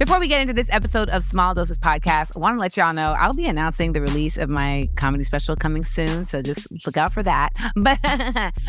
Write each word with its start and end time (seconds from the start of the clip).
Before 0.00 0.18
we 0.18 0.28
get 0.28 0.40
into 0.40 0.54
this 0.54 0.70
episode 0.70 1.10
of 1.10 1.22
Small 1.22 1.52
Doses 1.52 1.78
Podcast, 1.78 2.34
I 2.34 2.38
want 2.38 2.56
to 2.56 2.58
let 2.58 2.74
y'all 2.74 2.94
know 2.94 3.14
I'll 3.18 3.34
be 3.34 3.46
announcing 3.46 3.92
the 3.92 4.00
release 4.00 4.38
of 4.38 4.48
my 4.48 4.88
comedy 4.96 5.24
special 5.24 5.56
coming 5.56 5.82
soon. 5.82 6.24
So 6.24 6.40
just 6.40 6.66
look 6.86 6.96
out 6.96 7.12
for 7.12 7.22
that. 7.22 7.50
But 7.76 7.98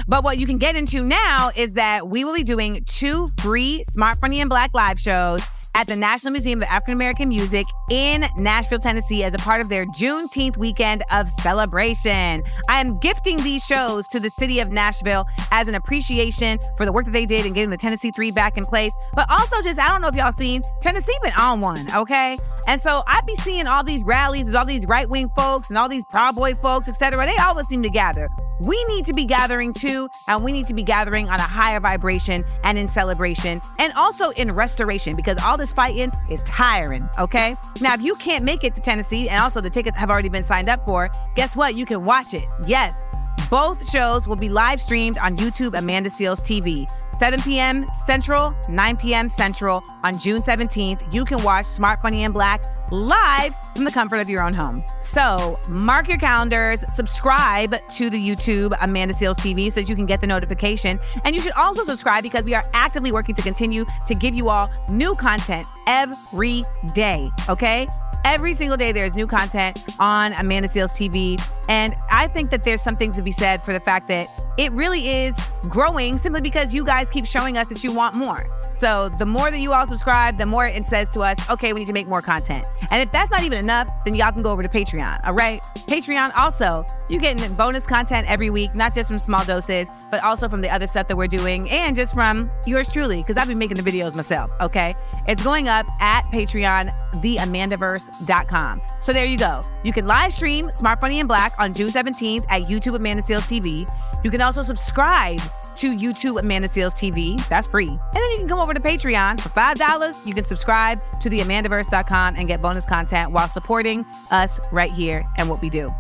but 0.10 0.26
what 0.26 0.40
you 0.40 0.46
can 0.46 0.58
get 0.58 0.76
into 0.76 1.04
now 1.04 1.52
is 1.56 1.74
that 1.76 2.10
we 2.10 2.26
will 2.26 2.36
be 2.36 2.44
doing 2.44 2.84
two 2.86 3.30
free 3.40 3.86
Smart 3.86 4.18
Funny 4.18 4.42
and 4.42 4.50
Black 4.50 4.74
live 4.74 5.00
shows 5.00 5.42
at 5.76 5.88
the 5.88 5.96
National 5.96 6.32
Museum 6.32 6.62
of 6.62 6.68
African 6.68 6.94
American 6.94 7.30
Music 7.30 7.66
in 7.90 8.26
Nashville, 8.38 8.80
Tennessee, 8.80 9.24
as 9.24 9.34
a 9.34 9.38
part 9.38 9.62
of 9.62 9.70
their 9.70 9.86
Juneteenth 9.86 10.58
weekend 10.58 11.04
of 11.12 11.30
celebration. 11.30 12.44
I 12.70 12.82
am 12.82 13.00
gifting 13.00 13.38
these 13.38 13.64
shows 13.64 14.08
to 14.10 14.20
the 14.20 14.30
city 14.30 14.60
of 14.60 14.72
Nashville 14.72 15.26
as 15.52 15.68
an 15.68 15.76
appreciation 15.76 16.58
for 16.78 16.86
the 16.86 16.92
work 16.92 17.06
that 17.06 17.12
they 17.12 17.26
did 17.26 17.46
in 17.46 17.54
getting 17.54 17.70
the 17.70 17.78
Tennessee 17.78 18.12
Three 18.12 18.32
back 18.32 18.58
in 18.58 18.66
place, 18.66 18.94
but 19.14 19.30
also 19.30 19.62
just, 19.62 19.80
I 19.80 19.88
don't 19.88 20.02
know 20.02 20.08
if 20.08 20.16
y'all 20.16 20.34
seen, 20.34 20.62
Tennessee 20.82 21.16
been 21.24 21.34
on 21.40 21.62
one, 21.62 21.86
okay? 21.96 22.38
And 22.68 22.82
so 22.82 23.04
I'd 23.08 23.26
be 23.26 23.36
seeing 23.36 23.68
all 23.68 23.84
these 23.84 24.04
rallies 24.04 24.48
with 24.48 24.56
all 24.56 24.66
these 24.66 24.86
right 24.86 25.10
wing 25.10 25.30
folks 25.36 25.70
and 25.70 25.78
all 25.78 25.90
these 25.90 26.04
Proud 26.12 26.36
Boy 26.36 26.54
folks, 26.56 26.88
et 26.88 26.94
cetera. 26.94 27.26
They 27.26 27.36
always 27.38 27.68
seem 27.68 27.82
to 27.84 27.90
gather. 27.90 28.30
We 28.68 28.84
need 28.86 29.08
to 29.08 29.14
be 29.14 29.26
gathering 29.26 29.74
too, 29.74 30.08
and 30.28 30.44
we 30.44 30.52
need 30.52 30.68
to 30.68 30.76
be 30.76 30.84
gathering 30.84 31.28
on 31.30 31.40
a 31.40 31.44
higher 31.44 31.80
vibration 31.80 32.46
and 32.64 32.78
in 32.78 32.88
celebration 32.88 33.60
and 33.80 33.92
also 33.94 34.30
in 34.32 34.52
restoration 34.52 35.16
because 35.16 35.38
all 35.44 35.58
this 35.62 35.72
fighting 35.72 36.12
is 36.30 36.44
tiring, 36.44 37.08
okay? 37.18 37.56
Now, 37.80 37.94
if 37.94 38.02
you 38.02 38.16
can't 38.16 38.44
make 38.44 38.64
it 38.64 38.74
to 38.76 38.82
Tennessee 38.82 39.30
and 39.30 39.40
also 39.40 39.62
the 39.62 39.70
tickets 39.70 39.98
have 39.98 40.10
already 40.10 40.30
been 40.30 40.44
signed 40.44 40.68
up 40.68 40.84
for, 40.84 41.10
guess 41.36 41.56
what? 41.56 41.76
You 41.76 41.86
can 41.86 42.04
watch 42.04 42.34
it. 42.34 42.46
Yes. 42.68 43.08
Both 43.50 43.90
shows 43.90 44.28
will 44.28 44.38
be 44.38 44.50
live 44.50 44.82
streamed 44.82 45.18
on 45.20 45.38
YouTube 45.38 45.78
Amanda 45.78 46.10
Seales 46.10 46.42
TV. 46.42 46.90
7 47.14 47.42
p.m. 47.42 47.86
Central, 48.06 48.56
9 48.70 48.98
p.m. 48.98 49.30
Central 49.30 49.84
on 50.04 50.18
June 50.18 50.42
17th. 50.42 51.14
You 51.14 51.24
can 51.26 51.44
watch 51.44 51.66
Smart 51.66 52.02
Funny 52.02 52.24
and 52.24 52.34
Black 52.34 52.64
live 52.92 53.56
from 53.76 53.86
the 53.86 53.92
comfort 53.92 54.18
of 54.18 54.30
your 54.30 54.44
own 54.44 54.54
home. 54.54 54.84
So 55.02 55.60
mark 55.70 56.08
your 56.08 56.18
calendars, 56.18 56.84
subscribe 56.94 57.76
to 57.90 58.10
the 58.10 58.18
YouTube 58.18 58.76
Amanda 58.82 59.14
Seales 59.14 59.38
TV 59.38 59.72
so 59.72 59.82
that 59.82 59.90
you 59.90 59.96
can 59.96 60.06
get 60.06 60.22
the 60.22 60.28
notification. 60.28 61.00
And 61.24 61.36
you 61.36 61.42
should 61.42 61.54
also 61.54 61.86
subscribe 61.86 62.24
because 62.24 62.44
we 62.44 62.54
are 62.54 62.64
actively 62.74 63.12
working 63.12 63.36
to 63.36 63.42
continue 63.42 63.86
to 64.08 64.16
give 64.16 64.36
you 64.36 64.50
all 64.50 64.70
new 64.90 65.16
content 65.16 65.66
every 65.88 66.64
day. 66.94 67.32
Okay? 67.50 67.88
Every 68.24 68.54
single 68.54 68.78
day, 68.78 68.92
there's 68.92 69.16
new 69.16 69.26
content 69.26 69.84
on 70.00 70.34
Amanda 70.34 70.68
Seales 70.68 70.92
TV. 70.92 71.42
And 71.68 71.96
I 72.22 72.28
think 72.28 72.52
that 72.52 72.62
there's 72.62 72.84
something 72.84 73.12
to 73.14 73.24
be 73.24 73.32
said 73.32 73.64
for 73.64 73.74
the 73.74 73.80
fact 73.80 74.08
that 74.10 74.28
it 74.60 74.72
really 74.74 75.10
is 75.10 75.36
growing 75.64 76.20
simply 76.20 76.40
because 76.40 76.72
you 76.72 76.86
guys 76.86 77.10
keep 77.10 77.26
showing 77.26 77.58
us 77.58 77.66
that 77.70 77.84
you 77.84 77.92
want 77.92 78.14
more. 78.14 78.48
So 78.76 79.10
the 79.18 79.26
more 79.26 79.50
that 79.50 79.58
you 79.58 79.74
all 79.74 79.88
subscribe, 79.88 80.38
the 80.38 80.46
more 80.46 80.68
it 80.68 80.86
says 80.86 81.10
to 81.14 81.22
us, 81.22 81.50
okay, 81.50 81.74
we 81.74 81.80
need 81.80 81.88
to 81.88 81.94
make 81.94 82.08
more 82.08 82.22
content. 82.22 82.68
And 82.92 83.02
if 83.02 83.12
that's 83.12 83.32
not 83.32 83.42
even 83.44 83.58
enough, 83.58 83.88
then 84.06 84.14
y'all 84.14 84.32
can 84.32 84.44
go 84.44 84.52
over 84.52 84.62
to 84.62 84.70
Patreon. 84.70 85.20
All 85.26 85.34
right. 85.34 85.64
Patreon 85.88 86.30
also, 86.38 86.86
you're 87.10 87.22
getting 87.22 87.54
bonus 87.56 87.88
content 87.88 88.30
every 88.30 88.52
week, 88.52 88.76
not 88.76 88.94
just 88.94 89.10
from 89.10 89.18
small 89.18 89.44
doses, 89.44 89.88
but 90.12 90.24
also 90.24 90.48
from 90.48 90.62
the 90.62 90.70
other 90.70 90.86
stuff 90.86 91.08
that 91.08 91.16
we're 91.16 91.26
doing 91.26 91.68
and 91.72 91.96
just 91.96 92.14
from 92.14 92.52
yours 92.68 92.92
truly, 92.94 93.18
because 93.18 93.38
I've 93.38 93.48
been 93.48 93.58
making 93.58 93.78
the 93.78 93.92
videos 93.92 94.16
myself. 94.16 94.52
Okay. 94.62 94.94
It's 95.28 95.44
going 95.44 95.68
up 95.68 95.88
at 96.00 96.24
Patreon, 96.32 96.94
theamandaverse.com. 97.16 98.82
So 99.00 99.12
there 99.12 99.26
you 99.26 99.38
go. 99.38 99.62
You 99.84 99.94
can 99.94 100.06
live 100.06 100.34
stream 100.34 100.72
Smart 100.72 101.02
Funny 101.02 101.20
and 101.20 101.28
Black 101.28 101.54
on 101.58 101.74
June 101.74 101.90
17th 101.90 102.11
at 102.50 102.64
YouTube 102.64 102.96
Amanda 102.96 103.24
Seales 103.24 103.48
TV. 103.48 103.92
You 104.24 104.32
can 104.32 104.42
also 104.42 104.62
subscribe 104.62 105.42
to 105.78 105.96
YouTube 105.96 106.40
Amanda 106.40 106.68
Seales 106.68 106.94
TV. 106.94 107.44
That's 107.48 107.68
free. 107.68 107.88
And 107.88 108.14
then 108.14 108.32
you 108.32 108.38
can 108.38 108.48
come 108.48 108.60
over 108.60 108.74
to 108.74 108.80
Patreon 108.80 109.40
for 109.40 109.50
$5. 109.50 110.28
You 110.28 110.34
can 110.34 110.46
subscribe 110.46 111.02
to 111.22 111.30
the 111.30 111.40
AmandaVerse.com 111.40 112.36
and 112.38 112.48
get 112.48 112.62
bonus 112.62 112.86
content 112.86 113.32
while 113.32 113.48
supporting 113.48 114.06
us 114.32 114.60
right 114.72 114.92
here 114.92 115.26
and 115.38 115.50
what 115.50 115.62
we 115.62 115.70
do. 115.70 115.94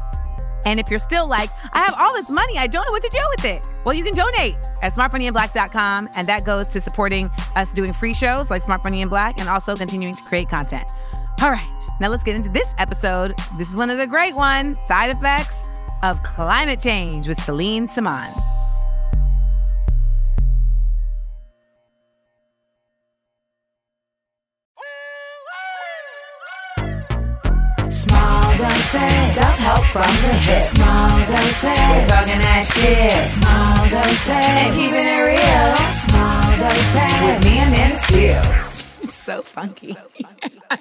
And 0.65 0.79
if 0.79 0.89
you're 0.89 0.99
still 0.99 1.27
like, 1.27 1.49
I 1.73 1.79
have 1.79 1.95
all 1.97 2.13
this 2.13 2.29
money, 2.29 2.57
I 2.57 2.67
don't 2.67 2.85
know 2.85 2.91
what 2.91 3.01
to 3.01 3.09
do 3.09 3.19
with 3.35 3.45
it. 3.45 3.67
Well, 3.83 3.95
you 3.95 4.03
can 4.03 4.13
donate 4.13 4.55
at 4.81 4.93
smartfunnyandblack.com, 4.93 6.09
and 6.15 6.27
that 6.27 6.45
goes 6.45 6.67
to 6.69 6.81
supporting 6.81 7.31
us 7.55 7.73
doing 7.73 7.93
free 7.93 8.13
shows 8.13 8.51
like 8.51 8.61
Smart 8.61 8.83
Funny 8.83 9.01
and 9.01 9.09
Black 9.09 9.39
and 9.39 9.49
also 9.49 9.75
continuing 9.75 10.13
to 10.13 10.23
create 10.23 10.49
content. 10.49 10.91
All 11.41 11.49
right, 11.49 11.67
now 11.99 12.09
let's 12.09 12.23
get 12.23 12.35
into 12.35 12.49
this 12.49 12.75
episode. 12.77 13.35
This 13.57 13.69
is 13.69 13.75
one 13.75 13.89
of 13.89 13.97
the 13.97 14.05
great 14.05 14.35
one 14.35 14.77
side 14.83 15.09
effects 15.09 15.71
of 16.03 16.21
climate 16.23 16.79
change 16.79 17.27
with 17.27 17.39
Celine 17.39 17.87
Semaan. 17.87 18.31
Small 27.91 28.57
doses. 28.57 29.35
Self-help 29.35 29.85
from 29.93 30.13
the 30.21 30.33
hip. 30.41 30.61
Small 30.61 31.19
doses. 31.19 31.63
We're 31.63 32.07
talking 32.07 32.41
that 32.47 32.63
shit. 32.73 33.11
Small 33.37 33.89
doses. 33.89 34.29
And 34.29 34.73
keeping 34.75 35.07
it 35.07 35.21
real. 35.27 35.75
Small 36.07 36.57
doses. 36.57 37.11
With 37.25 37.39
me 37.45 37.59
and 37.59 37.69
Amanda 37.69 37.97
Seales. 37.97 39.03
It's 39.03 39.15
so 39.15 39.43
funky. 39.43 39.93
so, 39.93 40.77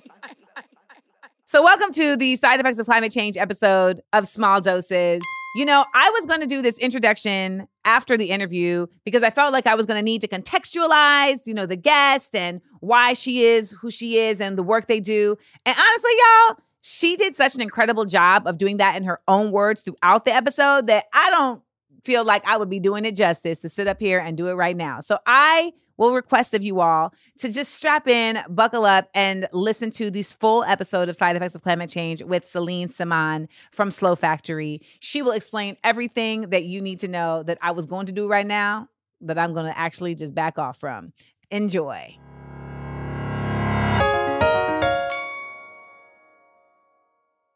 welcome 1.58 1.90
to 1.90 2.16
the 2.16 2.36
Side 2.36 2.60
Effects 2.60 2.78
of 2.78 2.86
Climate 2.86 3.10
Change 3.10 3.36
episode 3.36 4.00
of 4.12 4.28
Small 4.28 4.60
Doses. 4.60 5.20
You 5.56 5.64
know, 5.64 5.84
I 5.94 6.08
was 6.10 6.24
going 6.24 6.40
to 6.40 6.46
do 6.46 6.62
this 6.62 6.78
introduction 6.78 7.66
after 7.84 8.16
the 8.16 8.30
interview 8.30 8.86
because 9.04 9.24
I 9.24 9.30
felt 9.30 9.52
like 9.52 9.66
I 9.66 9.74
was 9.74 9.84
going 9.84 9.98
to 9.98 10.02
need 10.02 10.20
to 10.20 10.28
contextualize, 10.28 11.48
you 11.48 11.54
know, 11.54 11.66
the 11.66 11.76
guest 11.76 12.36
and 12.36 12.60
why 12.78 13.14
she 13.14 13.42
is 13.42 13.72
who 13.72 13.90
she 13.90 14.18
is 14.18 14.40
and 14.40 14.56
the 14.56 14.62
work 14.62 14.86
they 14.86 15.00
do. 15.00 15.36
And 15.66 15.76
honestly, 15.76 16.12
y'all, 16.18 16.56
she 16.82 17.16
did 17.16 17.34
such 17.34 17.56
an 17.56 17.62
incredible 17.62 18.04
job 18.04 18.46
of 18.46 18.56
doing 18.56 18.76
that 18.76 18.96
in 18.96 19.02
her 19.02 19.20
own 19.26 19.50
words 19.50 19.82
throughout 19.82 20.24
the 20.24 20.32
episode 20.32 20.86
that 20.86 21.06
I 21.12 21.30
don't 21.30 21.62
feel 22.04 22.24
like 22.24 22.46
I 22.46 22.56
would 22.56 22.70
be 22.70 22.80
doing 22.80 23.04
it 23.04 23.16
justice 23.16 23.58
to 23.60 23.68
sit 23.68 23.86
up 23.86 24.00
here 24.00 24.18
and 24.18 24.36
do 24.36 24.48
it 24.48 24.54
right 24.54 24.76
now. 24.76 25.00
So 25.00 25.18
I 25.26 25.72
will 25.96 26.14
request 26.14 26.54
of 26.54 26.64
you 26.64 26.80
all 26.80 27.12
to 27.38 27.52
just 27.52 27.74
strap 27.74 28.08
in, 28.08 28.38
buckle 28.48 28.86
up, 28.86 29.10
and 29.14 29.46
listen 29.52 29.90
to 29.90 30.10
this 30.10 30.32
full 30.32 30.64
episode 30.64 31.10
of 31.10 31.16
Side 31.16 31.36
Effects 31.36 31.54
of 31.54 31.62
Climate 31.62 31.90
Change 31.90 32.22
with 32.22 32.46
Celine 32.46 32.88
Semaan 32.88 33.48
from 33.70 33.90
Slow 33.90 34.16
Factory. 34.16 34.80
She 35.00 35.20
will 35.20 35.32
explain 35.32 35.76
everything 35.84 36.48
that 36.50 36.64
you 36.64 36.80
need 36.80 37.00
to 37.00 37.08
know 37.08 37.42
that 37.42 37.58
I 37.60 37.72
was 37.72 37.84
going 37.84 38.06
to 38.06 38.12
do 38.12 38.28
right 38.28 38.46
now 38.46 38.88
that 39.20 39.38
I'm 39.38 39.52
going 39.52 39.66
to 39.66 39.78
actually 39.78 40.14
just 40.14 40.34
back 40.34 40.58
off 40.58 40.78
from. 40.78 41.12
Enjoy. 41.50 42.16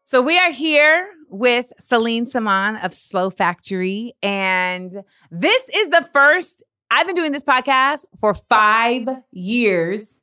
So 0.04 0.21
we 0.21 0.38
are 0.38 0.53
here 0.53 1.09
with 1.29 1.73
Celine 1.79 2.25
Semaan 2.27 2.85
of 2.85 2.95
Slow 2.95 3.31
Factory. 3.31 4.15
And 4.23 4.91
this 5.31 5.69
is 5.69 5.91
the 5.91 6.09
first, 6.12 6.62
I've 6.91 7.07
been 7.07 7.17
doing 7.17 7.33
this 7.33 7.43
podcast 7.43 8.05
for 8.21 8.35
five 8.35 9.09
years. 9.31 10.17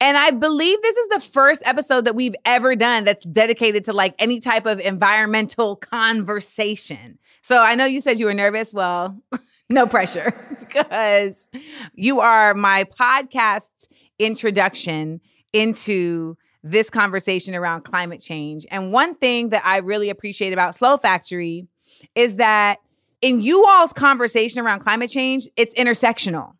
And 0.00 0.16
I 0.16 0.30
believe 0.30 0.80
this 0.80 0.96
is 0.96 1.08
the 1.08 1.20
first 1.20 1.62
episode 1.66 2.06
that 2.06 2.14
we've 2.14 2.34
ever 2.46 2.74
done 2.74 3.04
that's 3.04 3.24
dedicated 3.24 3.84
to 3.84 3.92
like 3.92 4.14
any 4.18 4.40
type 4.40 4.64
of 4.64 4.80
environmental 4.80 5.76
conversation. 5.76 7.18
So 7.42 7.60
I 7.60 7.74
know 7.74 7.84
you 7.84 8.00
said 8.00 8.18
you 8.18 8.26
were 8.26 8.34
nervous. 8.34 8.72
Well, 8.72 9.20
no 9.70 9.86
pressure 9.86 10.34
because 10.58 11.50
you 11.94 12.20
are 12.20 12.54
my 12.54 12.84
podcast 12.84 13.88
introduction 14.18 15.20
into 15.52 16.36
this 16.62 16.90
conversation 16.90 17.54
around 17.54 17.82
climate 17.82 18.20
change. 18.20 18.66
And 18.70 18.92
one 18.92 19.14
thing 19.14 19.50
that 19.50 19.62
I 19.64 19.78
really 19.78 20.10
appreciate 20.10 20.52
about 20.52 20.74
Slow 20.74 20.96
Factory 20.96 21.66
is 22.14 22.36
that 22.36 22.78
in 23.22 23.40
you 23.40 23.66
all's 23.66 23.92
conversation 23.92 24.60
around 24.60 24.80
climate 24.80 25.10
change, 25.10 25.48
it's 25.56 25.74
intersectional. 25.74 26.52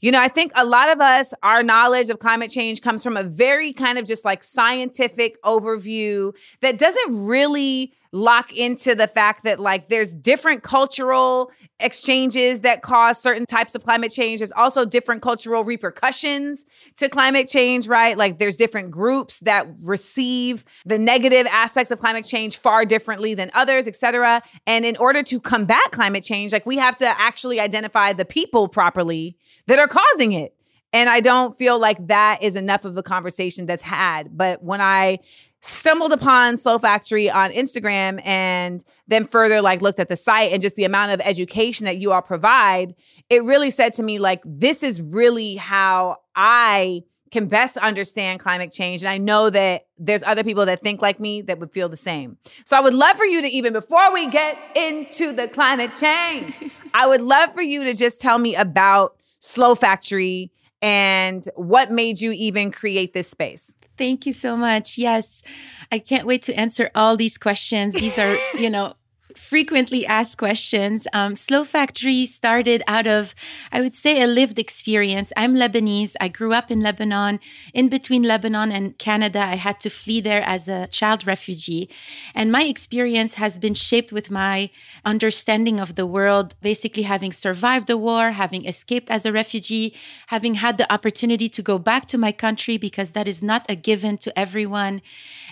You 0.00 0.12
know, 0.12 0.20
I 0.20 0.28
think 0.28 0.52
a 0.54 0.64
lot 0.64 0.90
of 0.90 1.00
us, 1.00 1.32
our 1.42 1.62
knowledge 1.62 2.10
of 2.10 2.18
climate 2.18 2.50
change 2.50 2.82
comes 2.82 3.02
from 3.02 3.16
a 3.16 3.22
very 3.22 3.72
kind 3.72 3.98
of 3.98 4.04
just 4.04 4.24
like 4.24 4.42
scientific 4.42 5.40
overview 5.42 6.34
that 6.60 6.78
doesn't 6.78 7.26
really 7.26 7.94
lock 8.16 8.52
into 8.56 8.94
the 8.94 9.06
fact 9.06 9.44
that 9.44 9.60
like 9.60 9.88
there's 9.88 10.14
different 10.14 10.62
cultural 10.62 11.52
exchanges 11.78 12.62
that 12.62 12.80
cause 12.80 13.20
certain 13.20 13.44
types 13.44 13.74
of 13.74 13.84
climate 13.84 14.10
change. 14.10 14.40
There's 14.40 14.52
also 14.52 14.86
different 14.86 15.20
cultural 15.20 15.62
repercussions 15.62 16.64
to 16.96 17.08
climate 17.08 17.46
change, 17.46 17.86
right? 17.86 18.16
Like 18.16 18.38
there's 18.38 18.56
different 18.56 18.90
groups 18.90 19.40
that 19.40 19.68
receive 19.82 20.64
the 20.86 20.98
negative 20.98 21.46
aspects 21.50 21.90
of 21.90 21.98
climate 21.98 22.24
change 22.24 22.56
far 22.56 22.86
differently 22.86 23.34
than 23.34 23.50
others, 23.54 23.86
et 23.86 23.94
cetera. 23.94 24.40
And 24.66 24.86
in 24.86 24.96
order 24.96 25.22
to 25.24 25.38
combat 25.38 25.90
climate 25.92 26.24
change, 26.24 26.52
like 26.52 26.64
we 26.64 26.78
have 26.78 26.96
to 26.96 27.06
actually 27.06 27.60
identify 27.60 28.14
the 28.14 28.24
people 28.24 28.68
properly 28.68 29.36
that 29.66 29.78
are 29.78 29.88
causing 29.88 30.32
it. 30.32 30.54
And 30.92 31.10
I 31.10 31.20
don't 31.20 31.54
feel 31.54 31.78
like 31.78 32.06
that 32.06 32.42
is 32.42 32.56
enough 32.56 32.86
of 32.86 32.94
the 32.94 33.02
conversation 33.02 33.66
that's 33.66 33.82
had. 33.82 34.34
But 34.34 34.62
when 34.62 34.80
I 34.80 35.18
stumbled 35.66 36.12
upon 36.12 36.56
Slow 36.56 36.78
Factory 36.78 37.28
on 37.30 37.50
Instagram 37.50 38.24
and 38.24 38.84
then 39.08 39.24
further 39.24 39.60
like 39.60 39.82
looked 39.82 39.98
at 39.98 40.08
the 40.08 40.16
site 40.16 40.52
and 40.52 40.62
just 40.62 40.76
the 40.76 40.84
amount 40.84 41.12
of 41.12 41.20
education 41.24 41.84
that 41.86 41.98
you 41.98 42.12
all 42.12 42.22
provide, 42.22 42.94
it 43.30 43.42
really 43.42 43.70
said 43.70 43.92
to 43.94 44.02
me 44.02 44.18
like 44.18 44.40
this 44.44 44.82
is 44.82 45.00
really 45.02 45.56
how 45.56 46.16
I 46.34 47.02
can 47.32 47.48
best 47.48 47.76
understand 47.76 48.38
climate 48.38 48.70
change 48.70 49.02
and 49.02 49.08
I 49.08 49.18
know 49.18 49.50
that 49.50 49.86
there's 49.98 50.22
other 50.22 50.44
people 50.44 50.64
that 50.66 50.80
think 50.80 51.02
like 51.02 51.18
me 51.18 51.42
that 51.42 51.58
would 51.58 51.72
feel 51.72 51.88
the 51.88 51.96
same. 51.96 52.38
So 52.64 52.76
I 52.76 52.80
would 52.80 52.94
love 52.94 53.16
for 53.16 53.26
you 53.26 53.42
to 53.42 53.48
even 53.48 53.72
before 53.72 54.14
we 54.14 54.28
get 54.28 54.56
into 54.76 55.32
the 55.32 55.48
climate 55.48 55.94
change, 55.94 56.56
I 56.94 57.08
would 57.08 57.20
love 57.20 57.52
for 57.52 57.62
you 57.62 57.84
to 57.84 57.94
just 57.94 58.20
tell 58.20 58.38
me 58.38 58.54
about 58.54 59.16
Slow 59.40 59.74
Factory 59.74 60.52
and 60.80 61.44
what 61.56 61.90
made 61.90 62.20
you 62.20 62.32
even 62.32 62.70
create 62.70 63.12
this 63.12 63.28
space. 63.28 63.72
Thank 63.96 64.26
you 64.26 64.32
so 64.32 64.56
much. 64.56 64.98
Yes, 64.98 65.42
I 65.90 65.98
can't 65.98 66.26
wait 66.26 66.42
to 66.44 66.54
answer 66.54 66.90
all 66.94 67.16
these 67.16 67.38
questions. 67.38 67.94
These 67.94 68.18
are, 68.18 68.36
you 68.58 68.70
know, 68.70 68.94
frequently 69.36 70.06
asked 70.06 70.38
questions. 70.38 71.06
Um, 71.12 71.36
Slow 71.36 71.64
Factory 71.64 72.26
started 72.26 72.82
out 72.86 73.06
of, 73.06 73.34
I 73.70 73.80
would 73.80 73.94
say, 73.94 74.20
a 74.20 74.26
lived 74.26 74.58
experience. 74.58 75.32
I'm 75.36 75.54
Lebanese. 75.54 76.14
I 76.20 76.28
grew 76.28 76.52
up 76.52 76.70
in 76.70 76.80
Lebanon. 76.80 77.40
In 77.74 77.88
between 77.88 78.22
Lebanon 78.22 78.72
and 78.72 78.98
Canada, 78.98 79.40
I 79.40 79.56
had 79.56 79.80
to 79.80 79.90
flee 79.90 80.20
there 80.20 80.42
as 80.42 80.68
a 80.68 80.86
child 80.88 81.26
refugee. 81.26 81.88
And 82.34 82.50
my 82.50 82.64
experience 82.64 83.34
has 83.34 83.58
been 83.58 83.74
shaped 83.74 84.12
with 84.12 84.30
my 84.30 84.70
understanding 85.04 85.80
of 85.80 85.94
the 85.94 86.06
world, 86.06 86.54
basically 86.60 87.02
having 87.02 87.32
survived 87.32 87.86
the 87.86 87.96
war, 87.96 88.32
having 88.32 88.64
escaped 88.66 89.10
as 89.10 89.24
a 89.24 89.32
refugee, 89.32 89.94
having 90.28 90.54
had 90.56 90.78
the 90.78 90.90
opportunity 90.92 91.48
to 91.48 91.62
go 91.62 91.78
back 91.78 92.06
to 92.06 92.18
my 92.18 92.32
country 92.32 92.76
because 92.78 93.12
that 93.12 93.28
is 93.28 93.42
not 93.42 93.66
a 93.68 93.76
given 93.76 94.18
to 94.18 94.38
everyone. 94.38 95.02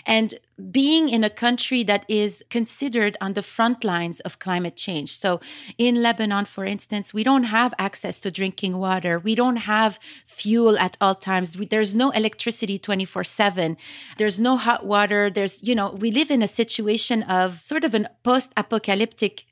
And 0.05 0.35
being 0.71 1.09
in 1.09 1.23
a 1.23 1.29
country 1.29 1.83
that 1.83 2.05
is 2.07 2.43
considered 2.49 3.17
on 3.19 3.33
the 3.33 3.41
front 3.41 3.83
lines 3.83 4.21
of 4.21 4.39
climate 4.39 4.77
change. 4.77 5.15
So, 5.15 5.41
in 5.77 6.01
Lebanon, 6.01 6.45
for 6.45 6.63
instance, 6.63 7.13
we 7.13 7.23
don't 7.23 7.45
have 7.45 7.73
access 7.77 8.19
to 8.21 8.31
drinking 8.31 8.77
water. 8.77 9.19
We 9.19 9.35
don't 9.35 9.57
have 9.57 9.99
fuel 10.25 10.77
at 10.77 10.95
all 11.01 11.15
times. 11.15 11.57
There's 11.69 11.93
no 11.93 12.11
electricity 12.11 12.79
24 12.79 13.23
7. 13.23 13.77
There's 14.17 14.39
no 14.39 14.55
hot 14.55 14.85
water. 14.85 15.29
There's, 15.29 15.61
you 15.61 15.75
know, 15.75 15.91
we 15.91 16.11
live 16.11 16.31
in 16.31 16.41
a 16.41 16.47
situation 16.47 17.23
of 17.23 17.63
sort 17.63 17.83
of 17.83 17.93
an 17.93 18.07
post 18.23 18.51
apocalyptic 18.55 19.45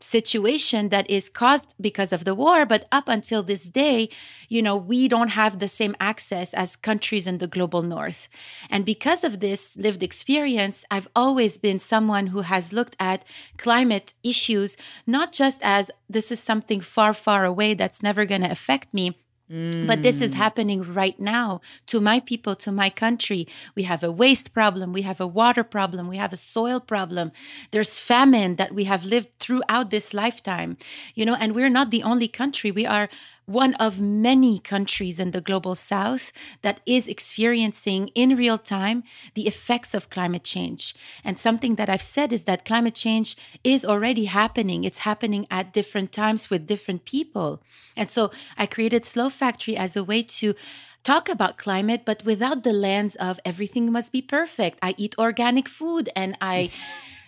situation 0.00 0.88
that 0.88 1.08
is 1.10 1.28
caused 1.28 1.74
because 1.80 2.12
of 2.12 2.24
the 2.24 2.34
war 2.34 2.64
but 2.64 2.86
up 2.90 3.08
until 3.08 3.42
this 3.42 3.64
day 3.64 4.08
you 4.48 4.62
know 4.62 4.76
we 4.76 5.08
don't 5.08 5.28
have 5.28 5.58
the 5.58 5.68
same 5.68 5.94
access 6.00 6.54
as 6.54 6.74
countries 6.74 7.26
in 7.26 7.38
the 7.38 7.46
global 7.46 7.82
north. 7.82 8.28
And 8.70 8.84
because 8.84 9.24
of 9.24 9.40
this 9.40 9.76
lived 9.76 10.02
experience 10.02 10.84
i've 10.90 11.08
always 11.14 11.58
been 11.58 11.78
someone 11.78 12.28
who 12.28 12.42
has 12.42 12.72
looked 12.72 12.96
at 12.98 13.24
climate 13.58 14.14
issues 14.22 14.76
not 15.06 15.32
just 15.32 15.58
as 15.62 15.90
this 16.08 16.32
is 16.32 16.40
something 16.40 16.80
far 16.80 17.12
far 17.12 17.44
away 17.44 17.74
that's 17.74 18.02
never 18.02 18.24
going 18.24 18.42
to 18.42 18.50
affect 18.50 18.92
me 18.94 19.16
but 19.50 20.02
this 20.02 20.20
is 20.20 20.32
mm. 20.32 20.34
happening 20.34 20.80
right 20.82 21.18
now 21.18 21.60
to 21.86 22.00
my 22.00 22.20
people, 22.20 22.54
to 22.54 22.70
my 22.70 22.88
country. 22.88 23.48
We 23.74 23.82
have 23.82 24.04
a 24.04 24.12
waste 24.12 24.54
problem. 24.54 24.92
We 24.92 25.02
have 25.02 25.20
a 25.20 25.26
water 25.26 25.64
problem. 25.64 26.06
We 26.06 26.18
have 26.18 26.32
a 26.32 26.36
soil 26.36 26.78
problem. 26.78 27.32
There's 27.72 27.98
famine 27.98 28.56
that 28.56 28.72
we 28.72 28.84
have 28.84 29.04
lived 29.04 29.28
throughout 29.40 29.90
this 29.90 30.14
lifetime, 30.14 30.76
you 31.16 31.24
know, 31.24 31.34
and 31.34 31.52
we're 31.52 31.68
not 31.68 31.90
the 31.90 32.04
only 32.04 32.28
country. 32.28 32.70
We 32.70 32.86
are 32.86 33.08
one 33.50 33.74
of 33.74 34.00
many 34.00 34.58
countries 34.60 35.18
in 35.18 35.32
the 35.32 35.40
global 35.40 35.74
south 35.74 36.30
that 36.62 36.80
is 36.86 37.08
experiencing 37.08 38.08
in 38.14 38.36
real 38.36 38.56
time 38.56 39.02
the 39.34 39.48
effects 39.48 39.92
of 39.92 40.08
climate 40.08 40.44
change. 40.44 40.94
And 41.24 41.36
something 41.36 41.74
that 41.74 41.90
I've 41.90 42.02
said 42.02 42.32
is 42.32 42.44
that 42.44 42.64
climate 42.64 42.94
change 42.94 43.36
is 43.64 43.84
already 43.84 44.26
happening. 44.26 44.84
It's 44.84 45.00
happening 45.00 45.46
at 45.50 45.72
different 45.72 46.12
times 46.12 46.48
with 46.48 46.66
different 46.66 47.04
people. 47.04 47.60
And 47.96 48.08
so 48.10 48.30
I 48.56 48.66
created 48.66 49.04
Slow 49.04 49.28
Factory 49.28 49.76
as 49.76 49.96
a 49.96 50.04
way 50.04 50.22
to 50.22 50.54
talk 51.02 51.28
about 51.28 51.58
climate, 51.58 52.02
but 52.04 52.24
without 52.24 52.62
the 52.62 52.72
lens 52.72 53.16
of 53.16 53.40
everything 53.44 53.90
must 53.90 54.12
be 54.12 54.22
perfect. 54.22 54.78
I 54.80 54.94
eat 54.96 55.16
organic 55.18 55.68
food 55.68 56.08
and 56.14 56.36
I 56.40 56.70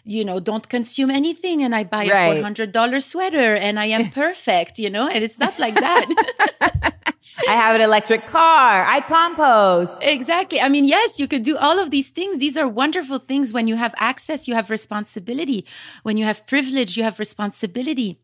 you 0.05 0.25
know, 0.25 0.41
don't 0.41 0.69
consume 0.69 1.11
anything 1.11 1.63
and 1.63 1.75
I 1.75 1.85
buy 1.85 2.09
right. 2.09 2.39
a 2.39 2.43
$400 2.43 3.03
sweater 3.03 3.55
and 3.55 3.79
I 3.79 3.87
am 3.87 4.11
perfect, 4.23 4.79
you 4.79 4.91
know, 4.91 5.09
and 5.09 5.23
it's 5.23 5.39
not 5.39 5.59
like 5.59 5.75
that. 5.75 6.93
I 7.49 7.55
have 7.55 7.75
an 7.75 7.81
electric 7.81 8.27
car. 8.27 8.85
I 8.85 9.01
compost. 9.01 10.03
Exactly. 10.03 10.61
I 10.61 10.69
mean, 10.69 10.85
yes, 10.85 11.19
you 11.19 11.27
could 11.27 11.43
do 11.43 11.57
all 11.57 11.79
of 11.79 11.91
these 11.91 12.11
things. 12.11 12.39
These 12.39 12.57
are 12.57 12.69
wonderful 12.69 13.19
things. 13.19 13.53
When 13.53 13.67
you 13.67 13.77
have 13.77 13.95
access, 13.97 14.47
you 14.47 14.55
have 14.55 14.71
responsibility. 14.71 15.65
When 16.03 16.17
you 16.17 16.25
have 16.25 16.47
privilege, 16.47 16.97
you 16.97 17.05
have 17.05 17.19
responsibility. 17.19 18.21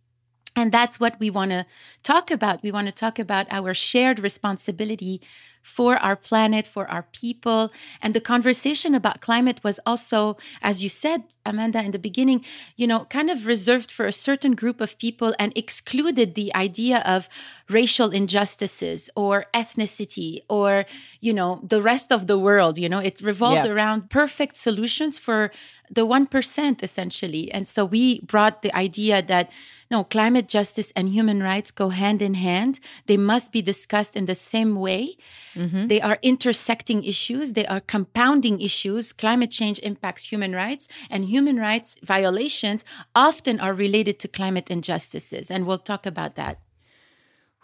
And 0.57 0.73
that's 0.73 0.99
what 0.99 1.19
we 1.21 1.31
want 1.31 1.53
to 1.53 1.67
talk 2.03 2.31
about. 2.31 2.63
We 2.63 2.73
want 2.73 2.87
to 2.87 2.93
talk 2.93 3.19
about 3.19 3.47
our 3.51 3.75
shared 3.75 4.19
responsibility 4.19 5.23
for 5.63 5.97
our 5.97 6.17
planet, 6.17 6.67
for 6.67 6.89
our 6.89 7.05
people. 7.13 7.73
And 8.01 8.15
the 8.15 8.21
conversation 8.21 8.95
about 8.95 9.21
climate 9.21 9.61
was 9.63 9.79
also, 9.85 10.37
as 10.63 10.83
you 10.83 10.89
said, 10.89 11.25
Amanda, 11.45 11.83
in 11.83 11.93
the 11.93 11.99
beginning, 11.99 12.45
you 12.77 12.87
know, 12.87 13.05
kind 13.07 13.31
of 13.31 13.47
reserved 13.47 13.91
for 13.91 14.07
a 14.07 14.13
certain 14.13 14.55
group 14.55 14.81
of 14.81 14.99
people 14.99 15.35
and 15.39 15.53
excluded 15.57 16.35
the 16.35 16.55
idea 16.55 16.99
of 17.05 17.29
racial 17.69 18.11
injustices 18.11 19.11
or 19.15 19.47
ethnicity 19.55 20.41
or, 20.49 20.85
you 21.21 21.33
know, 21.33 21.61
the 21.63 21.83
rest 21.83 22.11
of 22.11 22.27
the 22.27 22.39
world. 22.39 22.79
You 22.79 22.89
know, 22.89 22.99
it 22.99 23.21
revolved 23.21 23.67
yeah. 23.67 23.73
around 23.73 24.11
perfect 24.11 24.57
solutions 24.57 25.19
for 25.19 25.51
the 25.91 26.07
1%, 26.07 26.83
essentially. 26.83 27.51
And 27.53 27.67
so 27.67 27.85
we 27.85 28.21
brought 28.21 28.63
the 28.63 28.75
idea 28.75 29.23
that 29.23 29.51
no, 29.91 30.05
climate 30.05 30.49
justice 30.49 30.93
and 30.95 31.09
human 31.09 31.43
rights 31.43 31.71
go 31.71 31.89
hand 31.89 32.21
in 32.21 32.35
hand. 32.35 32.79
They 33.07 33.17
must 33.17 33.53
be 33.53 33.63
discussed 33.63 34.17
in 34.17 34.27
the 34.27 34.35
same 34.35 34.77
way. 34.77 35.17
Mm-hmm. 35.55 35.87
They 35.89 36.01
are 36.01 36.19
intersecting 36.23 37.05
issues, 37.05 37.53
they 37.55 37.67
are 37.67 37.81
compounding 37.81 38.61
issues. 38.61 39.13
Climate 39.13 39.51
change 39.51 39.79
impacts 39.81 40.25
human 40.25 40.55
rights, 40.55 40.89
and 41.11 41.25
human 41.25 41.57
rights 41.57 41.97
violations 42.03 42.85
often 43.15 43.61
are 43.61 43.75
related 43.75 44.19
to 44.21 44.29
climate 44.29 44.71
injustices. 44.71 45.51
And 45.51 45.67
we'll 45.67 45.79
talk 45.79 46.07
about 46.07 46.35
that. 46.37 46.61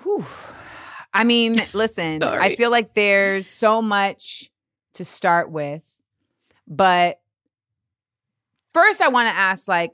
Whew. 0.03 0.25
I 1.13 1.25
mean, 1.25 1.57
listen, 1.73 2.23
I 2.23 2.57
feel 2.57 2.71
like 2.71 2.95
there's 2.95 3.47
so 3.47 3.81
much 3.81 4.51
to 4.95 5.05
start 5.05 5.51
with, 5.51 5.89
but 6.67 7.21
first 8.73 9.01
I 9.01 9.09
want 9.09 9.29
to 9.29 9.35
ask 9.35 9.69
like 9.69 9.93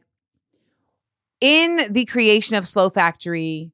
in 1.40 1.80
the 1.90 2.04
creation 2.04 2.56
of 2.56 2.66
Slow 2.66 2.90
Factory, 2.90 3.72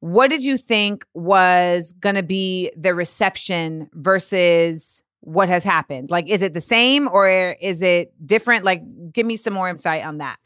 what 0.00 0.30
did 0.30 0.44
you 0.44 0.56
think 0.56 1.04
was 1.14 1.92
going 1.94 2.14
to 2.14 2.22
be 2.22 2.70
the 2.76 2.94
reception 2.94 3.88
versus 3.92 5.02
what 5.20 5.48
has 5.48 5.64
happened? 5.64 6.10
Like, 6.10 6.28
is 6.28 6.42
it 6.42 6.54
the 6.54 6.60
same 6.60 7.08
or 7.08 7.28
is 7.60 7.82
it 7.82 8.12
different? 8.24 8.64
Like, 8.64 8.82
give 9.12 9.26
me 9.26 9.36
some 9.36 9.52
more 9.52 9.68
insight 9.68 10.04
on 10.04 10.18
that. 10.18 10.36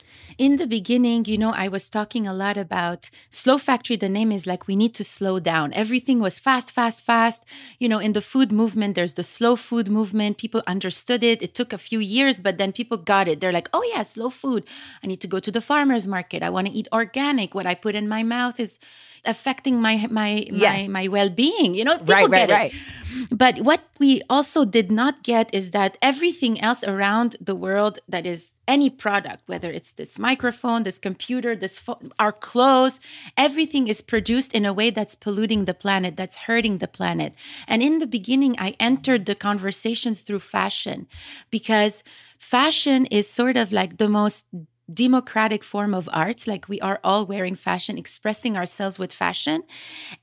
In 0.42 0.56
the 0.56 0.66
beginning, 0.66 1.26
you 1.26 1.38
know, 1.38 1.52
I 1.52 1.68
was 1.68 1.88
talking 1.88 2.26
a 2.26 2.34
lot 2.34 2.56
about 2.56 3.10
Slow 3.30 3.58
Factory. 3.58 3.94
The 3.94 4.08
name 4.08 4.32
is 4.32 4.44
like, 4.44 4.66
we 4.66 4.74
need 4.74 4.92
to 4.96 5.04
slow 5.04 5.38
down. 5.38 5.72
Everything 5.72 6.18
was 6.18 6.40
fast, 6.40 6.72
fast, 6.72 7.04
fast. 7.04 7.44
You 7.78 7.88
know, 7.88 8.00
in 8.00 8.12
the 8.12 8.20
food 8.20 8.50
movement, 8.50 8.96
there's 8.96 9.14
the 9.14 9.22
slow 9.22 9.54
food 9.54 9.88
movement. 9.88 10.38
People 10.38 10.60
understood 10.66 11.22
it. 11.22 11.42
It 11.42 11.54
took 11.54 11.72
a 11.72 11.78
few 11.78 12.00
years, 12.00 12.40
but 12.40 12.58
then 12.58 12.72
people 12.72 12.96
got 12.96 13.28
it. 13.28 13.40
They're 13.40 13.52
like, 13.52 13.68
oh, 13.72 13.84
yeah, 13.94 14.02
slow 14.02 14.30
food. 14.30 14.64
I 15.00 15.06
need 15.06 15.20
to 15.20 15.28
go 15.28 15.38
to 15.38 15.52
the 15.52 15.60
farmer's 15.60 16.08
market. 16.08 16.42
I 16.42 16.50
want 16.50 16.66
to 16.66 16.72
eat 16.72 16.88
organic. 16.92 17.54
What 17.54 17.66
I 17.66 17.76
put 17.76 17.94
in 17.94 18.08
my 18.08 18.24
mouth 18.24 18.58
is 18.58 18.80
affecting 19.24 19.80
my 19.80 20.08
my 20.10 20.44
yes. 20.50 20.88
my, 20.88 21.02
my 21.02 21.08
well-being 21.08 21.76
you 21.76 21.84
know 21.84 21.96
people 21.96 22.14
right, 22.14 22.30
get 22.30 22.50
right, 22.50 22.74
it 22.74 22.76
right. 22.76 23.28
but 23.30 23.60
what 23.60 23.82
we 24.00 24.20
also 24.28 24.64
did 24.64 24.90
not 24.90 25.22
get 25.22 25.48
is 25.54 25.70
that 25.70 25.96
everything 26.02 26.60
else 26.60 26.82
around 26.82 27.36
the 27.40 27.54
world 27.54 28.00
that 28.08 28.26
is 28.26 28.51
any 28.68 28.88
product 28.88 29.42
whether 29.46 29.70
it's 29.70 29.92
this 29.92 30.18
microphone 30.18 30.84
this 30.84 30.98
computer 30.98 31.56
this 31.56 31.78
phone, 31.78 32.12
our 32.18 32.32
clothes 32.32 33.00
everything 33.36 33.88
is 33.88 34.00
produced 34.00 34.52
in 34.54 34.64
a 34.64 34.72
way 34.72 34.88
that's 34.90 35.14
polluting 35.14 35.64
the 35.64 35.74
planet 35.74 36.16
that's 36.16 36.36
hurting 36.36 36.78
the 36.78 36.88
planet. 36.88 37.34
And 37.66 37.82
in 37.82 37.98
the 37.98 38.06
beginning 38.06 38.54
i 38.58 38.76
entered 38.78 39.26
the 39.26 39.34
conversations 39.34 40.20
through 40.22 40.40
fashion 40.40 41.06
because 41.50 42.04
fashion 42.38 43.06
is 43.06 43.28
sort 43.28 43.56
of 43.56 43.72
like 43.72 43.98
the 43.98 44.08
most 44.08 44.44
democratic 44.94 45.64
form 45.64 45.94
of 45.94 46.08
art. 46.12 46.46
Like 46.46 46.68
we 46.68 46.80
are 46.80 47.00
all 47.02 47.26
wearing 47.26 47.54
fashion, 47.54 47.98
expressing 47.98 48.56
ourselves 48.56 48.98
with 48.98 49.12
fashion. 49.12 49.62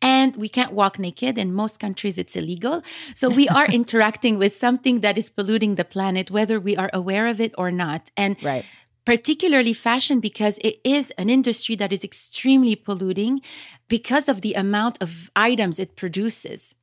And 0.02 0.36
we 0.36 0.50
can't 0.50 0.74
walk 0.74 1.00
naked. 1.00 1.38
In 1.38 1.54
most 1.54 1.80
countries, 1.80 2.18
it's 2.18 2.36
illegal. 2.36 2.82
So 3.16 3.30
we 3.30 3.48
are 3.50 3.68
interacting 3.80 4.38
with 4.38 4.56
something 4.56 5.02
that 5.02 5.18
is 5.18 5.30
polluting 5.30 5.76
the 5.76 5.86
planet, 5.86 6.32
whether 6.32 6.60
we 6.60 6.76
are 6.78 6.90
aware 6.94 7.28
of 7.28 7.40
it 7.42 7.54
or 7.58 7.72
not. 7.72 8.12
And 8.16 8.38
Right. 8.42 8.66
particularly 9.06 9.74
fashion 9.74 10.20
because 10.20 10.60
it 10.60 10.80
is 10.84 11.12
an 11.18 11.30
industry 11.30 11.76
that 11.76 11.92
is 11.92 12.04
extremely 12.04 12.76
polluting 12.76 13.42
because 13.88 14.30
of 14.30 14.42
the 14.42 14.54
amount 14.54 14.98
of 15.02 15.32
items 15.36 15.80
it 15.80 15.96
produces. 15.96 16.76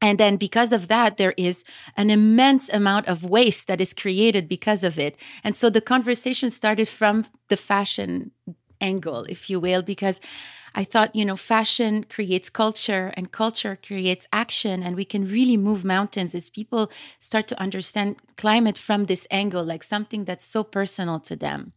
And 0.00 0.18
then 0.18 0.36
because 0.36 0.72
of 0.72 0.88
that, 0.88 1.16
there 1.16 1.34
is 1.36 1.64
an 1.96 2.10
immense 2.10 2.68
amount 2.68 3.06
of 3.06 3.24
waste 3.24 3.66
that 3.66 3.80
is 3.80 3.94
created 3.94 4.48
because 4.48 4.84
of 4.84 4.98
it. 4.98 5.16
And 5.42 5.56
so 5.56 5.70
the 5.70 5.80
conversation 5.80 6.50
started 6.50 6.88
from 6.88 7.24
the 7.48 7.56
fashion 7.56 8.32
angle, 8.80 9.24
if 9.24 9.48
you 9.48 9.58
will, 9.58 9.82
because 9.82 10.20
I 10.74 10.84
thought, 10.84 11.16
you 11.16 11.24
know, 11.24 11.36
fashion 11.36 12.04
creates 12.04 12.50
culture 12.50 13.14
and 13.16 13.32
culture 13.32 13.78
creates 13.82 14.26
action. 14.32 14.82
And 14.82 14.94
we 14.94 15.06
can 15.06 15.26
really 15.26 15.56
move 15.56 15.82
mountains 15.84 16.34
as 16.34 16.50
people 16.50 16.90
start 17.18 17.48
to 17.48 17.58
understand 17.58 18.16
climate 18.36 18.76
from 18.76 19.06
this 19.06 19.26
angle, 19.30 19.64
like 19.64 19.82
something 19.82 20.26
that's 20.26 20.44
so 20.44 20.62
personal 20.62 21.18
to 21.20 21.36
them. 21.36 21.72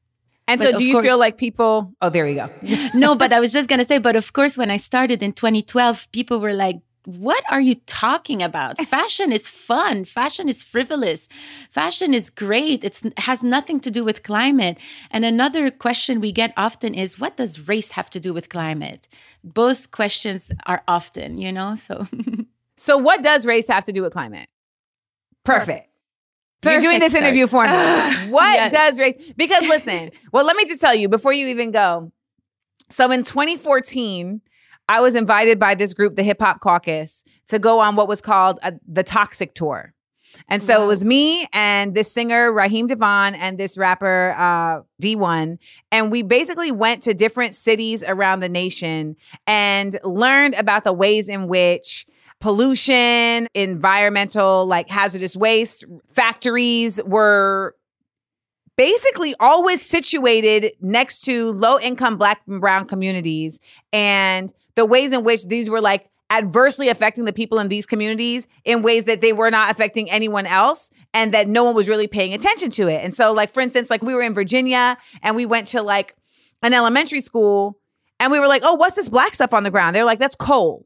And 0.50 0.60
But 0.60 0.72
so, 0.72 0.78
do 0.78 0.84
you 0.86 1.02
feel 1.02 1.18
like 1.18 1.38
people? 1.38 1.94
Oh, 2.02 2.10
there 2.10 2.28
you 2.28 2.36
go. 2.36 2.50
no, 2.94 3.16
but 3.16 3.32
I 3.32 3.40
was 3.40 3.54
just 3.54 3.70
going 3.70 3.80
to 3.80 3.86
say, 3.86 4.00
but 4.00 4.18
of 4.18 4.34
course, 4.34 4.58
when 4.58 4.72
I 4.72 4.78
started 4.78 5.24
in 5.24 5.32
2012, 5.32 6.12
people 6.12 6.42
were 6.42 6.54
like, 6.54 6.78
what 7.06 7.44
are 7.50 7.62
you 7.62 7.76
talking 7.86 8.44
about? 8.44 8.78
Fashion 8.86 9.32
is 9.32 9.48
fun. 9.50 10.06
Fashion 10.06 10.50
is 10.50 10.64
frivolous. 10.64 11.28
Fashion 11.72 12.14
is 12.14 12.30
great. 12.30 12.84
It 12.84 13.02
has 13.18 13.42
nothing 13.42 13.80
to 13.82 13.90
do 13.92 14.04
with 14.04 14.24
climate. 14.24 14.78
And 15.12 15.24
another 15.26 15.72
question 15.72 16.20
we 16.22 16.32
get 16.32 16.54
often 16.58 16.94
is 16.94 17.20
what 17.20 17.38
does 17.38 17.68
race 17.68 17.92
have 17.92 18.10
to 18.12 18.20
do 18.20 18.34
with 18.34 18.50
climate? 18.50 19.08
Both 19.44 19.92
questions 19.92 20.52
are 20.66 20.84
often, 20.88 21.38
you 21.38 21.52
know? 21.52 21.76
So, 21.76 22.08
So, 22.78 22.98
what 22.98 23.22
does 23.24 23.46
race 23.46 23.68
have 23.68 23.84
to 23.86 23.92
do 23.92 24.02
with 24.02 24.14
climate? 24.14 24.48
Perfect. 25.44 25.90
You're 26.64 26.80
doing 26.82 27.00
this 27.00 27.12
start. 27.12 27.26
interview 27.26 27.48
for 27.48 27.64
me. 27.64 27.70
what 28.30 28.54
Yes. 28.54 28.72
does 28.72 29.00
race? 29.00 29.34
Because 29.38 29.68
listen, 29.68 30.12
well, 30.32 30.46
let 30.46 30.56
me 30.56 30.66
just 30.66 30.82
tell 30.82 30.94
you 30.96 31.08
before 31.10 31.34
you 31.34 31.48
even 31.48 31.72
go. 31.72 32.12
So 32.90 33.12
in 33.12 33.24
2014, 33.24 34.42
I 34.90 35.02
was 35.02 35.14
invited 35.14 35.60
by 35.60 35.76
this 35.76 35.94
group, 35.94 36.16
the 36.16 36.24
Hip 36.24 36.42
Hop 36.42 36.62
Caucus, 36.62 37.24
to 37.48 37.60
go 37.60 37.80
on 37.80 37.96
what 37.96 38.08
was 38.08 38.22
called 38.22 38.60
a, 38.64 38.74
the 38.88 39.04
Toxic 39.04 39.54
Tour. 39.54 39.94
And 40.48 40.64
so 40.64 40.84
it 40.84 40.88
was 40.88 41.06
me 41.06 41.48
and 41.54 41.94
this 41.94 42.12
singer, 42.12 42.52
Raheem 42.52 42.88
DeVaughn, 42.88 43.36
and 43.36 43.58
this 43.58 43.78
rapper, 43.78 44.36
uh, 44.38 44.82
Dee-1. 45.00 45.60
And 45.92 46.12
we 46.12 46.24
basically 46.24 46.72
went 46.72 47.04
to 47.04 47.14
different 47.14 47.54
cities 47.54 48.04
around 48.04 48.40
the 48.40 48.50
nation 48.50 49.16
and 49.46 49.96
learned 50.04 50.56
about 50.56 50.84
the 50.84 50.94
ways 50.94 51.30
in 51.30 51.48
which 51.48 52.08
pollution, 52.40 53.48
environmental, 53.54 54.66
like 54.66 54.90
hazardous 54.90 55.36
waste, 55.36 55.86
factories 56.08 57.00
were 57.04 57.76
basically 58.80 59.36
always 59.40 59.86
situated 59.86 60.72
next 60.80 61.26
to 61.26 61.52
low 61.52 61.78
income 61.80 62.18
black 62.18 62.42
and 62.48 62.62
brown 62.62 62.86
communities 62.86 63.60
and 63.92 64.54
the 64.76 64.86
ways 64.86 65.14
in 65.14 65.24
which 65.24 65.46
these 65.48 65.70
were 65.70 65.82
like 65.82 66.10
adversely 66.30 66.90
affecting 66.90 67.26
the 67.26 67.34
people 67.34 67.58
in 67.60 67.70
these 67.70 67.86
communities 67.86 68.48
in 68.64 68.84
ways 68.84 69.06
that 69.06 69.22
they 69.22 69.34
were 69.34 69.50
not 69.50 69.72
affecting 69.72 70.10
anyone 70.12 70.46
else 70.46 70.92
and 71.14 71.34
that 71.34 71.48
no 71.48 71.64
one 71.64 71.74
was 71.74 71.90
really 71.90 72.08
paying 72.08 72.34
attention 72.34 72.70
to 72.70 72.88
it. 72.88 73.04
And 73.04 73.16
so 73.16 73.34
like 73.34 73.54
for 73.54 73.62
instance 73.62 73.90
like 73.90 74.04
we 74.04 74.14
were 74.14 74.22
in 74.22 74.34
Virginia 74.34 74.98
and 75.24 75.36
we 75.36 75.46
went 75.46 75.68
to 75.70 75.82
like 75.82 76.16
an 76.62 76.74
elementary 76.74 77.22
school 77.22 77.80
and 78.20 78.32
we 78.32 78.40
were 78.40 78.48
like, 78.48 78.64
"Oh, 78.66 78.76
what's 78.76 78.96
this 78.96 79.10
black 79.10 79.34
stuff 79.34 79.54
on 79.54 79.64
the 79.64 79.72
ground?" 79.72 79.96
They're 79.96 80.04
like, 80.04 80.20
"That's 80.20 80.36
coal." 80.36 80.86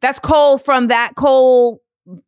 That's 0.00 0.18
coal 0.18 0.58
from 0.58 0.88
that 0.88 1.14
coal 1.14 1.80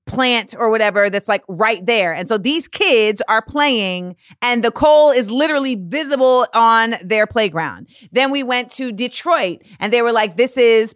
plant 0.06 0.54
or 0.58 0.70
whatever 0.70 1.10
that's 1.10 1.28
like 1.28 1.42
right 1.48 1.84
there. 1.84 2.12
And 2.12 2.28
so 2.28 2.38
these 2.38 2.68
kids 2.68 3.20
are 3.28 3.42
playing 3.42 4.16
and 4.40 4.62
the 4.62 4.70
coal 4.70 5.10
is 5.10 5.30
literally 5.30 5.74
visible 5.74 6.46
on 6.54 6.94
their 7.02 7.26
playground. 7.26 7.88
Then 8.12 8.30
we 8.30 8.42
went 8.42 8.70
to 8.72 8.92
Detroit 8.92 9.62
and 9.80 9.92
they 9.92 10.02
were 10.02 10.12
like, 10.12 10.36
this 10.36 10.56
is 10.56 10.94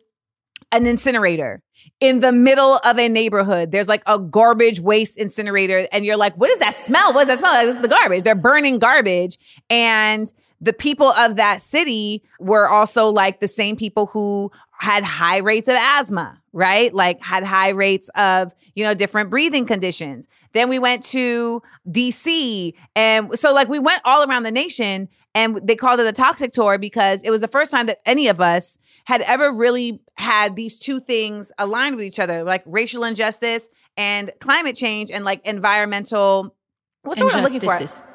an 0.71 0.87
incinerator 0.87 1.63
in 2.01 2.21
the 2.21 2.33
middle 2.33 2.79
of 2.85 2.99
a 2.99 3.09
neighborhood. 3.09 3.73
There's 3.73 3.89
like 3.89 4.03
a 4.07 4.19
garbage 4.19 4.81
waste 4.81 5.19
incinerator. 5.19 5.89
And 5.91 6.05
you're 6.05 6.17
like, 6.17 6.35
what 6.37 6.49
does 6.49 6.61
that 6.61 6.77
smell? 6.77 7.13
What 7.13 7.27
does 7.27 7.29
that 7.29 7.39
smell? 7.39 7.55
Like, 7.55 7.67
this 7.67 7.77
is 7.77 7.83
the 7.83 7.89
garbage. 7.89 8.23
They're 8.23 8.35
burning 8.35 8.79
garbage. 8.79 9.39
And 9.69 10.33
the 10.61 10.73
people 10.73 11.09
of 11.09 11.37
that 11.37 11.63
city 11.63 12.23
were 12.39 12.69
also 12.69 13.09
like 13.09 13.41
the 13.41 13.49
same 13.49 13.77
people 13.77 14.07
who 14.07 14.51
had 14.79 15.03
high 15.03 15.39
rates 15.39 15.69
of 15.69 15.75
asthma, 15.75 16.41
right? 16.53 16.95
Like 16.95 17.21
had 17.21 17.45
high 17.45 17.71
rates 17.71 18.09
of, 18.15 18.55
you 18.75 18.85
know, 18.85 18.95
different 18.95 19.29
breathing 19.29 19.67
conditions. 19.67 20.29
Then 20.53 20.69
we 20.69 20.79
went 20.79 21.03
to 21.07 21.63
DC. 21.89 22.75
And 22.95 23.37
so 23.39 23.53
like 23.53 23.69
we 23.69 23.81
went 23.81 24.01
all 24.05 24.29
around 24.29 24.45
the 24.45 24.53
nation 24.53 25.09
and 25.35 25.61
they 25.63 25.75
called 25.77 26.01
it 26.01 26.07
a 26.07 26.13
toxic 26.13 26.53
tour 26.53 26.79
because 26.79 27.23
it 27.23 27.31
was 27.31 27.41
the 27.41 27.49
first 27.49 27.73
time 27.73 27.87
that 27.87 27.99
any 28.07 28.29
of 28.29 28.41
us 28.41 28.79
had 29.05 29.21
ever 29.23 29.53
really 29.53 30.01
had 30.17 30.55
these 30.55 30.79
two 30.79 31.01
things 31.01 31.51
aligned 31.59 31.97
with 31.97 32.05
each 32.05 32.21
other, 32.21 32.45
like 32.45 32.63
racial 32.65 33.05
injustice 33.05 33.69
and 33.97 34.31
climate 34.39 34.77
change 34.77 35.11
and 35.11 35.25
like 35.25 35.45
environmental 35.47 36.55
what's 37.03 37.19
the 37.19 37.25
word 37.25 37.35
I'm 37.35 37.45
looking 37.45 37.61
for? 37.61 38.08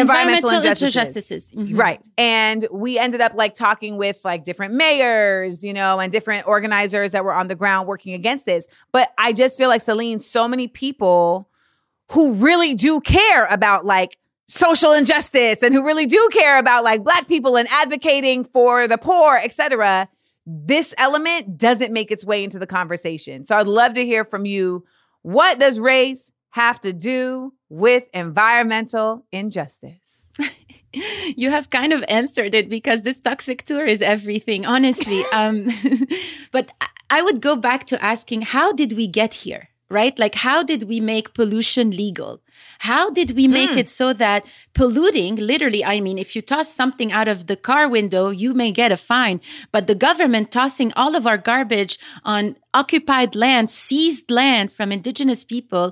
Injustices. 0.00 0.44
Environmental, 0.44 0.50
injustices. 0.50 0.96
injustices. 0.96 1.52
Mhm. 1.52 1.78
Right. 1.78 2.08
And 2.18 2.66
we 2.72 2.98
ended 2.98 3.20
up 3.20 3.34
like 3.34 3.54
talking 3.54 3.96
with 3.96 4.20
like 4.24 4.44
different 4.44 4.74
mayors, 4.74 5.64
you 5.64 5.72
know, 5.72 6.00
and 6.00 6.12
different 6.12 6.46
organizers 6.46 7.12
that 7.12 7.24
were 7.24 7.34
on 7.34 7.46
the 7.48 7.54
ground 7.54 7.88
working 7.88 8.14
against 8.14 8.46
this. 8.46 8.66
But 8.92 9.12
I 9.18 9.32
just 9.32 9.58
feel 9.58 9.68
like 9.68 9.80
Celine, 9.80 10.18
so 10.18 10.46
many 10.48 10.68
people 10.68 11.48
who 12.12 12.34
really 12.34 12.74
do 12.74 13.00
care 13.00 13.46
about 13.46 13.84
like 13.84 14.16
social 14.46 14.92
injustice 14.92 15.62
and 15.62 15.74
who 15.74 15.84
really 15.84 16.06
do 16.06 16.28
care 16.32 16.58
about 16.58 16.84
like 16.84 17.02
black 17.02 17.26
people 17.26 17.56
and 17.56 17.66
advocating 17.70 18.44
for 18.44 18.86
the 18.86 18.96
poor, 18.98 19.36
et 19.42 19.52
cetera, 19.52 20.08
this 20.46 20.94
element 20.98 21.58
doesn't 21.58 21.92
make 21.92 22.12
its 22.12 22.24
way 22.24 22.44
into 22.44 22.58
the 22.58 22.66
conversation. 22.66 23.44
So 23.44 23.56
I'd 23.56 23.66
love 23.66 23.94
to 23.94 24.04
hear 24.04 24.24
from 24.24 24.46
you. 24.46 24.84
What 25.22 25.58
does 25.58 25.80
race 25.80 26.30
have 26.56 26.80
to 26.80 26.92
do 26.92 27.52
with 27.68 28.08
environmental 28.14 29.24
injustice? 29.30 30.32
you 31.42 31.50
have 31.50 31.68
kind 31.70 31.92
of 31.92 32.02
answered 32.08 32.54
it 32.54 32.68
because 32.68 33.02
this 33.02 33.20
toxic 33.20 33.64
tour 33.68 33.84
is 33.84 34.00
everything 34.02 34.64
honestly. 34.74 35.20
Um 35.40 35.56
but 36.56 36.66
I- 36.80 36.94
i 37.16 37.22
would 37.26 37.40
go 37.48 37.54
back 37.68 37.80
to 37.90 37.96
asking 38.12 38.40
how 38.54 38.68
did 38.80 38.92
we 39.00 39.06
get 39.20 39.32
here 39.44 39.64
right? 39.88 40.18
Like 40.18 40.36
how 40.48 40.58
did 40.70 40.82
we 40.90 40.98
make 41.14 41.32
pollution 41.40 41.86
legal? 42.04 42.32
How 42.90 43.04
did 43.18 43.30
we 43.38 43.46
make 43.58 43.74
it 43.82 43.88
so 44.00 44.06
that 44.24 44.40
polluting 44.78 45.34
literally 45.52 45.82
i 45.94 45.96
mean 46.06 46.18
if 46.24 46.30
you 46.34 46.42
toss 46.42 46.68
something 46.80 47.10
out 47.18 47.28
of 47.34 47.38
the 47.50 47.58
car 47.68 47.84
window 47.96 48.24
you 48.42 48.50
may 48.62 48.70
get 48.80 48.90
a 48.96 48.96
fine 49.12 49.38
but 49.74 49.86
the 49.86 49.94
government 50.08 50.50
tossing 50.50 50.90
all 51.00 51.12
of 51.18 51.24
our 51.30 51.40
garbage 51.50 51.94
on 52.34 52.42
occupied 52.80 53.30
land 53.44 53.66
seized 53.70 54.28
land 54.40 54.66
from 54.76 54.88
indigenous 54.98 55.42
people 55.54 55.86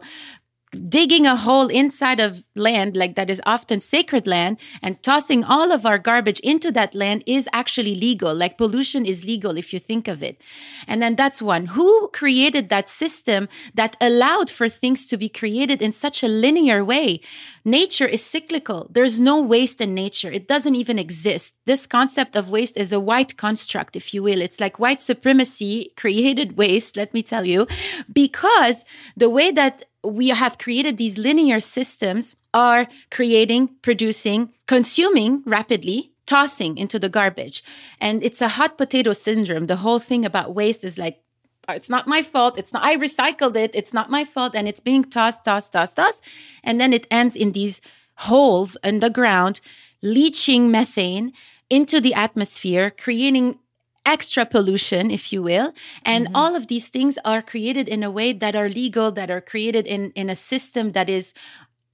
digging 0.74 1.26
a 1.26 1.36
hole 1.36 1.68
inside 1.68 2.20
of 2.20 2.44
land 2.54 2.96
like 2.96 3.14
that 3.16 3.30
is 3.30 3.40
often 3.46 3.80
sacred 3.80 4.26
land 4.26 4.58
and 4.82 5.02
tossing 5.02 5.44
all 5.44 5.72
of 5.72 5.86
our 5.86 5.98
garbage 5.98 6.40
into 6.40 6.70
that 6.72 6.94
land 6.94 7.22
is 7.26 7.48
actually 7.52 7.94
legal 7.94 8.34
like 8.34 8.58
pollution 8.58 9.06
is 9.06 9.24
legal 9.24 9.56
if 9.56 9.72
you 9.72 9.78
think 9.78 10.08
of 10.08 10.22
it. 10.22 10.40
And 10.86 11.00
then 11.02 11.16
that's 11.16 11.40
one. 11.42 11.66
Who 11.66 12.08
created 12.12 12.68
that 12.68 12.88
system 12.88 13.48
that 13.74 13.96
allowed 14.00 14.50
for 14.50 14.68
things 14.68 15.06
to 15.06 15.16
be 15.16 15.28
created 15.28 15.80
in 15.82 15.92
such 15.92 16.22
a 16.22 16.28
linear 16.28 16.84
way? 16.84 17.20
Nature 17.64 18.06
is 18.06 18.22
cyclical. 18.22 18.88
There's 18.90 19.20
no 19.20 19.40
waste 19.40 19.80
in 19.80 19.94
nature. 19.94 20.30
It 20.30 20.46
doesn't 20.46 20.74
even 20.74 20.98
exist. 20.98 21.54
This 21.64 21.86
concept 21.86 22.36
of 22.36 22.50
waste 22.50 22.76
is 22.76 22.92
a 22.92 23.00
white 23.00 23.36
construct 23.36 23.96
if 23.96 24.12
you 24.12 24.22
will. 24.22 24.40
It's 24.40 24.60
like 24.60 24.78
white 24.78 25.00
supremacy 25.00 25.92
created 25.96 26.56
waste 26.56 26.96
let 26.96 27.14
me 27.14 27.22
tell 27.22 27.44
you 27.44 27.66
because 28.12 28.84
the 29.16 29.30
way 29.30 29.50
that 29.50 29.84
we 30.04 30.28
have 30.28 30.58
created 30.58 30.96
these 30.96 31.18
linear 31.18 31.60
systems 31.60 32.36
are 32.52 32.86
creating, 33.10 33.70
producing, 33.82 34.52
consuming 34.66 35.42
rapidly, 35.44 36.12
tossing 36.26 36.76
into 36.78 36.98
the 36.98 37.08
garbage. 37.08 37.62
And 38.00 38.22
it's 38.22 38.40
a 38.40 38.48
hot 38.48 38.78
potato 38.78 39.12
syndrome. 39.12 39.66
The 39.66 39.76
whole 39.76 39.98
thing 39.98 40.24
about 40.24 40.54
waste 40.54 40.84
is 40.84 40.98
like, 40.98 41.20
"Oh, 41.68 41.74
it's 41.74 41.90
not 41.90 42.06
my 42.06 42.22
fault. 42.22 42.58
It's 42.58 42.72
not, 42.72 42.82
I 42.82 42.96
recycled 42.96 43.56
it. 43.56 43.70
It's 43.74 43.92
not 43.92 44.10
my 44.10 44.24
fault. 44.24 44.54
And 44.54 44.68
it's 44.68 44.80
being 44.80 45.04
tossed, 45.04 45.44
tossed, 45.44 45.72
tossed, 45.72 45.96
tossed. 45.96 46.22
And 46.62 46.80
then 46.80 46.92
it 46.92 47.06
ends 47.10 47.36
in 47.36 47.52
these 47.52 47.80
holes 48.16 48.76
in 48.84 49.00
the 49.00 49.10
ground, 49.10 49.60
leaching 50.02 50.70
methane 50.70 51.32
into 51.68 52.00
the 52.00 52.14
atmosphere, 52.14 52.90
creating 52.90 53.58
extra 54.04 54.44
pollution, 54.44 55.10
if 55.10 55.32
you 55.32 55.42
will. 55.42 55.72
And 56.04 56.26
mm-hmm. 56.26 56.36
all 56.36 56.54
of 56.54 56.68
these 56.68 56.88
things 56.88 57.18
are 57.24 57.42
created 57.42 57.88
in 57.88 58.02
a 58.02 58.10
way 58.10 58.32
that 58.32 58.54
are 58.54 58.68
legal, 58.68 59.10
that 59.12 59.30
are 59.30 59.40
created 59.40 59.86
in, 59.86 60.10
in 60.12 60.28
a 60.28 60.34
system 60.34 60.92
that 60.92 61.08
is 61.08 61.34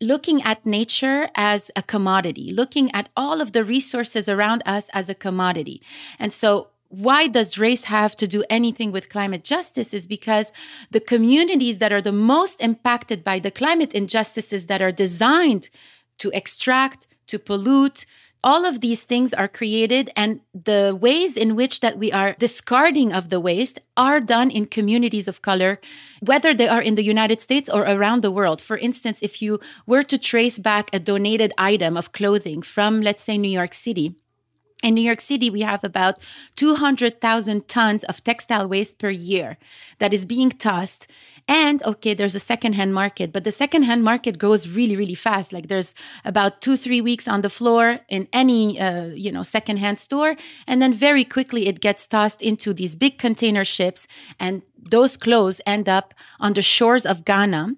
looking 0.00 0.42
at 0.42 0.64
nature 0.64 1.28
as 1.34 1.70
a 1.76 1.82
commodity, 1.82 2.52
looking 2.52 2.90
at 2.92 3.10
all 3.16 3.40
of 3.40 3.52
the 3.52 3.62
resources 3.62 4.28
around 4.28 4.62
us 4.64 4.88
as 4.92 5.08
a 5.08 5.14
commodity. 5.14 5.82
And 6.18 6.32
so 6.32 6.68
why 6.88 7.28
does 7.28 7.58
race 7.58 7.84
have 7.84 8.16
to 8.16 8.26
do 8.26 8.42
anything 8.50 8.90
with 8.90 9.10
climate 9.10 9.44
justice 9.44 9.94
is 9.94 10.06
because 10.06 10.52
the 10.90 11.00
communities 11.00 11.78
that 11.78 11.92
are 11.92 12.02
the 12.02 12.12
most 12.12 12.60
impacted 12.60 13.22
by 13.22 13.38
the 13.38 13.50
climate 13.50 13.92
injustices 13.92 14.66
that 14.66 14.82
are 14.82 14.90
designed 14.90 15.70
to 16.18 16.30
extract, 16.34 17.06
to 17.28 17.38
pollute, 17.38 18.06
all 18.42 18.64
of 18.64 18.80
these 18.80 19.02
things 19.02 19.34
are 19.34 19.48
created 19.48 20.10
and 20.16 20.40
the 20.54 20.96
ways 20.98 21.36
in 21.36 21.54
which 21.54 21.80
that 21.80 21.98
we 21.98 22.10
are 22.10 22.34
discarding 22.38 23.12
of 23.12 23.28
the 23.28 23.40
waste 23.40 23.80
are 23.96 24.20
done 24.20 24.50
in 24.50 24.66
communities 24.66 25.28
of 25.28 25.42
color 25.42 25.80
whether 26.20 26.54
they 26.54 26.68
are 26.68 26.80
in 26.80 26.94
the 26.94 27.04
united 27.04 27.40
states 27.40 27.68
or 27.68 27.82
around 27.82 28.22
the 28.22 28.30
world 28.30 28.60
for 28.60 28.78
instance 28.78 29.18
if 29.22 29.42
you 29.42 29.60
were 29.86 30.02
to 30.02 30.18
trace 30.18 30.58
back 30.58 30.88
a 30.92 30.98
donated 30.98 31.52
item 31.58 31.96
of 31.96 32.12
clothing 32.12 32.62
from 32.62 33.00
let's 33.02 33.22
say 33.22 33.36
new 33.36 33.50
york 33.50 33.74
city 33.74 34.14
in 34.82 34.94
New 34.94 35.02
York 35.02 35.20
City, 35.20 35.50
we 35.50 35.60
have 35.60 35.84
about 35.84 36.18
200,000 36.56 37.68
tons 37.68 38.04
of 38.04 38.24
textile 38.24 38.66
waste 38.66 38.98
per 38.98 39.10
year 39.10 39.58
that 39.98 40.14
is 40.14 40.24
being 40.24 40.50
tossed. 40.50 41.06
And 41.50 41.82
okay, 41.82 42.14
there's 42.14 42.36
a 42.36 42.40
secondhand 42.40 42.94
market, 42.94 43.32
but 43.32 43.42
the 43.42 43.50
secondhand 43.50 44.04
market 44.04 44.38
goes 44.38 44.68
really, 44.68 44.94
really 44.94 45.16
fast. 45.16 45.52
Like 45.52 45.66
there's 45.66 45.96
about 46.24 46.62
two, 46.62 46.76
three 46.76 47.00
weeks 47.00 47.26
on 47.26 47.42
the 47.42 47.50
floor 47.50 47.98
in 48.08 48.28
any, 48.32 48.78
uh, 48.78 49.06
you 49.06 49.32
know, 49.32 49.42
secondhand 49.42 49.98
store, 49.98 50.36
and 50.68 50.80
then 50.80 50.94
very 50.94 51.24
quickly 51.24 51.66
it 51.66 51.80
gets 51.80 52.06
tossed 52.06 52.40
into 52.40 52.72
these 52.72 52.94
big 52.94 53.18
container 53.18 53.64
ships, 53.64 54.06
and 54.38 54.62
those 54.78 55.16
clothes 55.16 55.60
end 55.66 55.88
up 55.88 56.14
on 56.38 56.52
the 56.52 56.62
shores 56.62 57.04
of 57.04 57.24
Ghana 57.24 57.74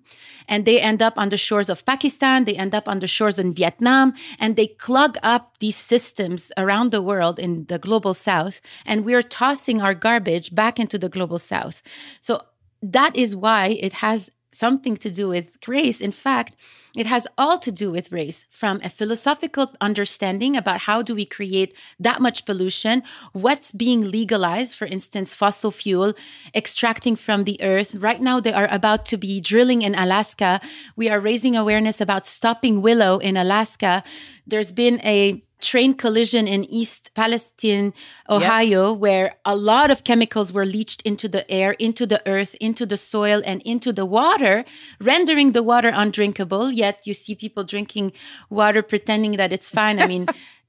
and 0.49 0.65
they 0.65 0.81
end 0.81 1.01
up 1.01 1.15
on 1.17 1.31
the 1.31 1.37
shores 1.37 1.69
of 1.69 1.85
Pakistan, 1.87 2.45
they 2.45 2.57
end 2.57 2.75
up 2.75 2.89
on 2.89 2.99
the 2.99 3.07
shores 3.07 3.39
in 3.39 3.55
Vietnam, 3.55 4.13
and 4.39 4.57
they 4.57 4.67
clog 4.67 5.17
up 5.23 5.57
these 5.61 5.77
systems 5.77 6.53
around 6.57 6.91
the 6.91 7.01
world 7.01 7.39
in 7.39 7.65
the 7.67 7.79
global 7.79 8.13
south. 8.13 8.61
And 8.85 9.05
we're 9.05 9.23
tossing 9.23 9.81
our 9.81 9.95
garbage 9.95 10.55
back 10.55 10.79
into 10.79 10.99
the 10.99 11.09
global 11.09 11.39
south. 11.39 11.83
So 12.21 12.43
that 12.83 13.15
is 13.17 13.37
why 13.37 13.69
it 13.69 13.95
has 13.95 14.31
something 14.53 14.97
to 14.99 15.11
do 15.11 15.29
with 15.29 15.57
race. 15.67 16.01
In 16.01 16.13
fact, 16.13 16.57
it 16.95 17.07
has 17.07 17.27
all 17.39 17.59
to 17.59 17.73
do 17.73 17.91
with 17.91 18.13
race 18.13 18.45
from 18.51 18.81
a 18.85 18.91
philosophical 18.91 19.75
understanding 19.81 20.57
about 20.57 20.81
how 20.81 21.01
do 21.01 21.15
we 21.15 21.25
create 21.25 21.75
that 21.99 22.21
much 22.21 22.45
pollution, 22.45 23.03
what's 23.33 23.73
being 23.73 24.11
legalized, 24.11 24.75
for 24.75 24.85
instance, 24.85 25.35
fossil 25.35 25.71
fuel, 25.71 26.13
extracting 26.55 27.17
from 27.17 27.45
the 27.45 27.61
earth. 27.63 27.95
Right 27.95 28.21
now, 28.21 28.41
they 28.41 28.53
are 28.53 28.69
about 28.71 29.07
to 29.07 29.17
be 29.17 29.41
drilling 29.41 29.81
in 29.81 29.95
Alaska. 29.95 30.61
We 30.97 31.09
are 31.09 31.19
raising 31.19 31.57
awareness 31.57 32.01
about 32.01 32.27
stopping 32.27 32.83
willow 32.83 33.19
in 33.19 33.39
Alaska. 33.39 34.05
There's 34.47 34.73
been 34.73 35.01
a 35.01 35.43
train 35.63 35.95
collision 35.95 36.47
in 36.47 36.65
East 36.65 37.13
Palestine, 37.15 37.95
Ohio, 38.29 38.91
yep. 38.91 38.99
where 38.99 39.35
a 39.45 39.57
lot 39.57 39.91
of 39.91 40.05
chemicals 40.05 40.53
were 40.53 40.67
leached 40.67 41.01
into 41.03 41.29
the 41.29 41.49
air, 41.51 41.73
into 41.73 42.05
the 42.05 42.21
earth, 42.29 42.55
into 42.61 42.85
the 42.85 42.97
soil, 42.97 43.41
and 43.47 43.63
into 43.63 43.93
the 43.93 44.05
water, 44.05 44.65
rendering 45.01 45.53
the 45.53 45.63
water 45.63 45.91
undrinkable. 45.95 46.71
Yet 46.71 46.99
you 47.05 47.15
see 47.15 47.35
people 47.35 47.65
drinking 47.65 48.13
water 48.51 48.83
pretending 48.83 49.37
that 49.37 49.53
it's 49.53 49.71
fine. 49.71 50.03
I 50.03 50.07
mean, 50.07 50.27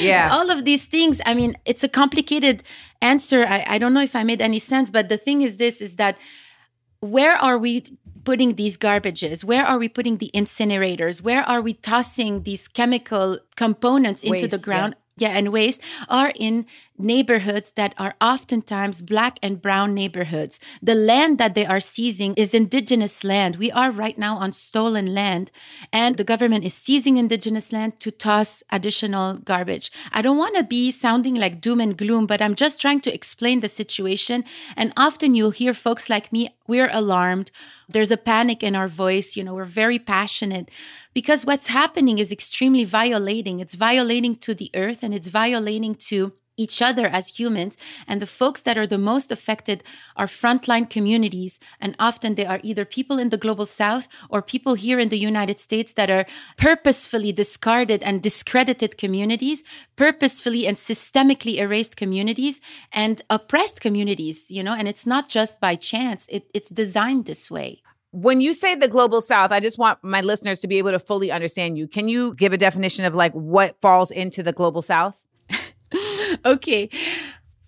yeah, 0.00 0.30
all 0.32 0.50
of 0.50 0.64
these 0.64 0.86
things. 0.86 1.20
I 1.26 1.34
mean, 1.34 1.56
it's 1.64 1.84
a 1.84 1.88
complicated 1.88 2.62
answer. 3.00 3.44
I, 3.46 3.64
I 3.68 3.78
don't 3.78 3.94
know 3.94 4.02
if 4.02 4.16
I 4.16 4.24
made 4.24 4.40
any 4.40 4.58
sense, 4.58 4.90
but 4.90 5.08
the 5.08 5.18
thing 5.18 5.42
is 5.42 5.58
this 5.58 5.80
is 5.80 5.96
that 5.96 6.16
where 7.02 7.34
are 7.34 7.58
we 7.58 7.84
putting 8.24 8.54
these 8.54 8.78
garbages? 8.78 9.42
Where 9.42 9.66
are 9.66 9.76
we 9.76 9.88
putting 9.88 10.18
the 10.18 10.30
incinerators? 10.32 11.20
Where 11.20 11.42
are 11.42 11.60
we 11.60 11.74
tossing 11.74 12.44
these 12.44 12.68
chemical 12.68 13.40
components 13.56 14.22
into 14.22 14.30
Waste, 14.32 14.50
the 14.52 14.58
ground? 14.58 14.94
yeah, 15.16 15.30
and 15.30 15.52
waste 15.52 15.80
are 16.08 16.32
in 16.36 16.64
neighborhoods 16.98 17.72
that 17.72 17.94
are 17.98 18.14
oftentimes 18.20 19.02
black 19.02 19.38
and 19.42 19.60
brown 19.60 19.92
neighborhoods. 19.92 20.58
The 20.80 20.94
land 20.94 21.38
that 21.38 21.54
they 21.54 21.66
are 21.66 21.80
seizing 21.80 22.34
is 22.34 22.54
indigenous 22.54 23.22
land. 23.24 23.56
We 23.56 23.70
are 23.70 23.90
right 23.90 24.16
now 24.16 24.36
on 24.36 24.52
stolen 24.52 25.12
land, 25.12 25.50
and 25.92 26.16
the 26.16 26.24
government 26.24 26.64
is 26.64 26.74
seizing 26.74 27.16
indigenous 27.16 27.72
land 27.72 28.00
to 28.00 28.10
toss 28.10 28.62
additional 28.70 29.34
garbage. 29.38 29.90
I 30.12 30.22
don't 30.22 30.38
want 30.38 30.56
to 30.56 30.62
be 30.62 30.90
sounding 30.90 31.34
like 31.34 31.60
doom 31.60 31.80
and 31.80 31.96
gloom, 31.96 32.26
but 32.26 32.40
I'm 32.40 32.54
just 32.54 32.80
trying 32.80 33.00
to 33.02 33.14
explain 33.14 33.60
the 33.60 33.68
situation. 33.68 34.44
And 34.76 34.92
often 34.96 35.34
you'll 35.34 35.50
hear 35.50 35.74
folks 35.74 36.08
like 36.08 36.32
me, 36.32 36.48
we're 36.72 36.90
alarmed. 36.90 37.50
There's 37.86 38.10
a 38.10 38.24
panic 38.32 38.62
in 38.62 38.74
our 38.74 38.88
voice. 38.88 39.36
You 39.36 39.44
know, 39.44 39.54
we're 39.54 39.76
very 39.84 39.98
passionate 39.98 40.70
because 41.12 41.44
what's 41.44 41.66
happening 41.66 42.18
is 42.18 42.32
extremely 42.32 42.84
violating. 42.84 43.60
It's 43.60 43.74
violating 43.74 44.36
to 44.36 44.54
the 44.54 44.70
earth 44.74 45.02
and 45.02 45.12
it's 45.12 45.28
violating 45.28 45.94
to 46.10 46.32
each 46.56 46.82
other 46.82 47.06
as 47.06 47.38
humans. 47.38 47.76
And 48.06 48.20
the 48.20 48.26
folks 48.26 48.62
that 48.62 48.78
are 48.78 48.86
the 48.86 48.98
most 48.98 49.32
affected 49.32 49.82
are 50.16 50.26
frontline 50.26 50.88
communities. 50.88 51.58
And 51.80 51.96
often 51.98 52.34
they 52.34 52.46
are 52.46 52.60
either 52.62 52.84
people 52.84 53.18
in 53.18 53.30
the 53.30 53.36
global 53.36 53.66
south 53.66 54.08
or 54.28 54.42
people 54.42 54.74
here 54.74 54.98
in 54.98 55.08
the 55.08 55.18
United 55.18 55.58
States 55.58 55.92
that 55.94 56.10
are 56.10 56.26
purposefully 56.56 57.32
discarded 57.32 58.02
and 58.02 58.22
discredited 58.22 58.98
communities, 58.98 59.64
purposefully 59.96 60.66
and 60.66 60.76
systemically 60.76 61.56
erased 61.56 61.96
communities 61.96 62.60
and 62.92 63.22
oppressed 63.30 63.80
communities, 63.80 64.50
you 64.50 64.62
know, 64.62 64.74
and 64.74 64.88
it's 64.88 65.06
not 65.06 65.28
just 65.28 65.60
by 65.60 65.76
chance, 65.76 66.26
it, 66.28 66.44
it's 66.54 66.70
designed 66.70 67.26
this 67.26 67.50
way. 67.50 67.82
When 68.10 68.42
you 68.42 68.52
say 68.52 68.74
the 68.74 68.88
global 68.88 69.22
south, 69.22 69.52
I 69.52 69.60
just 69.60 69.78
want 69.78 69.98
my 70.02 70.20
listeners 70.20 70.60
to 70.60 70.68
be 70.68 70.76
able 70.76 70.90
to 70.90 70.98
fully 70.98 71.30
understand 71.30 71.78
you. 71.78 71.88
Can 71.88 72.08
you 72.08 72.34
give 72.34 72.52
a 72.52 72.58
definition 72.58 73.06
of 73.06 73.14
like 73.14 73.32
what 73.32 73.80
falls 73.80 74.10
into 74.10 74.42
the 74.42 74.52
global 74.52 74.82
south? 74.82 75.24
okay. 76.54 76.88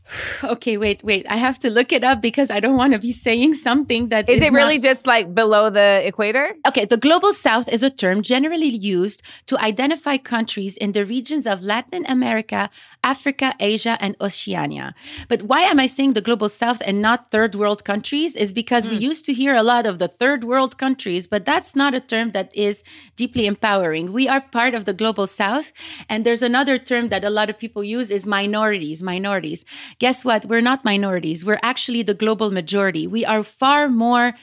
Okay, 0.45 0.77
wait, 0.77 1.03
wait. 1.03 1.27
I 1.31 1.37
have 1.37 1.59
to 1.61 1.71
look 1.71 1.93
it 1.93 2.05
up 2.05 2.21
because 2.21 2.51
I 2.51 2.61
don't 2.61 2.77
want 2.77 2.93
to 2.93 2.99
be 2.99 3.13
saying 3.13 3.55
something 3.55 4.09
that 4.09 4.29
is, 4.29 4.41
is 4.41 4.47
it 4.47 4.53
really 4.53 4.79
just 4.79 5.07
like 5.07 5.35
below 5.35 5.71
the 5.71 6.03
equator? 6.05 6.55
Okay, 6.69 6.85
the 6.85 6.97
global 6.97 7.33
south 7.33 7.69
is 7.69 7.83
a 7.83 7.91
term 7.91 8.23
generally 8.23 8.69
used 8.69 9.23
to 9.47 9.59
identify 9.59 10.19
countries 10.19 10.77
in 10.77 10.93
the 10.93 11.05
regions 11.05 11.47
of 11.47 11.63
Latin 11.63 12.05
America, 12.07 12.71
Africa, 13.05 13.55
Asia, 13.61 13.97
and 14.01 14.17
Oceania. 14.21 14.95
But 15.29 15.43
why 15.43 15.61
am 15.61 15.79
I 15.79 15.87
saying 15.87 16.15
the 16.15 16.27
global 16.29 16.49
south 16.49 16.81
and 16.85 17.01
not 17.01 17.31
third 17.31 17.55
world 17.55 17.85
countries? 17.85 18.35
Is 18.35 18.51
because 18.53 18.87
mm. 18.87 18.91
we 18.91 18.97
hmm. 18.97 19.11
used 19.11 19.25
to 19.27 19.33
hear 19.33 19.55
a 19.55 19.63
lot 19.63 19.87
of 19.87 19.99
the 19.99 20.09
third 20.09 20.43
world 20.43 20.79
countries, 20.79 21.27
but 21.27 21.45
that's 21.45 21.77
not 21.77 21.95
a 21.95 22.01
term 22.01 22.33
that 22.33 22.51
is 22.69 22.83
deeply 23.15 23.47
empowering. 23.47 24.13
We 24.13 24.27
are 24.27 24.41
part 24.41 24.75
of 24.75 24.87
the 24.87 24.95
global 24.95 25.27
south, 25.27 25.73
and 26.09 26.25
there's 26.25 26.43
another 26.43 26.79
term 26.79 27.11
that 27.11 27.25
a 27.25 27.31
lot 27.39 27.51
of 27.51 27.59
people 27.59 27.85
use 27.85 28.11
is 28.11 28.27
minorities, 28.27 29.03
minorities 29.03 29.65
guess 29.99 30.25
what? 30.25 30.47
We're 30.47 30.61
not 30.61 30.85
minorities. 30.85 31.45
We're 31.45 31.61
actually 31.63 32.03
the 32.03 32.15
global 32.15 32.51
majority. 32.51 33.07
We 33.07 33.25
are 33.25 33.43
far 33.43 33.89
more 33.89 34.35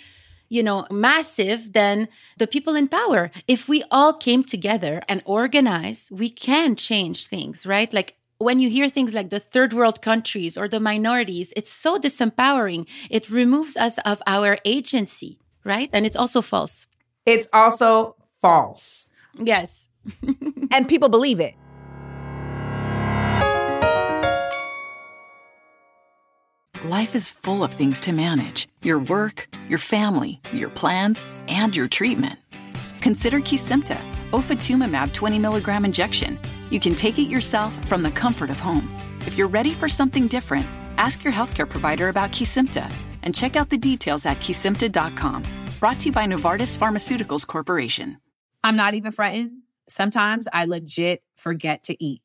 you 0.50 0.62
know, 0.62 0.86
massive 0.92 1.72
than 1.72 2.10
the 2.38 2.46
people 2.46 2.76
in 2.76 2.90
power. 2.90 3.32
If 3.48 3.70
we 3.70 3.86
all 3.90 4.14
came 4.14 4.44
together 4.44 5.02
and 5.08 5.22
organize, 5.24 6.10
we 6.12 6.30
can 6.30 6.76
change 6.76 7.28
things, 7.28 7.66
right? 7.66 7.94
Like 7.94 8.18
when 8.44 8.60
you 8.60 8.70
hear 8.70 8.90
things 8.90 9.14
like 9.14 9.30
the 9.30 9.40
third 9.40 9.74
world 9.74 10.02
countries 10.02 10.58
or 10.58 10.68
the 10.68 10.80
minorities, 10.80 11.54
it's 11.56 11.72
so 11.72 11.98
disempowering. 11.98 12.88
It 13.10 13.30
removes 13.30 13.78
us 13.78 13.98
of 14.00 14.22
our 14.26 14.58
agency, 14.66 15.40
right? 15.64 15.90
And 15.94 16.06
it's 16.06 16.16
also 16.16 16.42
false. 16.42 16.88
It's 17.26 17.48
also 17.54 18.16
false. 18.42 19.06
Yes. 19.40 19.88
and 20.72 20.88
people 20.88 21.10
believe 21.10 21.40
it. 21.40 21.56
Life 26.84 27.14
is 27.14 27.30
full 27.30 27.64
of 27.64 27.72
things 27.72 28.02
to 28.02 28.12
manage 28.12 28.68
your 28.82 28.98
work, 28.98 29.48
your 29.70 29.78
family, 29.78 30.42
your 30.52 30.70
plans, 30.70 31.28
and 31.48 31.76
your 31.76 31.88
treatment. 31.88 32.40
Consider 33.02 33.40
Kesimpta, 33.40 34.00
ofatumumab 34.32 35.14
20 35.14 35.38
milligram 35.38 35.86
injection. 35.86 36.40
You 36.72 36.80
can 36.80 36.96
take 36.96 37.20
it 37.20 37.24
yourself 37.28 37.78
from 37.90 38.02
the 38.02 38.12
comfort 38.12 38.50
of 38.50 38.58
home. 38.58 38.90
If 39.28 39.38
you're 39.38 39.50
ready 39.50 39.74
for 39.74 39.90
something 39.90 40.28
different, 40.28 40.66
ask 40.98 41.22
your 41.22 41.34
healthcare 41.34 41.68
provider 41.68 42.08
about 42.08 42.32
Kesimpta 42.32 42.90
and 43.24 43.36
check 43.36 43.58
out 43.58 43.70
the 43.70 43.78
details 43.78 44.26
at 44.26 44.38
kesimpta.com. 44.38 45.44
Brought 45.82 46.00
to 46.00 46.06
you 46.06 46.12
by 46.14 46.26
Novartis 46.26 46.78
Pharmaceuticals 46.78 47.46
Corporation. 47.46 48.20
I'm 48.64 48.78
not 48.78 48.94
even 48.94 49.12
fretting. 49.12 49.64
Sometimes 49.90 50.48
I 50.54 50.64
legit 50.64 51.22
forget 51.36 51.84
to 51.84 52.02
eat. 52.02 52.22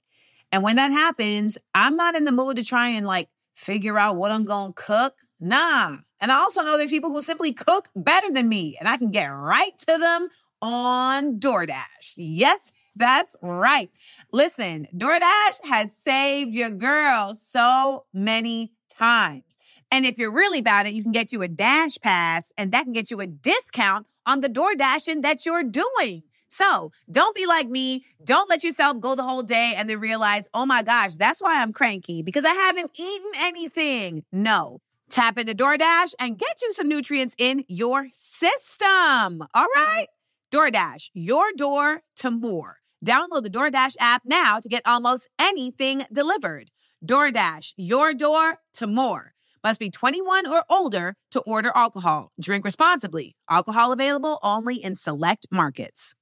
And 0.52 0.62
when 0.62 0.76
that 0.76 0.92
happens, 0.92 1.58
I'm 1.74 1.96
not 1.96 2.14
in 2.14 2.22
the 2.22 2.30
mood 2.30 2.56
to 2.58 2.64
try 2.64 2.90
and 2.90 3.04
like 3.04 3.28
figure 3.54 3.98
out 3.98 4.14
what 4.14 4.30
I'm 4.30 4.44
going 4.44 4.74
to 4.74 4.80
cook. 4.80 5.14
Nah. 5.40 5.96
And 6.20 6.30
I 6.30 6.36
also 6.36 6.62
know 6.62 6.78
there's 6.78 6.90
people 6.90 7.10
who 7.10 7.20
simply 7.20 7.52
cook 7.52 7.88
better 7.96 8.30
than 8.30 8.48
me 8.48 8.76
and 8.78 8.88
I 8.88 8.96
can 8.96 9.10
get 9.10 9.26
right 9.26 9.76
to 9.88 9.98
them 9.98 10.28
on 10.62 11.40
DoorDash. 11.40 12.14
Yes, 12.16 12.72
that's 12.96 13.36
right. 13.42 13.90
Listen, 14.32 14.88
DoorDash 14.96 15.64
has 15.64 15.94
saved 15.94 16.56
your 16.56 16.70
girl 16.70 17.34
so 17.34 18.04
many 18.12 18.72
times. 18.88 19.58
And 19.90 20.04
if 20.04 20.18
you're 20.18 20.32
really 20.32 20.62
bad 20.62 20.86
at 20.86 20.92
it, 20.92 20.94
you 20.94 21.02
can 21.02 21.12
get 21.12 21.32
you 21.32 21.42
a 21.42 21.48
Dash 21.48 21.98
Pass 21.98 22.52
and 22.58 22.72
that 22.72 22.84
can 22.84 22.92
get 22.92 23.10
you 23.10 23.20
a 23.20 23.26
discount 23.26 24.06
on 24.24 24.40
the 24.40 24.48
DoorDashing 24.48 25.22
that 25.22 25.46
you're 25.46 25.62
doing. 25.62 26.22
So 26.48 26.90
don't 27.10 27.34
be 27.36 27.46
like 27.46 27.68
me. 27.68 28.04
Don't 28.24 28.48
let 28.48 28.64
yourself 28.64 29.00
go 29.00 29.14
the 29.14 29.22
whole 29.22 29.42
day 29.42 29.74
and 29.76 29.88
then 29.90 30.00
realize, 30.00 30.48
oh 30.54 30.66
my 30.66 30.82
gosh, 30.82 31.16
that's 31.16 31.40
why 31.40 31.60
I'm 31.60 31.72
cranky 31.72 32.22
because 32.22 32.44
I 32.44 32.54
haven't 32.54 32.90
eaten 32.98 33.30
anything. 33.36 34.24
No. 34.32 34.80
Tap 35.10 35.38
into 35.38 35.54
DoorDash 35.54 36.14
and 36.18 36.38
get 36.38 36.60
you 36.62 36.72
some 36.72 36.88
nutrients 36.88 37.34
in 37.38 37.64
your 37.68 38.08
system. 38.12 39.42
All 39.54 39.66
right? 39.74 40.06
DoorDash, 40.52 41.10
your 41.12 41.52
door 41.56 42.02
to 42.16 42.30
more. 42.30 42.78
Download 43.04 43.42
the 43.42 43.50
DoorDash 43.50 43.96
app 44.00 44.22
now 44.24 44.60
to 44.60 44.68
get 44.68 44.82
almost 44.86 45.28
anything 45.38 46.02
delivered. 46.12 46.70
DoorDash, 47.04 47.74
your 47.76 48.14
door 48.14 48.58
to 48.74 48.86
more. 48.86 49.32
Must 49.62 49.80
be 49.80 49.90
21 49.90 50.46
or 50.46 50.64
older 50.70 51.16
to 51.32 51.40
order 51.40 51.72
alcohol. 51.74 52.30
Drink 52.40 52.64
responsibly. 52.64 53.36
Alcohol 53.50 53.92
available 53.92 54.38
only 54.42 54.76
in 54.76 54.94
select 54.94 55.46
markets. 55.50 56.14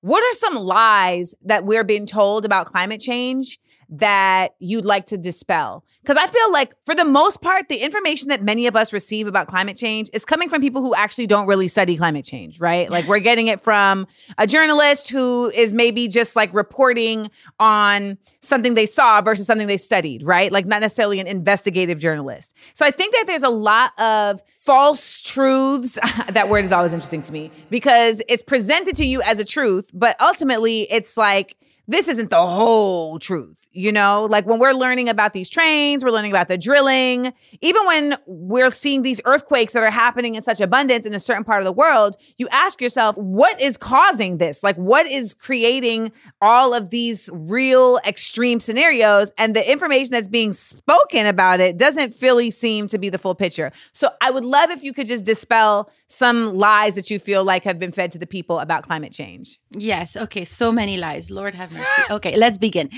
What 0.00 0.24
are 0.24 0.36
some 0.36 0.56
lies 0.56 1.34
that 1.42 1.64
we're 1.64 1.84
being 1.84 2.06
told 2.06 2.44
about 2.44 2.66
climate 2.66 3.00
change 3.00 3.60
that 3.92 4.54
you'd 4.58 4.84
like 4.84 5.06
to 5.06 5.18
dispel? 5.18 5.84
Because 6.02 6.16
I 6.16 6.26
feel 6.26 6.50
like, 6.50 6.72
for 6.84 6.94
the 6.94 7.04
most 7.04 7.42
part, 7.42 7.68
the 7.68 7.76
information 7.76 8.30
that 8.30 8.42
many 8.42 8.66
of 8.66 8.74
us 8.74 8.92
receive 8.92 9.26
about 9.26 9.46
climate 9.46 9.76
change 9.76 10.08
is 10.12 10.24
coming 10.24 10.48
from 10.48 10.60
people 10.60 10.82
who 10.82 10.94
actually 10.94 11.26
don't 11.26 11.46
really 11.46 11.68
study 11.68 11.96
climate 11.96 12.24
change, 12.24 12.58
right? 12.58 12.90
Like, 12.90 13.06
we're 13.06 13.20
getting 13.20 13.48
it 13.48 13.60
from 13.60 14.06
a 14.38 14.46
journalist 14.46 15.10
who 15.10 15.50
is 15.54 15.72
maybe 15.72 16.08
just 16.08 16.34
like 16.34 16.52
reporting 16.54 17.30
on 17.60 18.18
something 18.40 18.74
they 18.74 18.86
saw 18.86 19.20
versus 19.20 19.46
something 19.46 19.66
they 19.66 19.76
studied, 19.76 20.22
right? 20.22 20.50
Like, 20.50 20.64
not 20.66 20.80
necessarily 20.80 21.20
an 21.20 21.26
investigative 21.26 22.00
journalist. 22.00 22.54
So 22.74 22.86
I 22.86 22.90
think 22.90 23.14
that 23.14 23.24
there's 23.26 23.42
a 23.42 23.50
lot 23.50 23.98
of 24.00 24.42
false 24.58 25.20
truths. 25.20 25.98
that 26.30 26.48
word 26.48 26.64
is 26.64 26.72
always 26.72 26.94
interesting 26.94 27.22
to 27.22 27.32
me 27.32 27.52
because 27.68 28.22
it's 28.26 28.42
presented 28.42 28.96
to 28.96 29.04
you 29.04 29.20
as 29.22 29.38
a 29.38 29.44
truth, 29.44 29.90
but 29.92 30.18
ultimately 30.20 30.90
it's 30.90 31.16
like, 31.16 31.56
this 31.86 32.08
isn't 32.08 32.30
the 32.30 32.46
whole 32.46 33.18
truth. 33.18 33.56
You 33.74 33.90
know, 33.90 34.26
like 34.26 34.44
when 34.44 34.58
we're 34.58 34.74
learning 34.74 35.08
about 35.08 35.32
these 35.32 35.48
trains, 35.48 36.04
we're 36.04 36.10
learning 36.10 36.30
about 36.30 36.48
the 36.48 36.58
drilling, 36.58 37.32
even 37.62 37.86
when 37.86 38.18
we're 38.26 38.70
seeing 38.70 39.00
these 39.00 39.18
earthquakes 39.24 39.72
that 39.72 39.82
are 39.82 39.90
happening 39.90 40.34
in 40.34 40.42
such 40.42 40.60
abundance 40.60 41.06
in 41.06 41.14
a 41.14 41.18
certain 41.18 41.42
part 41.42 41.62
of 41.62 41.64
the 41.64 41.72
world, 41.72 42.18
you 42.36 42.48
ask 42.52 42.82
yourself, 42.82 43.16
what 43.16 43.58
is 43.62 43.78
causing 43.78 44.36
this? 44.36 44.62
Like, 44.62 44.76
what 44.76 45.06
is 45.06 45.32
creating 45.32 46.12
all 46.42 46.74
of 46.74 46.90
these 46.90 47.30
real 47.32 47.98
extreme 48.06 48.60
scenarios? 48.60 49.32
And 49.38 49.56
the 49.56 49.72
information 49.72 50.10
that's 50.10 50.28
being 50.28 50.52
spoken 50.52 51.24
about 51.24 51.60
it 51.60 51.78
doesn't 51.78 52.20
really 52.20 52.50
seem 52.50 52.88
to 52.88 52.98
be 52.98 53.08
the 53.08 53.16
full 53.16 53.34
picture. 53.34 53.72
So 53.94 54.10
I 54.20 54.30
would 54.30 54.44
love 54.44 54.68
if 54.68 54.84
you 54.84 54.92
could 54.92 55.06
just 55.06 55.24
dispel 55.24 55.90
some 56.08 56.58
lies 56.58 56.94
that 56.96 57.08
you 57.08 57.18
feel 57.18 57.42
like 57.42 57.64
have 57.64 57.78
been 57.78 57.92
fed 57.92 58.12
to 58.12 58.18
the 58.18 58.26
people 58.26 58.58
about 58.58 58.82
climate 58.82 59.12
change. 59.12 59.58
Yes. 59.70 60.14
Okay. 60.14 60.44
So 60.44 60.70
many 60.70 60.98
lies. 60.98 61.30
Lord 61.30 61.54
have 61.54 61.71
mercy. 61.72 62.02
Okay. 62.10 62.36
Let's 62.36 62.58
begin. 62.58 62.90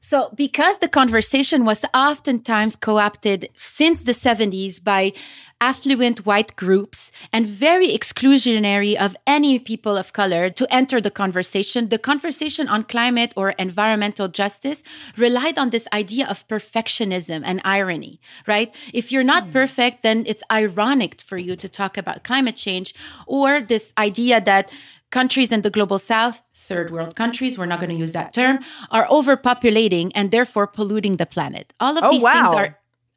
So, 0.00 0.30
because 0.34 0.78
the 0.78 0.88
conversation 0.88 1.64
was 1.64 1.84
oftentimes 1.94 2.76
co 2.76 2.98
opted 2.98 3.48
since 3.54 4.04
the 4.04 4.12
70s 4.12 4.82
by 4.82 5.12
affluent 5.60 6.24
white 6.24 6.54
groups 6.56 7.10
and 7.32 7.46
very 7.46 7.88
exclusionary 7.88 8.94
of 8.94 9.16
any 9.26 9.58
people 9.58 9.96
of 9.96 10.12
color 10.12 10.50
to 10.50 10.72
enter 10.72 11.00
the 11.00 11.10
conversation, 11.10 11.88
the 11.88 11.98
conversation 11.98 12.68
on 12.68 12.84
climate 12.84 13.32
or 13.36 13.50
environmental 13.50 14.28
justice 14.28 14.82
relied 15.16 15.58
on 15.58 15.70
this 15.70 15.88
idea 15.92 16.26
of 16.28 16.46
perfectionism 16.48 17.42
and 17.44 17.60
irony, 17.64 18.20
right? 18.46 18.72
If 18.94 19.10
you're 19.10 19.24
not 19.24 19.46
hmm. 19.46 19.52
perfect, 19.52 20.02
then 20.02 20.24
it's 20.26 20.42
ironic 20.50 21.20
for 21.20 21.38
you 21.38 21.56
to 21.56 21.68
talk 21.68 21.98
about 21.98 22.24
climate 22.24 22.56
change 22.56 22.94
or 23.26 23.60
this 23.60 23.92
idea 23.98 24.40
that 24.40 24.70
countries 25.10 25.52
in 25.52 25.62
the 25.62 25.70
global 25.70 25.98
south, 25.98 26.42
third 26.68 26.90
world 26.90 27.12
countries, 27.22 27.58
we're 27.58 27.66
not 27.72 27.80
going 27.82 27.90
to 27.96 28.00
use 28.04 28.12
that 28.12 28.32
term, 28.32 28.58
are 28.90 29.06
overpopulating 29.06 30.12
and 30.14 30.30
therefore 30.30 30.66
polluting 30.66 31.16
the 31.16 31.26
planet. 31.26 31.72
All 31.80 31.96
of 31.98 32.04
Oh, 32.04 32.10
these 32.10 32.22
wow. 32.22 32.32
things 32.34 32.54
are 32.60 32.70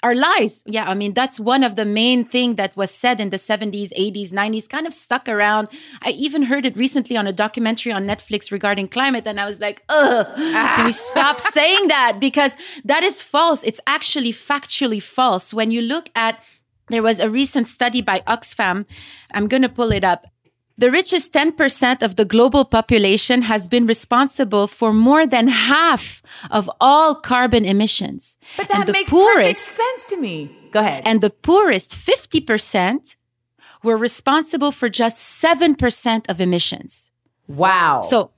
are 0.04 0.16
lies. 0.16 0.64
Yeah, 0.66 0.86
I 0.90 0.96
mean 1.02 1.14
that's 1.14 1.38
one 1.40 1.64
of 1.64 1.76
the 1.76 1.86
main 1.86 2.26
thing 2.26 2.56
that 2.56 2.76
was 2.76 2.90
said 3.04 3.22
in 3.22 3.30
the 3.30 3.38
70s, 3.38 3.90
80s, 3.96 4.30
90s, 4.32 4.68
kind 4.68 4.88
of 4.88 4.96
stuck 4.96 5.30
around. 5.30 5.68
I 6.02 6.10
even 6.26 6.42
heard 6.52 6.66
it 6.66 6.76
recently 6.76 7.16
on 7.22 7.28
a 7.28 7.34
documentary 7.46 7.92
on 7.98 8.04
Netflix 8.06 8.52
regarding 8.52 8.88
climate 8.88 9.26
and 9.28 9.40
I 9.40 9.46
was 9.46 9.60
like, 9.60 9.78
"Ugh, 9.90 10.26
can 10.36 10.86
we 10.86 10.92
stop 10.92 11.36
ah. 11.40 11.50
saying 11.60 11.84
that 11.96 12.12
because 12.20 12.54
that 12.84 13.04
is 13.04 13.22
false. 13.22 13.62
It's 13.70 13.82
actually 13.86 14.34
factually 14.34 15.02
false. 15.18 15.54
When 15.54 15.70
you 15.76 15.82
look 15.94 16.10
at 16.16 16.34
there 16.90 17.04
was 17.04 17.20
a 17.20 17.30
recent 17.30 17.68
study 17.68 18.02
by 18.02 18.18
Oxfam. 18.28 18.86
I'm 19.36 19.48
going 19.48 19.62
to 19.62 19.70
pull 19.70 19.92
it 20.00 20.04
up. 20.04 20.22
The 20.78 20.90
richest 20.90 21.34
10% 21.34 22.02
of 22.02 22.16
the 22.16 22.26
global 22.26 22.66
population 22.66 23.44
has 23.44 23.68
been 23.68 23.86
responsible 23.86 24.68
for 24.68 24.94
more 24.94 25.28
than 25.28 25.48
half 25.48 26.24
of 26.50 26.70
all 26.80 27.14
carbon 27.16 27.66
emissions. 27.66 28.38
But 28.58 28.68
that 28.70 28.88
makes 28.92 29.10
poorest, 29.10 29.60
perfect 29.60 29.60
sense 29.60 30.06
to 30.08 30.18
me. 30.18 30.56
Go 30.72 30.80
ahead. 30.80 31.04
and 31.06 31.22
the 31.22 31.30
poorest 31.30 31.92
50% 31.92 33.16
were 33.84 33.98
responsible 33.98 34.72
for 34.72 34.90
just 34.90 35.44
7% 35.44 36.30
of 36.30 36.40
emissions. 36.42 37.12
wow. 37.48 38.02
So 38.02 38.32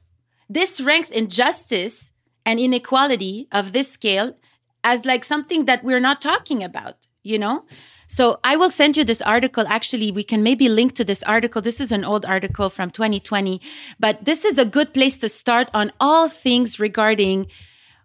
this 0.50 0.82
ranks 0.82 1.10
injustice 1.12 2.12
and 2.46 2.60
inequality 2.60 3.48
of 3.52 3.72
this 3.74 3.92
scale 3.92 4.36
as 4.84 5.06
like 5.06 5.24
something 5.24 5.66
that 5.66 5.84
we're 5.84 6.00
not 6.00 6.22
talking 6.22 6.64
about, 6.64 6.98
you 7.24 7.40
know? 7.40 7.66
So 8.08 8.40
I 8.44 8.56
will 8.56 8.70
send 8.70 8.98
you 8.98 9.04
this 9.04 9.22
article. 9.22 9.66
Actually, 9.68 10.12
we 10.12 10.24
can 10.24 10.44
maybe 10.44 10.70
link 10.70 10.94
to 10.94 11.04
this 11.04 11.24
article. 11.24 11.62
This 11.62 11.82
is 11.82 11.92
an 11.92 12.04
old 12.04 12.26
article 12.26 12.70
from 12.70 12.92
2020, 12.92 13.62
but 14.00 14.26
this 14.26 14.46
is 14.46 14.58
a 14.58 14.66
good 14.66 14.94
place 14.94 15.18
to 15.18 15.30
start 15.30 15.70
on 15.74 15.92
all 16.00 16.30
things 16.30 16.80
regarding 16.80 17.48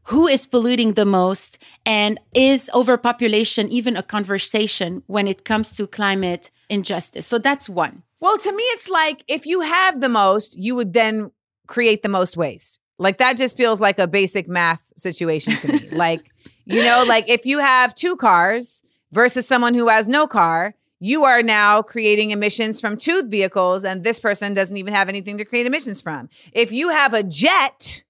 who 0.05 0.27
is 0.27 0.47
polluting 0.47 0.95
the 0.95 1.05
most 1.05 1.59
and 1.85 2.19
is 2.33 2.71
overpopulation 2.73 3.69
even 3.69 3.95
a 3.95 4.03
conversation 4.03 5.03
when 5.07 5.29
it 5.29 5.45
comes 5.45 5.77
to 5.77 5.87
climate 5.87 6.51
injustice. 6.71 7.27
So 7.27 7.39
that's 7.39 7.69
one. 7.69 8.03
Well, 8.21 8.39
to 8.39 8.53
me, 8.53 8.63
it's 8.75 8.89
like 8.89 9.23
if 9.29 9.47
you 9.47 9.61
have 9.61 10.01
the 10.01 10.09
most, 10.09 10.59
you 10.59 10.75
would 10.77 10.95
then 10.95 11.31
create 11.67 12.03
the 12.03 12.09
most 12.09 12.37
waste. 12.37 12.81
Like 12.99 13.19
that 13.19 13.37
just 13.37 13.57
feels 13.57 13.81
like 13.81 13.99
a 13.99 14.09
basic 14.09 14.49
math 14.49 14.93
situation 14.97 15.57
to 15.57 15.73
me. 15.73 15.89
like, 15.93 16.31
you 16.65 16.83
know, 16.83 17.05
like 17.07 17.29
if 17.29 17.45
you 17.45 17.59
have 17.59 17.95
two 17.95 18.17
cars 18.17 18.83
versus 19.13 19.47
someone 19.47 19.75
who 19.75 19.89
has 19.89 20.09
no 20.09 20.27
car, 20.27 20.75
you 21.01 21.25
are 21.25 21.43
now 21.43 21.81
creating 21.83 22.33
emissions 22.33 22.81
from 22.81 22.97
two 22.97 23.23
vehicles, 23.23 23.85
and 23.85 24.03
this 24.03 24.19
person 24.19 24.55
doesn't 24.55 24.77
even 24.77 24.93
have 24.93 25.09
anything 25.09 25.39
to 25.39 25.45
create 25.45 25.67
emissions 25.67 26.01
from. 26.01 26.29
If 26.53 26.73
you 26.73 26.89
have 26.89 27.15
a 27.15 27.23
jet, 27.23 28.03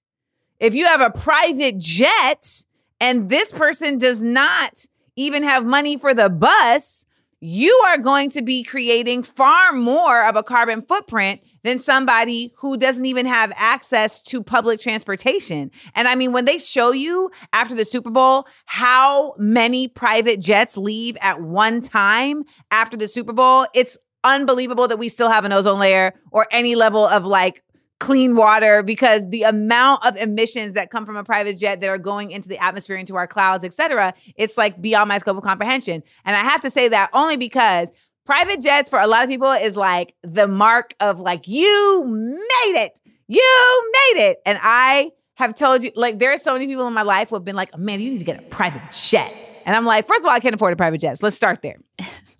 if 0.59 0.73
you 0.73 0.85
have 0.85 1.01
a 1.01 1.11
private 1.11 1.77
jet, 1.77 2.65
and 2.99 3.29
this 3.29 3.51
person 3.51 3.97
does 3.97 4.21
not 4.21 4.85
even 5.15 5.43
have 5.43 5.65
money 5.65 5.97
for 5.97 6.13
the 6.13 6.29
bus, 6.29 7.05
you 7.41 7.71
are 7.87 7.97
going 7.97 8.29
to 8.31 8.41
be 8.41 8.63
creating 8.63 9.23
far 9.23 9.71
more 9.71 10.27
of 10.27 10.35
a 10.35 10.43
carbon 10.43 10.81
footprint 10.81 11.41
than 11.63 11.79
somebody 11.79 12.51
who 12.57 12.77
doesn't 12.77 13.05
even 13.05 13.25
have 13.25 13.53
access 13.55 14.21
to 14.21 14.43
public 14.43 14.79
transportation. 14.79 15.71
And 15.95 16.07
I 16.07 16.15
mean, 16.15 16.33
when 16.33 16.45
they 16.45 16.57
show 16.57 16.91
you 16.91 17.31
after 17.53 17.75
the 17.75 17.85
Super 17.85 18.09
Bowl 18.09 18.47
how 18.65 19.33
many 19.37 19.87
private 19.87 20.41
jets 20.41 20.75
leave 20.75 21.17
at 21.21 21.41
one 21.41 21.81
time 21.81 22.43
after 22.71 22.97
the 22.97 23.07
Super 23.07 23.33
Bowl, 23.33 23.65
it's 23.73 23.97
unbelievable 24.23 24.87
that 24.87 24.99
we 24.99 25.07
still 25.07 25.29
have 25.29 25.45
an 25.45 25.53
ozone 25.53 25.79
layer 25.79 26.13
or 26.31 26.45
any 26.51 26.75
level 26.75 27.05
of 27.07 27.25
like 27.25 27.63
clean 27.99 28.35
water 28.35 28.81
because 28.81 29.29
the 29.29 29.43
amount 29.43 30.05
of 30.05 30.15
emissions 30.17 30.73
that 30.73 30.89
come 30.89 31.05
from 31.05 31.17
a 31.17 31.23
private 31.23 31.57
jet 31.57 31.81
that 31.81 31.89
are 31.89 31.97
going 31.97 32.31
into 32.31 32.47
the 32.47 32.61
atmosphere 32.63 32.95
into 32.95 33.15
our 33.15 33.27
clouds 33.27 33.63
et 33.63 33.73
cetera 33.73 34.13
it's 34.35 34.57
like 34.57 34.81
beyond 34.81 35.09
my 35.09 35.17
scope 35.17 35.37
of 35.37 35.43
comprehension. 35.43 36.01
And 36.25 36.35
i 36.35 36.39
have 36.39 36.61
to 36.61 36.69
say 36.69 36.87
that 36.87 37.09
only 37.13 37.37
because 37.37 37.91
private 38.25 38.61
jets 38.61 38.89
for 38.89 38.99
a 38.99 39.07
lot 39.07 39.23
of 39.23 39.29
people 39.29 39.51
is 39.51 39.75
like 39.75 40.15
the 40.23 40.47
mark 40.47 40.93
of 40.99 41.19
like 41.19 41.47
you 41.47 42.05
made 42.07 42.81
it! 42.81 42.99
You 43.27 43.91
made 43.93 44.29
it! 44.29 44.37
And 44.45 44.59
i 44.61 45.11
have 45.35 45.55
told 45.55 45.83
you 45.83 45.91
like 45.95 46.19
there 46.19 46.31
are 46.31 46.37
so 46.37 46.53
many 46.53 46.67
people 46.67 46.87
in 46.87 46.93
my 46.93 47.01
life 47.01 47.29
who 47.29 47.35
have 47.35 47.45
been 47.45 47.55
like 47.55 47.77
man 47.77 47.99
you 47.99 48.11
need 48.11 48.19
to 48.19 48.25
get 48.25 48.39
a 48.39 48.43
private 48.43 48.81
jet. 48.91 49.33
And 49.65 49.75
i'm 49.75 49.85
like 49.85 50.07
first 50.07 50.21
of 50.21 50.25
all 50.25 50.31
i 50.31 50.39
can't 50.39 50.55
afford 50.55 50.73
a 50.73 50.77
private 50.77 50.99
jet. 50.99 51.17
So 51.17 51.25
let's 51.25 51.35
start 51.35 51.61
there. 51.61 51.77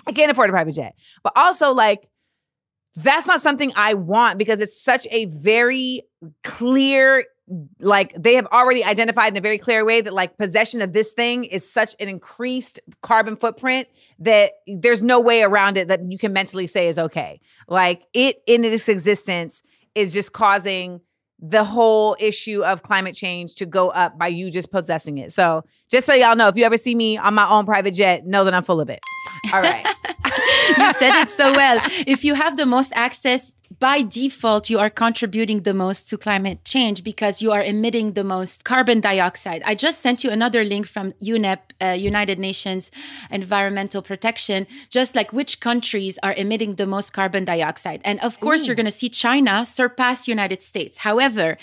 I 0.07 0.11
can't 0.11 0.31
afford 0.31 0.49
a 0.49 0.53
private 0.53 0.73
jet. 0.73 0.95
But 1.21 1.33
also 1.35 1.73
like 1.73 2.08
that's 2.95 3.27
not 3.27 3.41
something 3.41 3.71
I 3.75 3.93
want 3.93 4.37
because 4.37 4.59
it's 4.59 4.81
such 4.81 5.07
a 5.11 5.25
very 5.25 6.03
clear, 6.43 7.25
like 7.79 8.13
they 8.13 8.35
have 8.35 8.47
already 8.47 8.83
identified 8.83 9.33
in 9.33 9.37
a 9.37 9.41
very 9.41 9.57
clear 9.57 9.85
way 9.85 10.01
that 10.01 10.13
like 10.13 10.37
possession 10.37 10.81
of 10.81 10.93
this 10.93 11.13
thing 11.13 11.43
is 11.43 11.69
such 11.69 11.95
an 11.99 12.09
increased 12.09 12.79
carbon 13.01 13.35
footprint 13.35 13.87
that 14.19 14.51
there's 14.67 15.01
no 15.01 15.21
way 15.21 15.43
around 15.43 15.77
it 15.77 15.87
that 15.87 16.01
you 16.09 16.17
can 16.17 16.33
mentally 16.33 16.67
say 16.67 16.87
is 16.87 16.97
okay. 16.97 17.39
Like 17.67 18.03
it 18.13 18.37
in 18.47 18.65
its 18.65 18.89
existence 18.89 19.61
is 19.95 20.13
just 20.13 20.33
causing 20.33 21.01
the 21.41 21.63
whole 21.63 22.17
issue 22.19 22.63
of 22.63 22.83
climate 22.83 23.15
change 23.15 23.55
to 23.55 23.65
go 23.65 23.89
up 23.89 24.17
by 24.17 24.27
you 24.27 24.51
just 24.51 24.71
possessing 24.71 25.19
it. 25.19 25.31
So 25.31 25.63
just 25.89 26.05
so 26.05 26.13
y'all 26.13 26.35
know, 26.35 26.49
if 26.49 26.57
you 26.57 26.65
ever 26.65 26.77
see 26.77 26.95
me 26.95 27.17
on 27.17 27.33
my 27.33 27.47
own 27.49 27.65
private 27.65 27.93
jet, 27.93 28.25
know 28.25 28.43
that 28.43 28.53
I'm 28.53 28.63
full 28.63 28.81
of 28.81 28.89
it. 28.89 28.99
All 29.53 29.61
right. 29.61 29.85
you 30.77 30.93
said 30.93 31.21
it 31.21 31.29
so 31.29 31.51
well. 31.51 31.79
If 32.07 32.23
you 32.23 32.35
have 32.35 32.57
the 32.57 32.65
most 32.65 32.91
access, 32.95 33.53
by 33.79 34.01
default, 34.01 34.69
you 34.69 34.79
are 34.79 34.89
contributing 34.89 35.61
the 35.61 35.73
most 35.73 36.09
to 36.09 36.17
climate 36.17 36.65
change 36.65 37.03
because 37.03 37.41
you 37.41 37.51
are 37.51 37.63
emitting 37.63 38.13
the 38.13 38.23
most 38.23 38.65
carbon 38.65 38.99
dioxide. 38.99 39.61
I 39.63 39.75
just 39.75 40.01
sent 40.01 40.23
you 40.23 40.31
another 40.31 40.63
link 40.65 40.87
from 40.87 41.13
UNEP, 41.21 41.59
uh, 41.81 41.87
United 41.91 42.39
Nations 42.39 42.91
Environmental 43.31 44.01
Protection, 44.01 44.67
just 44.89 45.15
like 45.15 45.31
which 45.31 45.59
countries 45.59 46.19
are 46.23 46.33
emitting 46.33 46.75
the 46.75 46.85
most 46.85 47.13
carbon 47.13 47.45
dioxide. 47.45 48.01
And 48.03 48.19
of 48.19 48.39
course, 48.39 48.65
you're 48.67 48.75
going 48.75 48.85
to 48.85 48.91
see 48.91 49.09
China 49.09 49.65
surpass 49.65 50.27
United 50.27 50.61
States. 50.61 50.99
However, 50.99 51.57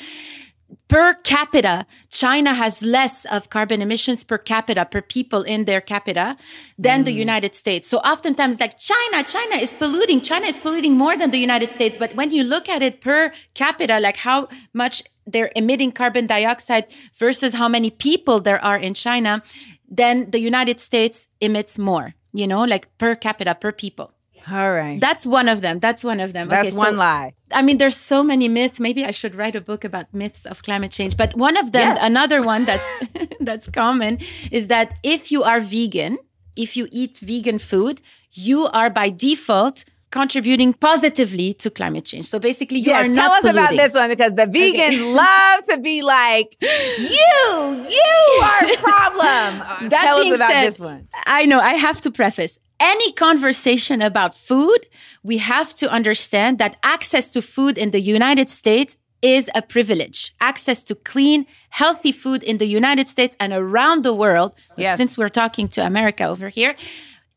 per 0.89 1.15
capita, 1.15 1.87
China 2.11 2.55
has 2.55 2.83
less 2.83 3.25
of 3.27 3.51
carbon 3.51 3.83
emissions 3.83 4.25
per 4.25 4.39
capita, 4.39 4.85
per 4.85 5.03
people 5.03 5.43
in 5.43 5.65
their 5.65 5.81
capita 5.81 6.37
than 6.79 7.03
mm. 7.03 7.07
the 7.07 7.13
United 7.13 7.55
States. 7.55 7.89
So 7.89 7.99
oftentimes 7.99 8.61
like 8.61 8.79
China, 8.79 9.25
China 9.25 9.57
is 9.57 9.73
polluting. 9.73 10.21
China 10.21 10.47
is 10.47 10.59
polluting 10.59 10.97
more 10.97 11.17
than 11.17 11.31
the 11.31 11.39
United 11.39 11.73
States. 11.73 11.97
But 11.99 12.15
when 12.15 12.31
you 12.31 12.45
look 12.45 12.69
at 12.69 12.83
it 12.83 13.01
per 13.01 13.33
capita, 13.55 13.99
like 14.01 14.19
how 14.19 14.49
much 14.73 15.03
they're 15.27 15.53
emitting 15.57 15.93
carbon 15.93 16.27
dioxide 16.27 16.87
versus 17.19 17.55
how 17.55 17.69
many 17.69 17.91
people 17.91 18.41
there 18.41 18.65
are 18.65 18.79
in 18.79 18.95
China, 18.95 19.43
then 19.89 20.31
the 20.31 20.41
United 20.41 20.81
States 20.81 21.29
emits 21.41 21.79
more, 21.79 22.15
you 22.33 22.47
know, 22.47 22.63
like 22.63 22.97
per 22.99 23.15
capita, 23.15 23.55
per 23.55 23.73
people. 23.73 24.13
All 24.51 24.73
right. 24.73 25.01
That's 25.01 25.27
one 25.27 25.49
of 25.49 25.61
them. 25.61 25.81
That's 25.81 26.05
one 26.05 26.21
of 26.21 26.33
them. 26.33 26.49
That's 26.49 26.69
okay, 26.69 26.77
one 26.77 26.93
so, 26.93 26.99
lie. 26.99 27.35
I 27.53 27.63
mean, 27.63 27.79
there's 27.79 27.97
so 27.97 28.23
many 28.23 28.49
myths. 28.49 28.79
Maybe 28.79 29.05
I 29.05 29.11
should 29.11 29.35
write 29.35 29.57
a 29.57 29.61
book 29.61 29.85
about 29.85 30.13
myths 30.15 30.47
of 30.47 30.63
climate 30.63 30.93
change. 30.93 31.17
But 31.17 31.35
one 31.35 31.57
of 31.57 31.73
them, 31.73 31.89
yes. 31.89 31.99
another 32.01 32.43
one 32.43 32.65
that's 32.65 32.87
that's 33.41 33.69
common 33.69 34.19
is 34.53 34.69
that 34.69 34.95
if 35.03 35.33
you 35.33 35.43
are 35.43 35.61
vegan, 35.61 36.19
if 36.55 36.77
you 36.77 36.89
eat 36.93 37.19
vegan 37.19 37.59
food, 37.59 38.01
you 38.33 38.67
are 38.67 38.89
by 38.89 39.11
default 39.11 39.85
contributing 40.11 40.73
positively 40.73 41.53
to 41.55 41.69
climate 41.69 42.05
change. 42.05 42.27
So 42.27 42.39
basically, 42.39 42.79
you 42.79 42.93
yes, 42.93 43.11
are 43.11 43.15
tell 43.15 43.33
us 43.33 43.41
polluting. 43.41 43.63
about 43.65 43.77
this 43.77 43.95
one 43.95 44.09
because 44.09 44.33
the 44.35 44.47
vegans 44.47 44.95
okay. 44.95 45.13
love 45.25 45.63
to 45.71 45.79
be 45.79 46.03
like, 46.03 46.57
you, 46.61 47.87
you 47.99 48.43
are 48.43 48.65
a 48.65 48.77
problem. 48.79 49.89
that 49.91 50.03
tell 50.05 50.21
being 50.21 50.35
us 50.35 50.39
about 50.39 50.51
said, 50.51 50.67
this 50.69 50.81
one. 50.81 51.09
I 51.27 51.47
know 51.47 51.59
I 51.59 51.75
have 51.75 52.01
to 52.03 52.11
preface 52.11 52.59
any 52.81 53.13
conversation 53.13 54.03
about 54.03 54.35
food, 54.35 54.87
we 55.23 55.39
have 55.39 55.75
to 55.77 55.89
understand 55.91 56.59
that 56.59 56.77
access 56.83 57.29
to 57.31 57.43
food 57.43 57.79
in 57.79 57.91
the 57.91 58.01
United 58.01 58.49
States 58.49 58.97
is 59.23 59.51
a 59.55 59.63
privilege. 59.63 60.35
Access 60.41 60.83
to 60.85 60.95
clean, 60.95 61.47
healthy 61.71 62.13
food 62.13 62.43
in 62.43 62.59
the 62.59 62.67
United 62.67 63.09
States 63.09 63.37
and 63.41 63.53
around 63.53 64.05
the 64.05 64.15
world, 64.15 64.53
yes. 64.77 64.99
since 64.99 65.17
we're 65.17 65.29
talking 65.31 65.69
to 65.69 65.85
America 65.85 66.25
over 66.25 66.49
here, 66.49 66.75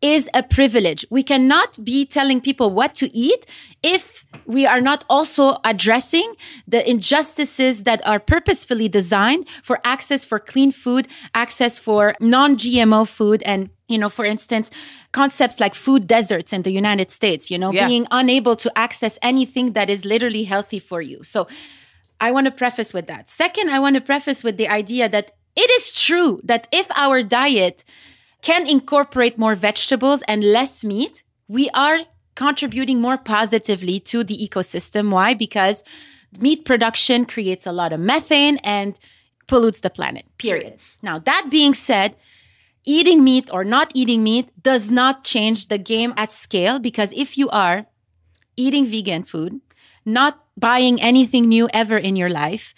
is 0.02 0.30
a 0.34 0.44
privilege. 0.44 1.06
We 1.10 1.24
cannot 1.24 1.84
be 1.84 2.06
telling 2.06 2.40
people 2.42 2.70
what 2.72 2.96
to 2.96 3.16
eat 3.16 3.46
if 3.84 4.26
we 4.46 4.66
are 4.66 4.82
not 4.82 5.04
also 5.10 5.58
addressing 5.64 6.36
the 6.68 6.88
injustices 6.90 7.84
that 7.84 8.06
are 8.06 8.20
purposefully 8.20 8.88
designed 8.88 9.48
for 9.64 9.80
access 9.84 10.24
for 10.24 10.40
clean 10.40 10.72
food, 10.72 11.08
access 11.34 11.78
for 11.78 12.16
non-GMO 12.20 13.08
food 13.08 13.44
and 13.44 13.70
you 13.90 13.98
know, 13.98 14.08
for 14.08 14.24
instance, 14.24 14.70
concepts 15.14 15.60
like 15.60 15.74
food 15.74 16.06
deserts 16.06 16.54
in 16.54 16.62
the 16.62 16.70
United 16.70 17.10
States, 17.10 17.50
you 17.50 17.58
know, 17.58 17.74
yeah. 17.74 17.88
being 17.88 18.06
unable 18.12 18.56
to 18.56 18.72
access 18.78 19.18
anything 19.24 19.74
that 19.74 19.90
is 19.90 20.06
literally 20.06 20.44
healthy 20.44 20.78
for 20.78 21.02
you. 21.02 21.24
So 21.24 21.48
I 22.22 22.32
want 22.32 22.46
to 22.46 22.52
preface 22.52 22.94
with 22.94 23.08
that. 23.08 23.30
Second, 23.30 23.72
I 23.72 23.80
want 23.80 23.96
to 23.96 24.02
preface 24.02 24.44
with 24.44 24.58
the 24.58 24.68
idea 24.68 25.10
that 25.10 25.32
it 25.56 25.70
is 25.72 25.92
true 25.92 26.40
that 26.44 26.68
if 26.72 26.90
our 26.96 27.24
diet 27.24 27.84
can 28.42 28.68
incorporate 28.68 29.38
more 29.38 29.56
vegetables 29.56 30.22
and 30.28 30.44
less 30.44 30.84
meat, 30.84 31.24
we 31.48 31.70
are 31.72 32.00
contributing 32.36 33.02
more 33.02 33.18
positively 33.18 34.00
to 34.00 34.24
the 34.24 34.38
ecosystem. 34.38 35.12
Why? 35.12 35.34
Because 35.34 35.84
meat 36.40 36.64
production 36.64 37.26
creates 37.26 37.66
a 37.68 37.72
lot 37.72 37.92
of 37.92 38.00
methane 38.00 38.58
and 38.58 38.98
pollutes 39.48 39.82
the 39.82 39.90
planet, 39.90 40.26
period. 40.38 40.78
Now, 41.02 41.20
that 41.20 41.48
being 41.50 41.74
said, 41.74 42.16
eating 42.86 43.24
meat 43.24 43.50
or 43.52 43.64
not 43.64 43.92
eating 43.94 44.24
meat 44.24 44.50
does 44.62 44.90
not 44.90 45.24
change 45.24 45.68
the 45.68 45.78
game 45.78 46.14
at 46.16 46.32
scale 46.32 46.80
because 46.80 47.12
if 47.14 47.38
you 47.38 47.50
are 47.50 47.88
eating 48.56 48.86
vegan 48.86 49.24
food, 49.24 49.60
not 50.06 50.46
buying 50.56 51.02
anything 51.02 51.48
new 51.48 51.68
ever 51.74 51.98
in 51.98 52.16
your 52.16 52.30
life, 52.30 52.74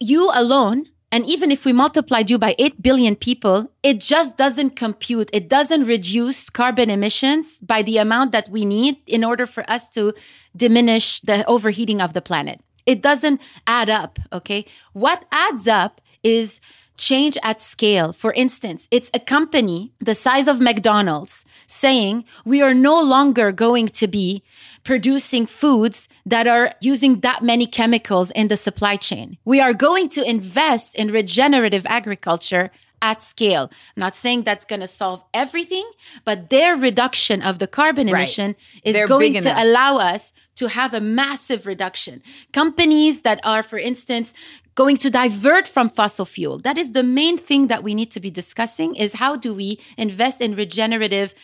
you 0.00 0.30
alone 0.32 0.86
and 1.14 1.24
even 1.26 1.52
if 1.52 1.64
we 1.64 1.72
multiplied 1.72 2.28
you 2.28 2.38
by 2.38 2.56
8 2.58 2.82
billion 2.82 3.14
people, 3.14 3.70
it 3.84 4.00
just 4.00 4.36
doesn't 4.36 4.70
compute. 4.74 5.30
It 5.32 5.48
doesn't 5.48 5.84
reduce 5.84 6.50
carbon 6.50 6.90
emissions 6.90 7.60
by 7.60 7.82
the 7.82 7.98
amount 7.98 8.32
that 8.32 8.48
we 8.48 8.64
need 8.64 8.96
in 9.06 9.22
order 9.22 9.46
for 9.46 9.64
us 9.70 9.88
to 9.90 10.12
diminish 10.56 11.20
the 11.20 11.46
overheating 11.46 12.02
of 12.02 12.14
the 12.14 12.20
planet. 12.20 12.60
It 12.84 13.00
doesn't 13.00 13.40
add 13.64 13.88
up, 13.88 14.18
okay? 14.32 14.66
What 14.92 15.24
adds 15.30 15.68
up 15.68 16.00
is 16.24 16.60
change 16.96 17.36
at 17.42 17.60
scale. 17.60 18.12
For 18.12 18.32
instance, 18.32 18.88
it's 18.90 19.10
a 19.12 19.18
company 19.18 19.92
the 20.00 20.14
size 20.14 20.48
of 20.48 20.60
McDonald's 20.60 21.44
saying 21.66 22.24
we 22.44 22.62
are 22.62 22.74
no 22.74 23.00
longer 23.00 23.52
going 23.52 23.88
to 23.88 24.06
be 24.06 24.42
producing 24.84 25.46
foods 25.46 26.08
that 26.26 26.46
are 26.46 26.74
using 26.80 27.20
that 27.20 27.42
many 27.42 27.66
chemicals 27.66 28.30
in 28.32 28.48
the 28.48 28.56
supply 28.56 28.96
chain. 28.96 29.38
We 29.44 29.60
are 29.60 29.72
going 29.72 30.08
to 30.10 30.22
invest 30.28 30.94
in 30.94 31.10
regenerative 31.10 31.86
agriculture 31.86 32.70
at 33.04 33.20
scale. 33.20 33.70
I'm 33.94 34.00
not 34.00 34.14
saying 34.16 34.42
that's 34.42 34.64
going 34.64 34.80
to 34.80 34.92
solve 35.02 35.22
everything, 35.34 35.86
but 36.24 36.48
their 36.48 36.74
reduction 36.74 37.42
of 37.42 37.58
the 37.58 37.66
carbon 37.66 38.06
right. 38.06 38.20
emission 38.20 38.56
is 38.82 38.94
They're 38.94 39.06
going 39.06 39.34
to 39.34 39.52
allow 39.64 39.98
us 39.98 40.32
to 40.56 40.68
have 40.68 40.94
a 40.94 41.00
massive 41.00 41.66
reduction. 41.66 42.22
Companies 42.52 43.20
that 43.20 43.40
are, 43.44 43.62
for 43.62 43.78
instance, 43.78 44.32
going 44.74 44.96
to 44.96 45.10
divert 45.10 45.68
from 45.68 45.88
fossil 45.88 46.24
fuel. 46.24 46.58
That 46.58 46.78
is 46.78 46.92
the 46.92 47.02
main 47.02 47.36
thing 47.36 47.68
that 47.68 47.82
we 47.82 47.94
need 47.94 48.10
to 48.12 48.20
be 48.20 48.30
discussing 48.30 48.96
is 48.96 49.14
how 49.14 49.36
do 49.36 49.54
we 49.54 49.78
invest 49.96 50.40
in 50.40 50.56
regenerative 50.56 51.34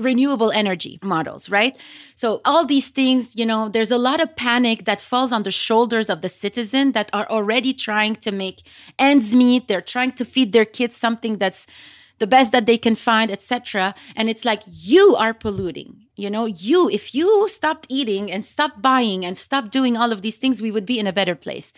renewable 0.00 0.50
energy 0.50 0.98
models, 1.02 1.48
right? 1.48 1.76
So 2.14 2.40
all 2.44 2.66
these 2.66 2.88
things, 2.88 3.36
you 3.36 3.46
know, 3.46 3.68
there's 3.68 3.90
a 3.90 3.98
lot 3.98 4.20
of 4.20 4.36
panic 4.36 4.84
that 4.84 5.00
falls 5.00 5.32
on 5.32 5.42
the 5.42 5.50
shoulders 5.50 6.08
of 6.10 6.22
the 6.22 6.28
citizen 6.28 6.92
that 6.92 7.10
are 7.12 7.28
already 7.28 7.72
trying 7.72 8.16
to 8.16 8.32
make 8.32 8.62
ends 8.98 9.34
meet. 9.34 9.68
They're 9.68 9.80
trying 9.80 10.12
to 10.12 10.24
feed 10.24 10.52
their 10.52 10.64
kids 10.64 10.96
something 10.96 11.38
that's 11.38 11.66
the 12.18 12.26
best 12.26 12.50
that 12.52 12.66
they 12.66 12.78
can 12.78 12.96
find, 12.96 13.30
etc. 13.30 13.94
And 14.16 14.28
it's 14.28 14.44
like 14.44 14.62
you 14.66 15.14
are 15.16 15.32
polluting. 15.32 16.06
You 16.16 16.30
know, 16.30 16.46
you 16.46 16.90
if 16.90 17.14
you 17.14 17.48
stopped 17.48 17.86
eating 17.88 18.30
and 18.30 18.44
stopped 18.44 18.82
buying 18.82 19.24
and 19.24 19.38
stopped 19.38 19.70
doing 19.70 19.96
all 19.96 20.10
of 20.10 20.22
these 20.22 20.36
things, 20.36 20.60
we 20.60 20.72
would 20.72 20.86
be 20.86 20.98
in 20.98 21.06
a 21.06 21.12
better 21.12 21.36
place 21.36 21.72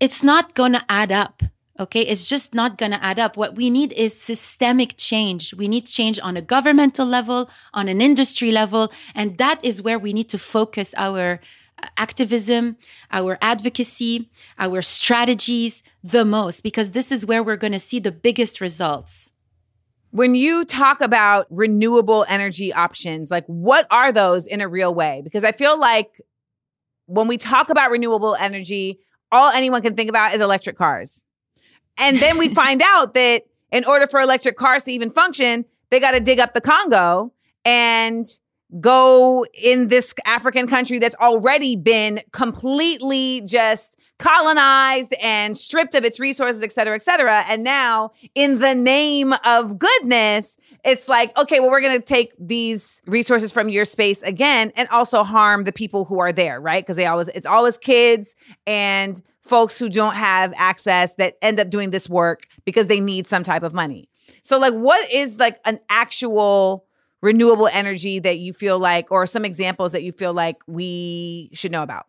it's 0.00 0.22
not 0.22 0.54
going 0.54 0.72
to 0.72 0.84
add 0.88 1.12
up. 1.12 1.42
Okay. 1.80 2.02
It's 2.02 2.26
just 2.26 2.54
not 2.54 2.76
going 2.76 2.90
to 2.90 3.02
add 3.02 3.18
up. 3.18 3.36
What 3.36 3.54
we 3.54 3.70
need 3.70 3.92
is 3.92 4.20
systemic 4.20 4.94
change. 4.96 5.54
We 5.54 5.68
need 5.68 5.86
change 5.86 6.18
on 6.20 6.36
a 6.36 6.42
governmental 6.42 7.06
level, 7.06 7.48
on 7.72 7.88
an 7.88 8.00
industry 8.00 8.50
level. 8.50 8.92
And 9.14 9.38
that 9.38 9.64
is 9.64 9.80
where 9.80 9.98
we 9.98 10.12
need 10.12 10.28
to 10.30 10.38
focus 10.38 10.92
our 10.96 11.40
uh, 11.80 11.86
activism, 11.96 12.76
our 13.12 13.38
advocacy, 13.40 14.28
our 14.58 14.82
strategies 14.82 15.84
the 16.02 16.24
most, 16.24 16.62
because 16.62 16.90
this 16.90 17.12
is 17.12 17.24
where 17.24 17.44
we're 17.44 17.56
going 17.56 17.72
to 17.72 17.78
see 17.78 18.00
the 18.00 18.12
biggest 18.12 18.60
results. 18.60 19.30
When 20.10 20.34
you 20.34 20.64
talk 20.64 21.00
about 21.00 21.46
renewable 21.50 22.24
energy 22.28 22.72
options, 22.72 23.30
like 23.30 23.44
what 23.46 23.86
are 23.90 24.10
those 24.10 24.46
in 24.46 24.60
a 24.60 24.68
real 24.68 24.92
way? 24.92 25.20
Because 25.22 25.44
I 25.44 25.52
feel 25.52 25.78
like 25.78 26.20
when 27.06 27.28
we 27.28 27.38
talk 27.38 27.70
about 27.70 27.90
renewable 27.90 28.34
energy, 28.34 28.98
all 29.30 29.52
anyone 29.52 29.82
can 29.82 29.94
think 29.94 30.08
about 30.08 30.34
is 30.34 30.40
electric 30.40 30.76
cars. 30.76 31.22
And 31.98 32.18
then 32.18 32.38
we 32.38 32.54
find 32.54 32.82
out 32.84 33.14
that 33.14 33.42
in 33.70 33.84
order 33.84 34.06
for 34.06 34.20
electric 34.20 34.56
cars 34.56 34.84
to 34.84 34.92
even 34.92 35.10
function, 35.10 35.64
they 35.90 36.00
got 36.00 36.12
to 36.12 36.20
dig 36.20 36.40
up 36.40 36.54
the 36.54 36.60
Congo 36.60 37.32
and 37.64 38.26
go 38.80 39.46
in 39.54 39.88
this 39.88 40.14
African 40.26 40.66
country 40.66 40.98
that's 40.98 41.16
already 41.16 41.74
been 41.74 42.20
completely 42.32 43.40
just 43.46 43.98
colonized 44.18 45.14
and 45.22 45.56
stripped 45.56 45.94
of 45.94 46.04
its 46.04 46.18
resources, 46.18 46.62
et 46.62 46.72
cetera, 46.72 46.94
et 46.94 47.02
cetera. 47.02 47.44
And 47.48 47.62
now, 47.62 48.10
in 48.34 48.58
the 48.58 48.74
name 48.74 49.32
of 49.44 49.78
goodness, 49.78 50.58
it's 50.84 51.08
like, 51.08 51.36
okay, 51.38 51.60
well, 51.60 51.70
we're 51.70 51.80
going 51.80 51.98
to 51.98 52.04
take 52.04 52.32
these 52.38 53.00
resources 53.06 53.52
from 53.52 53.68
your 53.68 53.84
space 53.84 54.22
again 54.22 54.72
and 54.76 54.88
also 54.88 55.22
harm 55.22 55.64
the 55.64 55.72
people 55.72 56.04
who 56.04 56.18
are 56.18 56.32
there, 56.32 56.60
right? 56.60 56.84
Because 56.84 56.96
they 56.96 57.06
always, 57.06 57.28
it's 57.28 57.46
always 57.46 57.78
kids 57.78 58.34
and 58.66 59.22
folks 59.48 59.78
who 59.78 59.88
don't 59.88 60.14
have 60.14 60.52
access 60.56 61.14
that 61.14 61.36
end 61.42 61.58
up 61.58 61.70
doing 61.70 61.90
this 61.90 62.08
work 62.08 62.46
because 62.64 62.86
they 62.86 63.00
need 63.00 63.26
some 63.26 63.42
type 63.42 63.62
of 63.62 63.72
money. 63.72 64.08
So, 64.42 64.58
like, 64.58 64.74
what 64.74 65.10
is 65.10 65.38
like 65.38 65.58
an 65.64 65.80
actual 65.88 66.84
renewable 67.20 67.68
energy 67.68 68.18
that 68.20 68.38
you 68.38 68.52
feel 68.52 68.78
like, 68.78 69.10
or 69.10 69.26
some 69.26 69.44
examples 69.44 69.92
that 69.92 70.02
you 70.02 70.12
feel 70.12 70.32
like 70.32 70.56
we 70.66 71.50
should 71.52 71.72
know 71.72 71.82
about? 71.82 72.06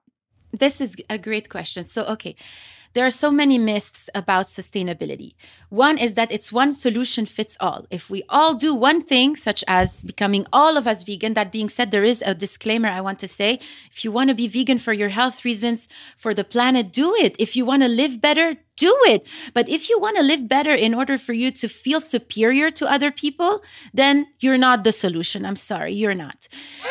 This 0.52 0.82
is 0.82 0.95
a 1.10 1.17
great 1.17 1.49
question. 1.49 1.86
So, 1.86 2.04
okay, 2.06 2.36
there 2.93 3.06
are 3.06 3.12
so 3.12 3.30
many 3.32 3.58
myths 3.58 4.10
about 4.15 4.47
sustainability. 4.47 5.36
One 5.69 5.97
is 5.97 6.15
that 6.15 6.32
it's 6.32 6.52
one 6.52 6.73
solution 6.73 7.25
fits 7.25 7.56
all. 7.60 7.86
If 7.91 8.10
we 8.10 8.23
all 8.30 8.56
do 8.56 8.73
one 8.73 9.02
thing, 9.02 9.36
such 9.36 9.63
as 9.67 10.02
becoming 10.02 10.45
all 10.52 10.78
of 10.78 10.88
us 10.88 11.04
vegan, 11.04 11.34
that 11.36 11.52
being 11.52 11.69
said, 11.69 11.91
there 11.91 12.04
is 12.04 12.23
a 12.25 12.34
disclaimer 12.34 12.89
I 12.89 13.02
want 13.02 13.19
to 13.19 13.28
say. 13.28 13.60
If 13.91 14.04
you 14.04 14.12
want 14.12 14.30
to 14.30 14.36
be 14.36 14.47
vegan 14.47 14.80
for 14.80 14.93
your 14.93 15.10
health 15.10 15.45
reasons, 15.45 15.88
for 16.17 16.34
the 16.34 16.43
planet, 16.43 16.91
do 16.91 17.15
it. 17.15 17.36
If 17.38 17.56
you 17.56 17.65
want 17.65 17.84
to 17.84 17.88
live 17.88 18.19
better, 18.19 18.56
do 18.75 18.97
it. 19.06 19.28
But 19.54 19.69
if 19.69 19.89
you 19.89 19.99
want 19.99 20.17
to 20.17 20.23
live 20.23 20.47
better 20.47 20.73
in 20.73 20.93
order 20.93 21.17
for 21.17 21.34
you 21.34 21.52
to 21.52 21.67
feel 21.67 21.99
superior 22.02 22.71
to 22.71 22.86
other 22.91 23.12
people, 23.12 23.62
then 23.93 24.28
you're 24.39 24.58
not 24.58 24.84
the 24.84 24.91
solution. 24.91 25.45
I'm 25.45 25.58
sorry, 25.58 25.93
you're 25.93 26.15
not. 26.15 26.47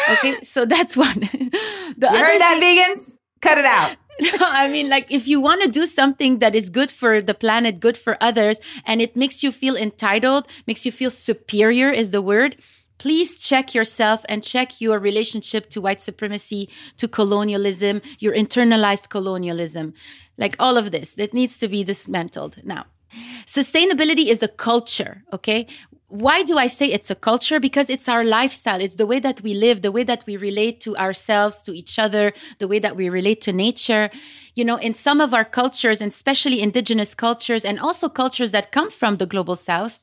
Okay, 0.09 0.37
so 0.43 0.65
that's 0.75 0.97
one. 0.97 1.21
the 1.21 2.09
you 2.13 2.19
heard 2.19 2.41
that, 2.41 2.59
thing- 2.61 2.79
vegans? 2.79 3.13
Cut 3.41 3.59
it 3.59 3.65
out. 3.65 3.97
no, 4.21 4.31
I 4.41 4.69
mean, 4.69 4.89
like 4.89 5.11
if 5.11 5.29
you 5.29 5.41
want 5.41 5.63
to 5.63 5.69
do 5.69 5.87
something 5.87 6.39
that 6.41 6.55
is 6.55 6.71
good 6.71 6.91
for 6.91 7.23
the 7.23 7.35
planet, 7.35 7.79
good 7.79 7.97
for 7.97 8.17
others, 8.21 8.61
and 8.85 9.01
it 9.01 9.17
makes 9.17 9.43
you 9.43 9.53
feel 9.53 9.77
entitled, 9.77 10.49
makes 10.67 10.85
you 10.85 10.91
feel 10.93 11.11
superior, 11.11 11.89
is 11.91 12.11
the 12.11 12.23
word. 12.23 12.57
Please 12.99 13.39
check 13.39 13.75
yourself 13.75 14.25
and 14.29 14.43
check 14.43 14.81
your 14.81 14.99
relationship 14.99 15.71
to 15.71 15.81
white 15.81 16.03
supremacy, 16.03 16.69
to 16.97 17.07
colonialism, 17.07 18.03
your 18.19 18.35
internalized 18.35 19.09
colonialism. 19.09 19.95
Like 20.37 20.57
all 20.59 20.77
of 20.77 20.91
this, 20.91 21.15
that 21.15 21.33
needs 21.33 21.57
to 21.59 21.69
be 21.69 21.85
dismantled. 21.85 22.57
Now, 22.65 22.87
sustainability 23.47 24.27
is 24.27 24.43
a 24.43 24.49
culture, 24.49 25.23
okay? 25.33 25.69
Why 26.09 26.43
do 26.43 26.57
I 26.57 26.69
say 26.69 26.87
it's 26.87 27.11
a 27.11 27.15
culture? 27.15 27.61
Because 27.61 27.91
it's 27.91 28.09
our 28.09 28.25
lifestyle. 28.25 28.81
It's 28.81 28.97
the 28.97 29.07
way 29.07 29.21
that 29.21 29.43
we 29.43 29.53
live, 29.53 29.83
the 29.83 29.93
way 29.93 30.05
that 30.05 30.25
we 30.27 30.37
relate 30.37 30.81
to 30.81 30.97
ourselves, 30.97 31.61
to 31.63 31.73
each 31.73 31.99
other, 31.99 32.33
the 32.59 32.67
way 32.67 32.79
that 32.79 32.97
we 32.97 33.11
relate 33.11 33.43
to 33.43 33.53
nature. 33.53 34.11
You 34.55 34.65
know, 34.65 34.77
in 34.77 34.95
some 34.95 35.21
of 35.21 35.35
our 35.35 35.45
cultures, 35.45 36.01
and 36.01 36.11
especially 36.11 36.63
indigenous 36.63 37.15
cultures, 37.15 37.63
and 37.65 37.79
also 37.79 38.09
cultures 38.09 38.53
that 38.53 38.73
come 38.73 38.91
from 38.91 39.19
the 39.19 39.27
global 39.27 39.55
south, 39.55 40.01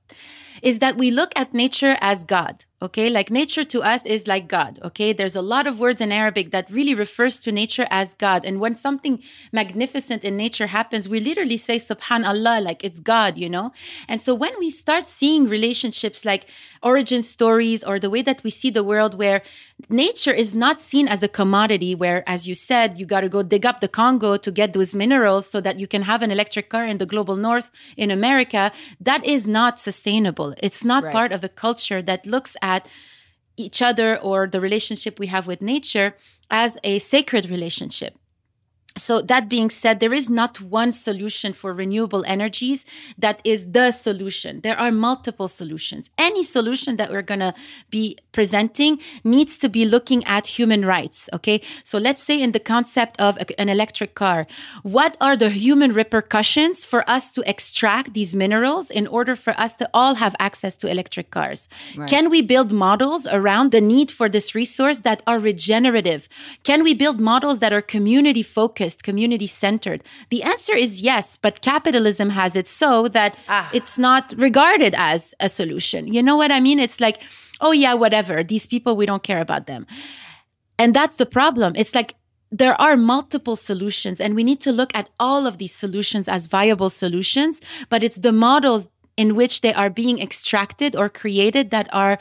is 0.61 0.79
that 0.79 0.95
we 0.95 1.09
look 1.09 1.31
at 1.35 1.53
nature 1.53 1.97
as 2.01 2.23
God. 2.23 2.65
Okay, 2.81 3.09
like 3.09 3.31
nature 3.31 3.63
to 3.63 3.81
us 3.81 4.05
is 4.05 4.27
like 4.27 4.49
God. 4.49 4.79
Okay, 4.83 5.13
there's 5.13 5.35
a 5.35 5.41
lot 5.41 5.65
of 5.65 5.79
words 5.79 6.01
in 6.01 6.11
Arabic 6.11 6.51
that 6.51 6.69
really 6.69 6.93
refers 6.93 7.39
to 7.39 7.51
nature 7.51 7.88
as 7.89 8.13
God. 8.15 8.43
And 8.43 8.59
when 8.59 8.75
something 8.75 9.23
magnificent 9.53 10.25
in 10.25 10.35
nature 10.35 10.67
happens, 10.67 11.07
we 11.07 11.21
literally 11.21 11.55
say 11.55 11.77
Subhanallah, 11.77 12.61
like 12.61 12.83
it's 12.83 12.99
God, 12.99 13.38
you 13.38 13.49
know? 13.49 13.71
And 14.09 14.21
so 14.21 14.35
when 14.35 14.53
we 14.59 14.69
start 14.69 15.07
seeing 15.07 15.47
relationships 15.47 16.25
like 16.25 16.47
origin 16.83 17.23
stories 17.23 17.81
or 17.81 17.97
the 17.97 18.09
way 18.09 18.21
that 18.21 18.43
we 18.43 18.49
see 18.49 18.69
the 18.69 18.83
world, 18.83 19.17
where 19.17 19.41
nature 19.89 20.33
is 20.33 20.53
not 20.53 20.79
seen 20.79 21.07
as 21.07 21.23
a 21.23 21.29
commodity, 21.29 21.95
where, 21.95 22.27
as 22.27 22.45
you 22.45 22.53
said, 22.53 22.99
you 22.99 23.05
got 23.05 23.21
to 23.21 23.29
go 23.29 23.41
dig 23.41 23.65
up 23.65 23.79
the 23.79 23.88
Congo 23.88 24.35
to 24.35 24.51
get 24.51 24.73
those 24.73 24.93
minerals 24.93 25.49
so 25.49 25.61
that 25.61 25.79
you 25.79 25.88
can 25.88 26.03
have 26.03 26.21
an 26.21 26.29
electric 26.29 26.69
car 26.69 26.85
in 26.85 26.97
the 26.97 27.05
global 27.05 27.38
north 27.38 27.71
in 27.95 28.11
America, 28.11 28.71
that 28.99 29.25
is 29.25 29.47
not 29.47 29.79
sustainable. 29.79 30.53
It's 30.61 30.83
not 30.83 31.05
right. 31.05 31.13
part 31.13 31.31
of 31.31 31.43
a 31.43 31.49
culture 31.49 32.01
that 32.01 32.25
looks 32.25 32.57
at 32.73 32.88
each 33.65 33.80
other 33.89 34.10
or 34.30 34.39
the 34.47 34.62
relationship 34.67 35.13
we 35.19 35.28
have 35.36 35.45
with 35.47 35.62
nature 35.62 36.10
as 36.63 36.78
a 36.84 36.93
sacred 36.99 37.49
relationship 37.56 38.13
so 38.97 39.21
that 39.21 39.49
being 39.49 39.69
said 39.69 39.99
there 39.99 40.13
is 40.13 40.29
not 40.29 40.62
one 40.62 40.91
solution 40.91 41.51
for 41.51 41.73
renewable 41.73 42.23
energies 42.25 42.86
that 43.17 43.41
is 43.43 43.71
the 43.71 43.91
solution. 43.91 44.62
There 44.62 44.79
are 44.79 44.91
multiple 44.91 45.47
solutions. 45.47 46.10
Any 46.17 46.43
solution 46.43 46.95
that 46.97 47.12
we're 47.12 47.21
going 47.21 47.41
to 47.41 47.53
be 47.89 48.17
presenting 48.31 48.99
needs 49.23 49.58
to 49.58 49.69
be 49.69 49.86
looking 49.86 50.23
at 50.25 50.47
human 50.47 50.86
rights 50.86 51.29
okay? 51.34 51.62
So 51.84 51.97
let's 51.97 52.23
say 52.23 52.41
in 52.41 52.53
the 52.53 52.60
concept 52.60 53.19
of 53.19 53.38
an 53.58 53.67
electric 53.67 54.15
car 54.15 54.47
what 54.84 55.17
are 55.19 55.36
the 55.36 55.49
human 55.49 55.93
repercussions 55.93 56.86
for 56.86 57.08
us 57.10 57.29
to 57.31 57.43
extract 57.49 58.13
these 58.13 58.34
minerals 58.34 58.89
in 58.89 59.08
order 59.08 59.36
for 59.36 59.60
us 59.60 59.75
to 59.75 59.89
all 59.93 60.15
have 60.15 60.36
access 60.39 60.75
to 60.77 60.89
electric 60.89 61.31
cars? 61.31 61.67
Right. 61.95 62.10
can 62.10 62.29
we 62.29 62.41
build 62.41 62.71
models 62.71 63.27
around 63.27 63.71
the 63.71 63.81
need 63.81 64.10
for 64.10 64.29
this 64.29 64.55
resource 64.55 64.99
that 64.99 65.21
are 65.27 65.39
regenerative? 65.39 66.29
Can 66.63 66.84
we 66.84 66.93
build 66.93 67.19
models 67.19 67.60
that 67.60 67.73
are 67.73 67.81
community 67.81 68.41
focused 68.41 68.85
focused, 68.86 69.04
community 69.04 69.48
centered? 69.48 70.04
The 70.30 70.43
answer 70.43 70.76
is 70.76 71.02
yes, 71.02 71.38
but 71.41 71.62
capitalism 71.62 72.32
has 72.32 72.56
it 72.56 72.67
so 72.67 73.08
that 73.10 73.36
ah. 73.48 73.69
it's 73.74 73.98
not 73.98 74.34
regarded 74.38 74.93
as 74.95 75.34
a 75.39 75.50
solution. 75.50 76.13
You 76.13 76.24
know 76.24 76.38
what 76.38 76.52
I 76.52 76.60
mean? 76.60 76.80
It's 76.80 77.00
like, 77.00 77.21
oh, 77.62 77.74
yeah, 77.74 77.95
whatever. 77.98 78.43
These 78.43 78.67
people, 78.67 78.95
we 78.95 79.06
don't 79.06 79.24
care 79.24 79.41
about 79.41 79.65
them. 79.65 79.86
And 80.78 80.93
that's 80.93 81.17
the 81.17 81.26
problem. 81.26 81.74
It's 81.76 81.95
like, 81.95 82.15
there 82.52 82.80
are 82.80 82.95
multiple 82.95 83.56
solutions, 83.56 84.21
and 84.21 84.36
we 84.36 84.43
need 84.43 84.62
to 84.62 84.71
look 84.71 84.91
at 84.93 85.10
all 85.17 85.48
of 85.48 85.58
these 85.58 85.76
solutions 85.76 86.28
as 86.28 86.48
viable 86.48 86.89
solutions, 86.89 87.60
but 87.89 88.04
it's 88.04 88.19
the 88.19 88.32
models 88.32 88.88
in 89.17 89.36
which 89.36 89.62
they 89.62 89.74
are 89.74 89.89
being 89.89 90.21
extracted 90.21 90.95
or 90.95 91.10
created 91.10 91.69
that 91.71 91.88
are 91.91 92.17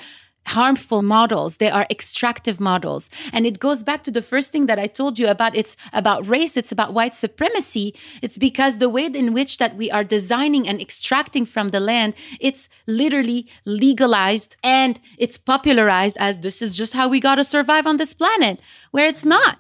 harmful 0.47 1.03
models. 1.03 1.57
They 1.57 1.71
are 1.71 1.87
extractive 1.91 2.61
models. 2.61 3.11
And 3.33 3.47
it 3.47 3.59
goes 3.59 3.83
back 3.83 4.03
to 4.05 4.11
the 4.11 4.23
first 4.23 4.53
thing 4.53 4.67
that 4.67 4.79
i 4.79 4.87
told 4.87 5.19
you 5.19 5.29
about. 5.29 5.57
It's 5.57 5.77
about 5.93 6.27
race. 6.27 6.57
It's 6.57 6.73
about 6.73 6.95
white 6.95 7.15
supremacy. 7.15 7.95
It's 8.23 8.39
because 8.39 8.79
the 8.79 8.89
way 8.89 9.07
in 9.07 9.33
which 9.33 9.59
that 9.59 9.77
we 9.77 9.91
are 9.91 10.05
designing 10.05 10.69
and 10.69 10.81
extracting 10.81 11.45
from 11.45 11.71
the 11.71 11.81
land 11.81 12.15
it's 12.41 12.69
literally 12.87 13.47
legalized 13.65 14.57
and 14.63 15.01
it's 15.19 15.39
popularized 15.39 16.17
as 16.19 16.41
this 16.41 16.63
is 16.63 16.77
just 16.77 16.93
how 16.95 17.09
we 17.09 17.21
got 17.21 17.37
to 17.37 17.45
survive 17.45 17.87
on 17.87 17.97
this 17.97 18.15
planet 18.15 18.61
where 18.91 19.07
it's 19.07 19.25
not. 19.25 19.59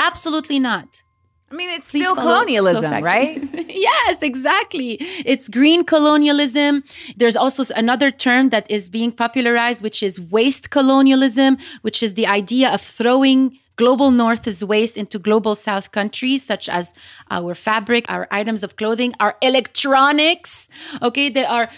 Absolutely 0.00 0.58
not 0.58 1.02
I 1.50 1.54
mean, 1.54 1.70
it's 1.70 1.90
Please 1.90 2.04
still 2.04 2.14
colonialism, 2.14 3.02
right? 3.02 3.42
yes, 3.68 4.22
exactly. 4.22 4.98
It's 5.24 5.48
green 5.48 5.82
colonialism. 5.82 6.84
There's 7.16 7.36
also 7.36 7.64
another 7.74 8.10
term 8.10 8.50
that 8.50 8.70
is 8.70 8.90
being 8.90 9.12
popularized, 9.12 9.82
which 9.82 10.02
is 10.02 10.20
waste 10.20 10.68
colonialism, 10.68 11.56
which 11.80 12.02
is 12.02 12.14
the 12.14 12.26
idea 12.26 12.68
of 12.70 12.82
throwing 12.82 13.58
global 13.76 14.10
north's 14.10 14.62
waste 14.62 14.98
into 14.98 15.18
global 15.18 15.54
south 15.54 15.92
countries, 15.92 16.44
such 16.44 16.68
as 16.68 16.92
our 17.30 17.54
fabric, 17.54 18.04
our 18.10 18.28
items 18.30 18.62
of 18.62 18.76
clothing, 18.76 19.14
our 19.18 19.36
electronics. 19.40 20.68
Okay, 21.00 21.30
they 21.30 21.46
are 21.46 21.70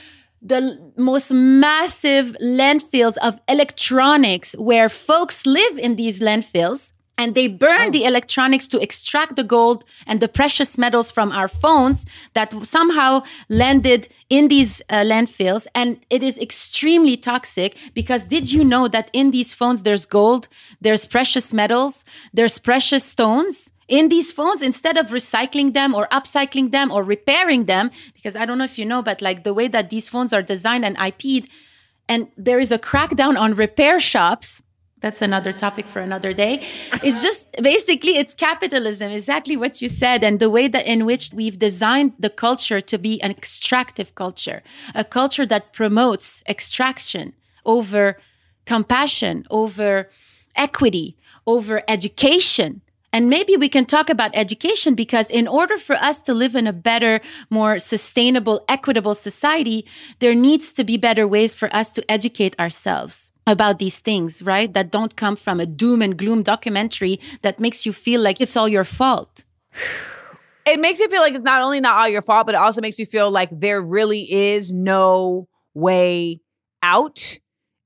the 0.42 0.92
most 0.96 1.30
massive 1.30 2.34
landfills 2.42 3.16
of 3.18 3.40
electronics 3.48 4.54
where 4.58 4.88
folks 4.88 5.46
live 5.46 5.78
in 5.78 5.94
these 5.96 6.20
landfills 6.20 6.92
and 7.20 7.34
they 7.34 7.48
burn 7.48 7.88
oh. 7.88 7.90
the 7.90 8.04
electronics 8.04 8.66
to 8.66 8.80
extract 8.80 9.36
the 9.36 9.44
gold 9.44 9.84
and 10.06 10.20
the 10.20 10.28
precious 10.28 10.78
metals 10.78 11.10
from 11.10 11.30
our 11.32 11.48
phones 11.48 12.06
that 12.32 12.50
somehow 12.66 13.22
landed 13.50 14.08
in 14.30 14.48
these 14.48 14.80
uh, 14.88 15.04
landfills 15.12 15.66
and 15.74 16.00
it 16.08 16.22
is 16.22 16.38
extremely 16.38 17.16
toxic 17.18 17.76
because 17.92 18.24
did 18.24 18.50
you 18.50 18.64
know 18.64 18.88
that 18.88 19.10
in 19.12 19.32
these 19.32 19.52
phones 19.52 19.82
there's 19.82 20.06
gold 20.06 20.48
there's 20.80 21.04
precious 21.04 21.52
metals 21.52 22.06
there's 22.32 22.58
precious 22.58 23.04
stones 23.04 23.70
in 23.86 24.08
these 24.08 24.32
phones 24.32 24.62
instead 24.62 24.96
of 24.96 25.08
recycling 25.08 25.74
them 25.74 25.94
or 25.94 26.06
upcycling 26.08 26.70
them 26.70 26.90
or 26.90 27.02
repairing 27.02 27.66
them 27.66 27.90
because 28.14 28.34
i 28.34 28.46
don't 28.46 28.56
know 28.56 28.70
if 28.72 28.78
you 28.78 28.86
know 28.86 29.02
but 29.02 29.20
like 29.20 29.44
the 29.44 29.52
way 29.52 29.68
that 29.68 29.90
these 29.90 30.08
phones 30.08 30.32
are 30.32 30.42
designed 30.54 30.86
and 30.86 30.96
IP'd 30.96 31.46
and 32.08 32.28
there 32.36 32.60
is 32.60 32.72
a 32.72 32.78
crackdown 32.78 33.38
on 33.38 33.54
repair 33.54 34.00
shops 34.00 34.62
that's 35.00 35.22
another 35.22 35.52
topic 35.52 35.86
for 35.86 36.00
another 36.00 36.32
day. 36.32 36.62
It's 37.02 37.22
just 37.28 37.50
basically 37.62 38.16
it's 38.18 38.34
capitalism, 38.34 39.10
exactly 39.10 39.56
what 39.56 39.80
you 39.80 39.88
said, 39.88 40.22
and 40.22 40.40
the 40.40 40.50
way 40.50 40.68
that 40.68 40.86
in 40.86 41.06
which 41.06 41.30
we've 41.32 41.58
designed 41.58 42.12
the 42.18 42.30
culture 42.30 42.80
to 42.80 42.98
be 42.98 43.20
an 43.22 43.30
extractive 43.30 44.14
culture, 44.14 44.62
a 44.94 45.04
culture 45.04 45.46
that 45.46 45.72
promotes 45.72 46.42
extraction 46.48 47.34
over 47.64 48.18
compassion, 48.66 49.46
over 49.50 50.08
equity, 50.54 51.16
over 51.46 51.82
education. 51.88 52.82
And 53.12 53.28
maybe 53.28 53.56
we 53.56 53.68
can 53.68 53.86
talk 53.86 54.08
about 54.08 54.30
education 54.34 54.94
because, 54.94 55.30
in 55.30 55.48
order 55.48 55.76
for 55.76 55.96
us 55.96 56.20
to 56.22 56.32
live 56.32 56.54
in 56.54 56.68
a 56.68 56.72
better, 56.72 57.20
more 57.48 57.80
sustainable, 57.80 58.64
equitable 58.68 59.16
society, 59.16 59.84
there 60.20 60.34
needs 60.34 60.72
to 60.74 60.84
be 60.84 60.96
better 60.96 61.26
ways 61.26 61.52
for 61.52 61.74
us 61.74 61.90
to 61.90 62.08
educate 62.08 62.54
ourselves 62.60 63.32
about 63.50 63.78
these 63.78 63.98
things, 63.98 64.42
right? 64.42 64.72
That 64.72 64.90
don't 64.90 65.16
come 65.16 65.36
from 65.36 65.60
a 65.60 65.66
doom 65.66 66.00
and 66.00 66.16
gloom 66.16 66.42
documentary 66.42 67.20
that 67.42 67.60
makes 67.60 67.84
you 67.84 67.92
feel 67.92 68.20
like 68.20 68.40
it's 68.40 68.56
all 68.56 68.68
your 68.68 68.84
fault. 68.84 69.44
It 70.66 70.78
makes 70.78 71.00
you 71.00 71.08
feel 71.08 71.20
like 71.20 71.34
it's 71.34 71.42
not 71.42 71.62
only 71.62 71.80
not 71.80 71.98
all 71.98 72.08
your 72.08 72.22
fault, 72.22 72.46
but 72.46 72.54
it 72.54 72.58
also 72.58 72.80
makes 72.80 72.98
you 72.98 73.06
feel 73.06 73.30
like 73.30 73.48
there 73.50 73.82
really 73.82 74.30
is 74.32 74.72
no 74.72 75.48
way 75.74 76.40
out. 76.82 77.38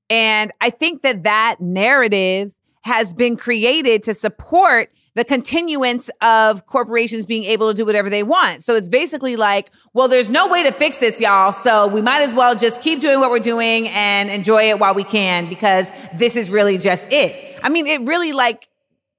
And 0.09 0.51
I 0.61 0.69
think 0.69 1.01
that 1.01 1.23
that 1.23 1.59
narrative 1.59 2.55
has 2.83 3.13
been 3.13 3.37
created 3.37 4.03
to 4.03 4.13
support 4.13 4.91
the 5.15 5.23
continuance 5.23 6.09
of 6.21 6.65
corporations 6.67 7.25
being 7.25 7.45
able 7.45 7.67
to 7.69 7.73
do 7.73 7.85
whatever 7.85 8.09
they 8.09 8.21
want. 8.21 8.63
So 8.63 8.75
it's 8.75 8.89
basically 8.89 9.37
like, 9.37 9.71
well, 9.93 10.07
there's 10.07 10.29
no 10.29 10.47
way 10.47 10.63
to 10.63 10.71
fix 10.71 10.97
this, 10.97 11.19
y'all. 11.21 11.53
So 11.53 11.87
we 11.87 12.01
might 12.01 12.21
as 12.21 12.35
well 12.35 12.53
just 12.53 12.81
keep 12.81 12.99
doing 12.99 13.21
what 13.21 13.31
we're 13.31 13.39
doing 13.39 13.87
and 13.87 14.29
enjoy 14.29 14.69
it 14.69 14.79
while 14.79 14.93
we 14.93 15.05
can 15.05 15.49
because 15.49 15.89
this 16.13 16.35
is 16.35 16.49
really 16.49 16.77
just 16.77 17.07
it. 17.11 17.57
I 17.63 17.69
mean, 17.69 17.87
it 17.87 18.01
really 18.07 18.33
like 18.33 18.67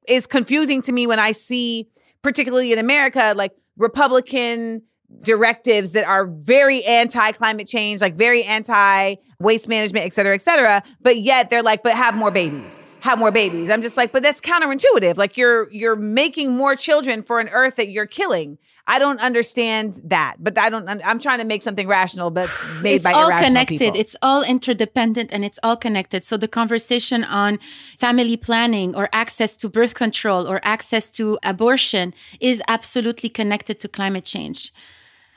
is 0.07 0.27
confusing 0.27 0.83
to 0.83 0.93
me 0.93 1.07
when 1.07 1.19
I 1.19 1.33
see, 1.33 1.89
particularly 2.23 2.73
in 2.73 2.79
America, 2.79 3.33
like 3.35 3.53
Republican 3.79 4.83
directives 5.23 5.93
that 5.93 6.05
are 6.05 6.27
very 6.27 6.85
anti 6.85 7.33
climate 7.33 7.67
change, 7.67 8.03
like 8.03 8.17
very 8.17 8.43
anti 8.43 9.15
waste 9.41 9.67
management, 9.67 10.05
et 10.05 10.13
cetera, 10.13 10.35
et 10.35 10.43
cetera. 10.43 10.83
But 11.01 11.17
yet 11.17 11.49
they're 11.49 11.63
like, 11.63 11.83
but 11.83 11.93
have 11.95 12.15
more 12.15 12.31
babies. 12.31 12.81
Have 13.01 13.19
more 13.19 13.31
babies. 13.31 13.71
I'm 13.71 13.83
just 13.83 13.97
like, 13.97 14.13
but 14.13 14.23
that's 14.23 14.41
counterintuitive. 14.41 15.17
Like 15.17 15.37
you're 15.37 15.71
you're 15.71 15.97
making 15.97 16.57
more 16.57 16.75
children 16.75 17.23
for 17.23 17.41
an 17.41 17.49
earth 17.49 17.77
that 17.77 17.89
you're 17.89 18.07
killing. 18.07 18.59
I 18.89 19.01
don't 19.01 19.21
understand 19.21 20.01
that, 20.05 20.37
but 20.39 20.57
I 20.57 20.69
don't. 20.71 20.89
I'm 20.89 21.19
trying 21.19 21.41
to 21.41 21.45
make 21.45 21.63
something 21.63 21.89
rational, 21.89 22.31
but 22.31 22.49
it's 22.49 22.63
made 22.81 22.95
it's 22.97 23.05
by 23.05 23.13
all 23.13 23.31
connected. 23.31 23.79
people. 23.79 23.99
It's 23.99 24.15
all 24.23 24.43
interdependent 24.45 25.31
and 25.33 25.45
it's 25.45 25.59
all 25.65 25.77
connected. 25.77 26.25
So 26.25 26.37
the 26.37 26.47
conversation 26.47 27.25
on 27.25 27.59
family 27.99 28.37
planning 28.37 28.95
or 28.95 29.09
access 29.13 29.57
to 29.57 29.69
birth 29.69 29.95
control 29.95 30.47
or 30.47 30.61
access 30.63 31.11
to 31.11 31.37
abortion 31.43 32.15
is 32.41 32.63
absolutely 32.69 33.29
connected 33.29 33.81
to 33.81 33.89
climate 33.89 34.25
change. 34.25 34.73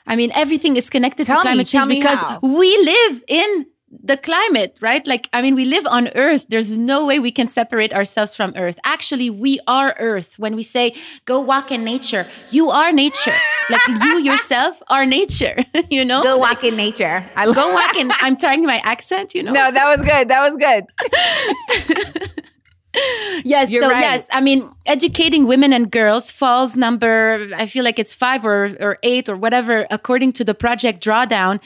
I 0.06 0.14
mean, 0.14 0.30
everything 0.34 0.76
is 0.76 0.88
connected 0.88 1.26
Tell 1.26 1.38
to 1.38 1.42
climate 1.42 1.66
tell 1.66 1.86
change 1.86 2.00
because 2.00 2.20
how. 2.20 2.38
we 2.42 2.76
live 2.78 3.24
in 3.26 3.66
the 3.90 4.16
climate, 4.16 4.78
right? 4.80 5.04
Like, 5.06 5.28
I 5.32 5.42
mean, 5.42 5.54
we 5.54 5.64
live 5.64 5.86
on 5.86 6.08
Earth. 6.14 6.46
There's 6.48 6.76
no 6.76 7.04
way 7.04 7.18
we 7.18 7.32
can 7.32 7.48
separate 7.48 7.92
ourselves 7.92 8.34
from 8.34 8.52
Earth. 8.56 8.78
Actually, 8.84 9.30
we 9.30 9.58
are 9.66 9.96
Earth. 9.98 10.38
When 10.38 10.54
we 10.54 10.62
say, 10.62 10.94
go 11.24 11.40
walk 11.40 11.72
in 11.72 11.82
nature, 11.82 12.26
you 12.50 12.70
are 12.70 12.92
nature. 12.92 13.34
Like, 13.68 13.86
you 13.88 14.18
yourself 14.30 14.80
are 14.88 15.04
nature, 15.04 15.56
you 15.90 16.04
know? 16.04 16.22
Go 16.22 16.38
walk 16.38 16.62
in 16.62 16.76
nature. 16.76 17.28
I 17.34 17.52
Go 17.52 17.72
walk 17.72 17.96
in. 17.96 18.10
I'm 18.20 18.36
trying 18.36 18.64
my 18.64 18.80
accent, 18.84 19.34
you 19.34 19.42
know? 19.42 19.52
No, 19.52 19.70
that 19.70 19.96
was 19.96 20.02
good. 20.02 20.28
That 20.28 20.48
was 20.48 20.56
good. 20.56 22.40
Yes, 23.44 23.70
You're 23.70 23.82
so 23.84 23.90
right. 23.90 24.00
yes, 24.00 24.28
I 24.32 24.40
mean, 24.40 24.68
educating 24.84 25.46
women 25.46 25.72
and 25.72 25.90
girls 25.90 26.30
falls 26.30 26.76
number, 26.76 27.48
I 27.54 27.66
feel 27.66 27.84
like 27.84 27.98
it's 27.98 28.12
five 28.12 28.44
or, 28.44 28.76
or 28.80 28.98
eight 29.02 29.28
or 29.28 29.36
whatever, 29.36 29.86
according 29.90 30.32
to 30.34 30.44
the 30.44 30.54
Project 30.54 31.02
Drawdown, 31.02 31.60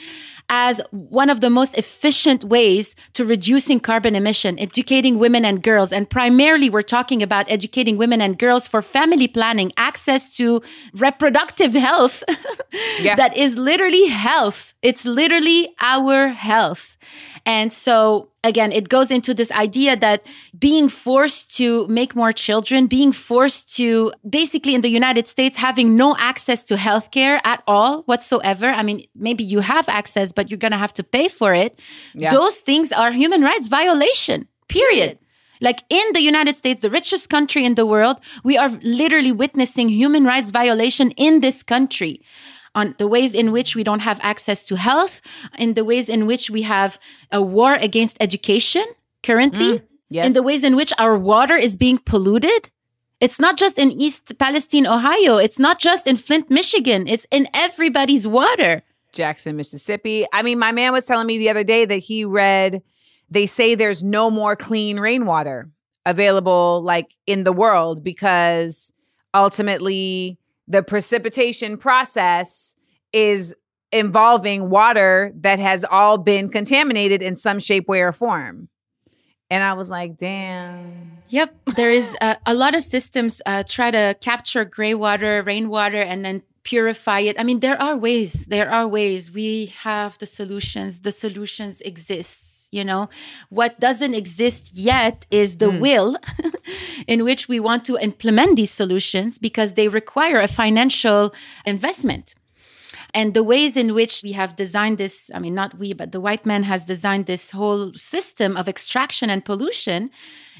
as 0.47 0.79
one 0.91 1.29
of 1.31 1.41
the 1.41 1.49
most 1.49 1.75
efficient 1.75 2.43
ways 2.43 2.95
to 3.13 3.25
reducing 3.25 3.79
carbon 3.79 4.15
emission, 4.15 4.59
educating 4.59 5.17
women 5.17 5.43
and 5.43 5.63
girls. 5.63 5.91
And 5.91 6.07
primarily, 6.07 6.69
we're 6.69 6.83
talking 6.83 7.23
about 7.23 7.49
educating 7.49 7.97
women 7.97 8.21
and 8.21 8.37
girls 8.37 8.67
for 8.67 8.83
family 8.83 9.27
planning, 9.27 9.71
access 9.77 10.29
to 10.37 10.61
reproductive 10.93 11.73
health 11.73 12.23
Yeah. 12.99 13.15
that 13.15 13.35
is 13.35 13.57
literally 13.57 14.05
health. 14.07 14.73
It's 14.83 15.05
literally 15.05 15.73
our 15.81 16.27
health. 16.27 16.94
And 17.45 17.71
so, 17.71 18.29
again, 18.43 18.71
it 18.71 18.89
goes 18.89 19.11
into 19.11 19.33
this 19.33 19.51
idea 19.51 19.95
that 19.97 20.25
being 20.57 20.89
forced 20.89 21.55
to 21.57 21.87
make 21.87 22.15
more 22.15 22.31
children, 22.31 22.87
being 22.87 23.11
forced 23.11 23.75
to 23.77 24.13
basically 24.27 24.75
in 24.75 24.81
the 24.81 24.89
United 24.89 25.27
States 25.27 25.57
having 25.57 25.95
no 25.95 26.15
access 26.17 26.63
to 26.65 26.75
healthcare 26.75 27.39
at 27.43 27.63
all 27.67 28.03
whatsoever. 28.03 28.67
I 28.69 28.83
mean, 28.83 29.05
maybe 29.15 29.43
you 29.43 29.59
have 29.59 29.87
access, 29.89 30.31
but 30.31 30.49
you're 30.49 30.57
going 30.57 30.71
to 30.71 30.77
have 30.77 30.93
to 30.93 31.03
pay 31.03 31.27
for 31.27 31.53
it. 31.53 31.79
Yeah. 32.13 32.29
Those 32.29 32.57
things 32.57 32.91
are 32.91 33.11
human 33.11 33.41
rights 33.41 33.67
violation, 33.67 34.47
period. 34.69 35.19
Like 35.61 35.83
in 35.89 36.05
the 36.13 36.21
United 36.21 36.55
States, 36.57 36.81
the 36.81 36.89
richest 36.89 37.29
country 37.29 37.63
in 37.63 37.75
the 37.75 37.85
world, 37.85 38.19
we 38.43 38.57
are 38.57 38.69
literally 38.83 39.31
witnessing 39.31 39.89
human 39.89 40.25
rights 40.25 40.51
violation 40.51 41.11
in 41.11 41.39
this 41.39 41.63
country 41.63 42.21
on 42.75 42.95
the 42.99 43.07
ways 43.07 43.33
in 43.33 43.51
which 43.51 43.75
we 43.75 43.83
don't 43.83 44.01
have 44.01 44.19
access 44.21 44.63
to 44.65 44.75
health, 44.75 45.21
in 45.57 45.73
the 45.73 45.83
ways 45.83 46.09
in 46.09 46.27
which 46.27 46.49
we 46.49 46.61
have 46.63 46.99
a 47.31 47.41
war 47.41 47.73
against 47.75 48.17
education 48.19 48.85
currently, 49.23 49.79
mm, 49.79 49.83
yes. 50.09 50.27
in 50.27 50.33
the 50.33 50.43
ways 50.43 50.63
in 50.63 50.75
which 50.75 50.93
our 50.99 51.17
water 51.17 51.55
is 51.55 51.77
being 51.77 51.97
polluted. 51.97 52.69
It's 53.19 53.39
not 53.39 53.57
just 53.57 53.79
in 53.79 53.91
East 53.91 54.37
Palestine, 54.37 54.85
Ohio. 54.85 55.37
It's 55.37 55.57
not 55.57 55.79
just 55.79 56.05
in 56.05 56.17
Flint, 56.17 56.51
Michigan. 56.51 57.07
It's 57.07 57.25
in 57.31 57.47
everybody's 57.53 58.27
water. 58.27 58.83
Jackson, 59.13 59.55
Mississippi. 59.55 60.25
I 60.33 60.43
mean, 60.43 60.59
my 60.59 60.73
man 60.73 60.91
was 60.91 61.05
telling 61.05 61.25
me 61.25 61.37
the 61.37 61.49
other 61.49 61.63
day 61.63 61.85
that 61.85 61.97
he 61.97 62.25
read 62.25 62.83
they 63.29 63.45
say 63.45 63.75
there's 63.75 64.03
no 64.03 64.29
more 64.29 64.55
clean 64.55 64.99
rainwater 64.99 65.69
available 66.05 66.81
like 66.81 67.13
in 67.25 67.43
the 67.43 67.53
world 67.53 68.03
because 68.03 68.93
ultimately 69.33 70.37
the 70.67 70.83
precipitation 70.83 71.77
process 71.77 72.75
is 73.13 73.55
involving 73.91 74.69
water 74.69 75.31
that 75.35 75.59
has 75.59 75.85
all 75.85 76.17
been 76.17 76.49
contaminated 76.49 77.21
in 77.21 77.35
some 77.35 77.59
shape, 77.59 77.87
way, 77.87 78.01
or 78.01 78.11
form. 78.11 78.67
And 79.49 79.63
I 79.63 79.73
was 79.73 79.89
like, 79.89 80.17
damn. 80.17 81.19
Yep, 81.29 81.55
there 81.75 81.91
is 81.91 82.15
uh, 82.19 82.35
a 82.45 82.53
lot 82.53 82.75
of 82.75 82.83
systems 82.83 83.41
uh, 83.45 83.63
try 83.67 83.91
to 83.91 84.15
capture 84.19 84.65
gray 84.65 84.93
water, 84.93 85.43
rainwater, 85.43 86.01
and 86.01 86.25
then 86.25 86.41
purify 86.63 87.19
it. 87.19 87.39
I 87.39 87.43
mean, 87.43 87.59
there 87.59 87.79
are 87.81 87.95
ways. 87.95 88.47
There 88.47 88.69
are 88.69 88.87
ways. 88.87 89.31
We 89.31 89.67
have 89.83 90.17
the 90.17 90.25
solutions. 90.25 91.01
The 91.01 91.11
solutions 91.11 91.81
exist. 91.81 92.54
You 92.75 92.83
know, 92.83 93.09
what 93.49 93.79
doesn't 93.79 94.13
exist 94.13 94.71
yet 94.73 95.25
is 95.31 95.57
the 95.57 95.71
mm. 95.71 95.79
will 95.79 96.17
in 97.07 97.23
which 97.23 97.47
we 97.47 97.59
want 97.59 97.85
to 97.85 97.97
implement 97.97 98.57
these 98.57 98.71
solutions 98.71 99.37
because 99.37 99.73
they 99.73 99.87
require 99.87 100.39
a 100.39 100.47
financial 100.47 101.33
investment. 101.65 102.35
And 103.13 103.33
the 103.33 103.43
ways 103.43 103.77
in 103.77 103.93
which 103.93 104.23
we 104.23 104.33
have 104.33 104.57
designed 104.57 104.97
this 104.97 105.31
i 105.33 105.39
mean 105.39 105.55
not 105.55 105.79
we 105.79 105.93
but 105.93 106.11
the 106.11 106.19
white 106.19 106.45
man 106.45 106.63
has 106.63 106.83
designed 106.83 107.25
this 107.25 107.51
whole 107.51 107.93
system 107.93 108.57
of 108.57 108.67
extraction 108.67 109.29
and 109.29 109.45
pollution 109.45 110.11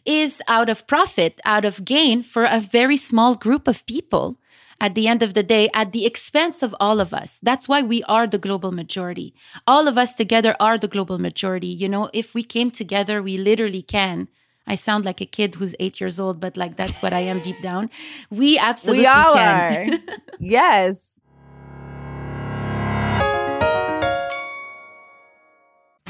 is 0.05 0.41
out 0.47 0.69
of 0.69 0.87
profit 0.87 1.41
out 1.43 1.65
of 1.65 1.83
gain 1.83 2.23
for 2.23 2.45
a 2.45 2.61
very 2.61 2.95
small 2.95 3.35
group 3.35 3.67
of 3.67 3.85
people 3.85 4.39
at 4.85 4.93
the 4.93 5.07
end 5.07 5.23
of 5.23 5.33
the 5.33 5.41
day 5.55 5.67
at 5.73 5.91
the 5.91 6.05
expense 6.05 6.61
of 6.61 6.75
all 6.79 6.99
of 6.99 7.11
us 7.21 7.39
that's 7.41 7.67
why 7.67 7.81
we 7.81 8.03
are 8.03 8.27
the 8.27 8.43
global 8.47 8.71
majority 8.71 9.33
all 9.65 9.87
of 9.87 9.97
us 9.97 10.13
together 10.13 10.55
are 10.59 10.77
the 10.77 10.93
global 10.95 11.17
majority 11.17 11.71
you 11.83 11.89
know 11.89 12.09
if 12.13 12.35
we 12.35 12.43
came 12.43 12.69
together 12.69 13.21
we 13.21 13.35
literally 13.37 13.81
can 13.81 14.27
I 14.67 14.75
sound 14.75 15.05
like 15.05 15.21
a 15.21 15.27
kid 15.27 15.55
who's 15.55 15.75
eight 15.79 16.01
years 16.01 16.19
old, 16.19 16.39
but 16.39 16.57
like 16.57 16.75
that's 16.75 16.99
what 17.01 17.13
I 17.13 17.19
am 17.19 17.39
deep 17.39 17.61
down. 17.61 17.91
We 18.31 18.57
absolutely 18.69 19.03
we 19.03 19.07
all 19.07 19.35
can. 19.35 19.93
are. 19.93 19.99
yes. 20.39 21.21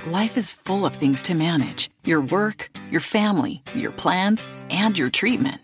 Life 0.08 0.38
is 0.38 0.54
full 0.54 0.86
of 0.86 0.96
things 0.96 1.22
to 1.24 1.34
manage 1.34 1.90
your 2.06 2.22
work, 2.22 2.70
your 2.92 3.02
family, 3.02 3.64
your 3.74 3.92
plans, 3.92 4.48
and 4.70 4.98
your 4.98 5.10
treatment. 5.10 5.60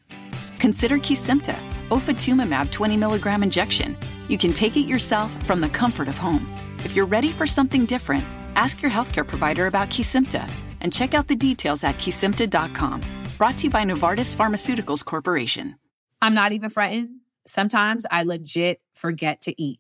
Consider 0.59 0.97
Kesimpta, 0.97 1.57
ofatumumab 1.91 2.71
20 2.71 2.97
milligram 2.97 3.43
injection. 3.43 3.95
You 4.27 4.37
can 4.37 4.53
take 4.53 4.75
it 4.75 4.87
yourself 4.87 5.31
from 5.45 5.61
the 5.61 5.69
comfort 5.69 6.07
of 6.07 6.17
home. 6.17 6.51
If 6.79 6.95
you're 6.95 7.05
ready 7.05 7.31
for 7.31 7.45
something 7.45 7.85
different, 7.85 8.25
ask 8.55 8.81
your 8.81 8.89
healthcare 8.89 9.27
provider 9.27 9.67
about 9.67 9.89
Kesimpta 9.89 10.49
and 10.81 10.91
check 10.91 11.13
out 11.13 11.27
the 11.27 11.35
details 11.35 11.83
at 11.83 11.95
kesimpta.com. 11.95 13.01
Brought 13.37 13.57
to 13.57 13.63
you 13.65 13.69
by 13.69 13.83
Novartis 13.83 14.35
Pharmaceuticals 14.35 15.05
Corporation. 15.05 15.75
I'm 16.21 16.33
not 16.33 16.51
even 16.51 16.69
frightened. 16.69 17.21
Sometimes 17.45 18.05
I 18.09 18.23
legit 18.23 18.81
forget 18.93 19.41
to 19.41 19.61
eat. 19.61 19.79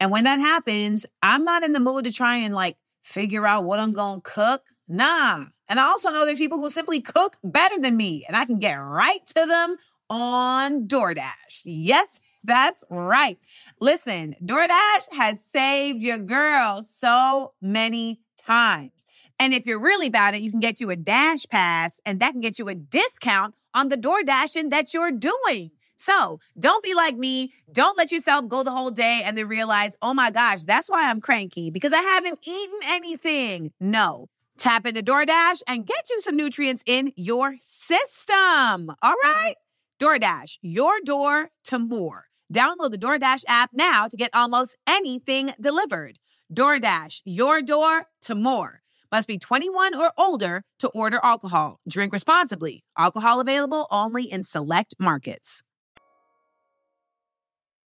And 0.00 0.10
when 0.10 0.24
that 0.24 0.40
happens, 0.40 1.06
I'm 1.22 1.44
not 1.44 1.62
in 1.62 1.72
the 1.72 1.80
mood 1.80 2.04
to 2.04 2.12
try 2.12 2.36
and 2.38 2.54
like 2.54 2.76
figure 3.02 3.46
out 3.46 3.64
what 3.64 3.78
I'm 3.78 3.92
going 3.92 4.20
to 4.20 4.30
cook. 4.30 4.62
Nah. 4.88 5.44
And 5.68 5.80
I 5.80 5.84
also 5.84 6.10
know 6.10 6.26
there's 6.26 6.38
people 6.38 6.58
who 6.58 6.70
simply 6.70 7.00
cook 7.00 7.36
better 7.42 7.78
than 7.78 7.96
me 7.96 8.24
and 8.26 8.36
I 8.36 8.44
can 8.44 8.58
get 8.58 8.74
right 8.74 9.24
to 9.34 9.46
them 9.46 9.76
on 10.08 10.86
DoorDash. 10.86 11.62
Yes, 11.64 12.20
that's 12.44 12.84
right. 12.90 13.38
Listen, 13.80 14.36
DoorDash 14.44 15.12
has 15.12 15.42
saved 15.44 16.02
your 16.02 16.18
girl 16.18 16.82
so 16.82 17.52
many 17.60 18.20
times. 18.36 19.06
And 19.38 19.52
if 19.52 19.66
you're 19.66 19.80
really 19.80 20.06
about 20.06 20.34
it, 20.34 20.40
you 20.42 20.50
can 20.50 20.60
get 20.60 20.80
you 20.80 20.90
a 20.90 20.96
Dash 20.96 21.46
Pass 21.46 22.00
and 22.06 22.20
that 22.20 22.32
can 22.32 22.40
get 22.40 22.58
you 22.58 22.68
a 22.68 22.74
discount 22.74 23.54
on 23.74 23.88
the 23.88 23.96
door 23.96 24.22
dashing 24.22 24.70
that 24.70 24.94
you're 24.94 25.12
doing. 25.12 25.70
So 25.96 26.40
don't 26.58 26.82
be 26.82 26.94
like 26.94 27.16
me. 27.16 27.52
Don't 27.72 27.98
let 27.98 28.12
yourself 28.12 28.48
go 28.48 28.62
the 28.62 28.70
whole 28.70 28.90
day 28.90 29.22
and 29.24 29.36
then 29.36 29.48
realize, 29.48 29.96
oh 30.00 30.14
my 30.14 30.30
gosh, 30.30 30.64
that's 30.64 30.88
why 30.88 31.08
I'm 31.10 31.20
cranky 31.20 31.70
because 31.70 31.92
I 31.92 32.00
haven't 32.00 32.38
eaten 32.46 32.80
anything. 32.84 33.72
No. 33.80 34.28
Tap 34.58 34.86
into 34.86 35.02
DoorDash 35.02 35.62
and 35.66 35.86
get 35.86 36.08
you 36.10 36.20
some 36.20 36.36
nutrients 36.36 36.82
in 36.86 37.12
your 37.16 37.56
system. 37.60 38.90
All 39.02 39.14
right? 39.22 39.54
DoorDash, 40.00 40.58
your 40.62 41.00
door 41.04 41.50
to 41.64 41.78
more. 41.78 42.24
Download 42.52 42.90
the 42.90 42.98
DoorDash 42.98 43.44
app 43.48 43.70
now 43.72 44.08
to 44.08 44.16
get 44.16 44.30
almost 44.34 44.76
anything 44.86 45.50
delivered. 45.60 46.18
DoorDash, 46.52 47.22
your 47.24 47.62
door 47.62 48.06
to 48.22 48.34
more. 48.34 48.82
Must 49.10 49.28
be 49.28 49.38
21 49.38 49.94
or 49.94 50.12
older 50.18 50.64
to 50.80 50.88
order 50.88 51.20
alcohol. 51.22 51.80
Drink 51.88 52.12
responsibly. 52.12 52.84
Alcohol 52.98 53.40
available 53.40 53.86
only 53.90 54.24
in 54.24 54.42
select 54.42 54.94
markets. 54.98 55.62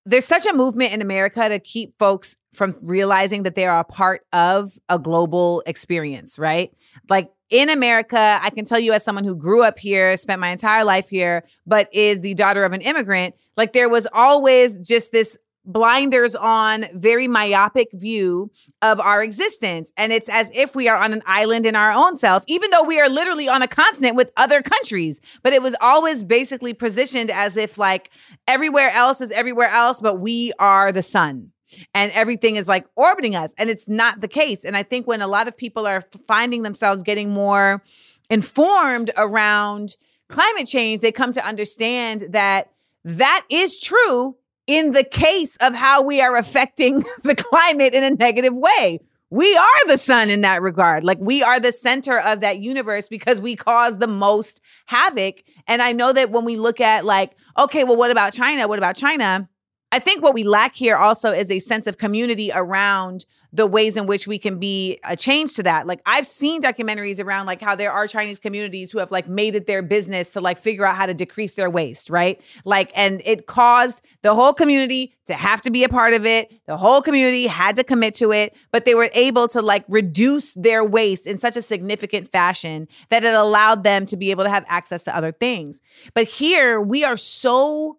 there's 0.06 0.24
such 0.24 0.46
a 0.46 0.52
movement 0.52 0.92
in 0.92 1.02
America 1.02 1.48
to 1.48 1.58
keep 1.58 1.96
folks 1.98 2.36
from 2.52 2.74
realizing 2.80 3.42
that 3.44 3.54
they 3.54 3.66
are 3.66 3.80
a 3.80 3.84
part 3.84 4.22
of 4.32 4.72
a 4.88 4.98
global 4.98 5.62
experience, 5.66 6.38
right? 6.38 6.70
Like 7.08 7.30
in 7.50 7.68
America, 7.68 8.38
I 8.40 8.50
can 8.50 8.64
tell 8.64 8.78
you 8.78 8.92
as 8.92 9.04
someone 9.04 9.24
who 9.24 9.34
grew 9.34 9.62
up 9.62 9.78
here, 9.78 10.16
spent 10.16 10.40
my 10.40 10.50
entire 10.50 10.84
life 10.84 11.08
here, 11.08 11.44
but 11.66 11.88
is 11.92 12.20
the 12.20 12.34
daughter 12.34 12.64
of 12.64 12.72
an 12.72 12.80
immigrant, 12.80 13.34
like 13.56 13.72
there 13.72 13.88
was 13.88 14.06
always 14.12 14.74
just 14.76 15.12
this 15.12 15.36
blinders 15.64 16.34
on, 16.34 16.86
very 16.94 17.28
myopic 17.28 17.88
view 17.92 18.50
of 18.82 18.98
our 18.98 19.22
existence. 19.22 19.92
And 19.96 20.12
it's 20.12 20.28
as 20.28 20.50
if 20.56 20.74
we 20.74 20.88
are 20.88 20.96
on 20.96 21.12
an 21.12 21.22
island 21.26 21.66
in 21.66 21.76
our 21.76 21.92
own 21.92 22.16
self, 22.16 22.44
even 22.46 22.70
though 22.70 22.84
we 22.84 23.00
are 23.00 23.08
literally 23.08 23.48
on 23.48 23.62
a 23.62 23.68
continent 23.68 24.16
with 24.16 24.32
other 24.36 24.62
countries. 24.62 25.20
But 25.42 25.52
it 25.52 25.60
was 25.60 25.76
always 25.80 26.24
basically 26.24 26.72
positioned 26.72 27.30
as 27.30 27.56
if 27.56 27.76
like 27.76 28.10
everywhere 28.48 28.90
else 28.90 29.20
is 29.20 29.30
everywhere 29.32 29.68
else, 29.68 30.00
but 30.00 30.16
we 30.16 30.52
are 30.58 30.92
the 30.92 31.02
sun 31.02 31.52
and 31.94 32.12
everything 32.12 32.56
is 32.56 32.68
like 32.68 32.86
orbiting 32.96 33.34
us. 33.34 33.54
And 33.58 33.70
it's 33.70 33.88
not 33.88 34.20
the 34.20 34.28
case. 34.28 34.64
And 34.64 34.76
I 34.76 34.82
think 34.82 35.06
when 35.06 35.22
a 35.22 35.26
lot 35.26 35.48
of 35.48 35.56
people 35.56 35.86
are 35.86 36.02
finding 36.26 36.62
themselves 36.62 37.02
getting 37.02 37.30
more 37.30 37.82
informed 38.28 39.10
around 39.16 39.96
climate 40.28 40.66
change, 40.66 41.00
they 41.00 41.12
come 41.12 41.32
to 41.32 41.44
understand 41.44 42.26
that 42.30 42.70
that 43.04 43.44
is 43.50 43.78
true 43.78 44.36
in 44.66 44.92
the 44.92 45.04
case 45.04 45.56
of 45.60 45.74
how 45.74 46.02
we 46.02 46.20
are 46.20 46.36
affecting 46.36 47.04
the 47.22 47.34
climate 47.34 47.94
in 47.94 48.04
a 48.04 48.10
negative 48.10 48.54
way. 48.54 49.00
We 49.32 49.56
are 49.56 49.86
the 49.86 49.96
sun 49.98 50.28
in 50.28 50.40
that 50.40 50.60
regard. 50.60 51.04
Like 51.04 51.18
we 51.20 51.42
are 51.42 51.60
the 51.60 51.70
center 51.70 52.18
of 52.18 52.40
that 52.40 52.58
universe 52.58 53.08
because 53.08 53.40
we 53.40 53.54
cause 53.54 53.98
the 53.98 54.08
most 54.08 54.60
havoc. 54.86 55.44
And 55.68 55.80
I 55.80 55.92
know 55.92 56.12
that 56.12 56.30
when 56.30 56.44
we 56.44 56.56
look 56.56 56.80
at 56.80 57.04
like, 57.04 57.36
okay, 57.56 57.84
well, 57.84 57.96
what 57.96 58.10
about 58.10 58.32
China? 58.32 58.66
What 58.66 58.78
about 58.78 58.96
China? 58.96 59.48
I 59.92 59.98
think 59.98 60.22
what 60.22 60.34
we 60.34 60.44
lack 60.44 60.74
here 60.74 60.96
also 60.96 61.32
is 61.32 61.50
a 61.50 61.58
sense 61.58 61.86
of 61.86 61.98
community 61.98 62.50
around 62.54 63.24
the 63.52 63.66
ways 63.66 63.96
in 63.96 64.06
which 64.06 64.28
we 64.28 64.38
can 64.38 64.58
be 64.58 65.00
a 65.02 65.16
change 65.16 65.54
to 65.54 65.62
that. 65.64 65.86
Like 65.86 66.00
I've 66.06 66.26
seen 66.26 66.62
documentaries 66.62 67.22
around 67.22 67.46
like 67.46 67.60
how 67.60 67.74
there 67.74 67.90
are 67.90 68.06
Chinese 68.06 68.38
communities 68.38 68.92
who 68.92 68.98
have 68.98 69.10
like 69.10 69.28
made 69.28 69.56
it 69.56 69.66
their 69.66 69.82
business 69.82 70.32
to 70.34 70.40
like 70.40 70.58
figure 70.58 70.84
out 70.84 70.94
how 70.94 71.06
to 71.06 71.14
decrease 71.14 71.54
their 71.54 71.68
waste, 71.68 72.10
right? 72.10 72.40
Like 72.64 72.92
and 72.96 73.20
it 73.24 73.46
caused 73.46 74.02
the 74.22 74.34
whole 74.34 74.52
community 74.52 75.14
to 75.26 75.34
have 75.34 75.60
to 75.62 75.70
be 75.70 75.82
a 75.82 75.88
part 75.88 76.14
of 76.14 76.24
it. 76.24 76.52
The 76.66 76.76
whole 76.76 77.02
community 77.02 77.48
had 77.48 77.74
to 77.76 77.84
commit 77.84 78.14
to 78.16 78.30
it, 78.30 78.56
but 78.70 78.84
they 78.84 78.94
were 78.94 79.10
able 79.14 79.48
to 79.48 79.62
like 79.62 79.84
reduce 79.88 80.54
their 80.54 80.84
waste 80.84 81.26
in 81.26 81.38
such 81.38 81.56
a 81.56 81.62
significant 81.62 82.30
fashion 82.30 82.86
that 83.08 83.24
it 83.24 83.34
allowed 83.34 83.82
them 83.82 84.06
to 84.06 84.16
be 84.16 84.30
able 84.30 84.44
to 84.44 84.50
have 84.50 84.64
access 84.68 85.02
to 85.04 85.16
other 85.16 85.32
things. 85.32 85.80
But 86.14 86.28
here 86.28 86.80
we 86.80 87.02
are 87.02 87.16
so 87.16 87.98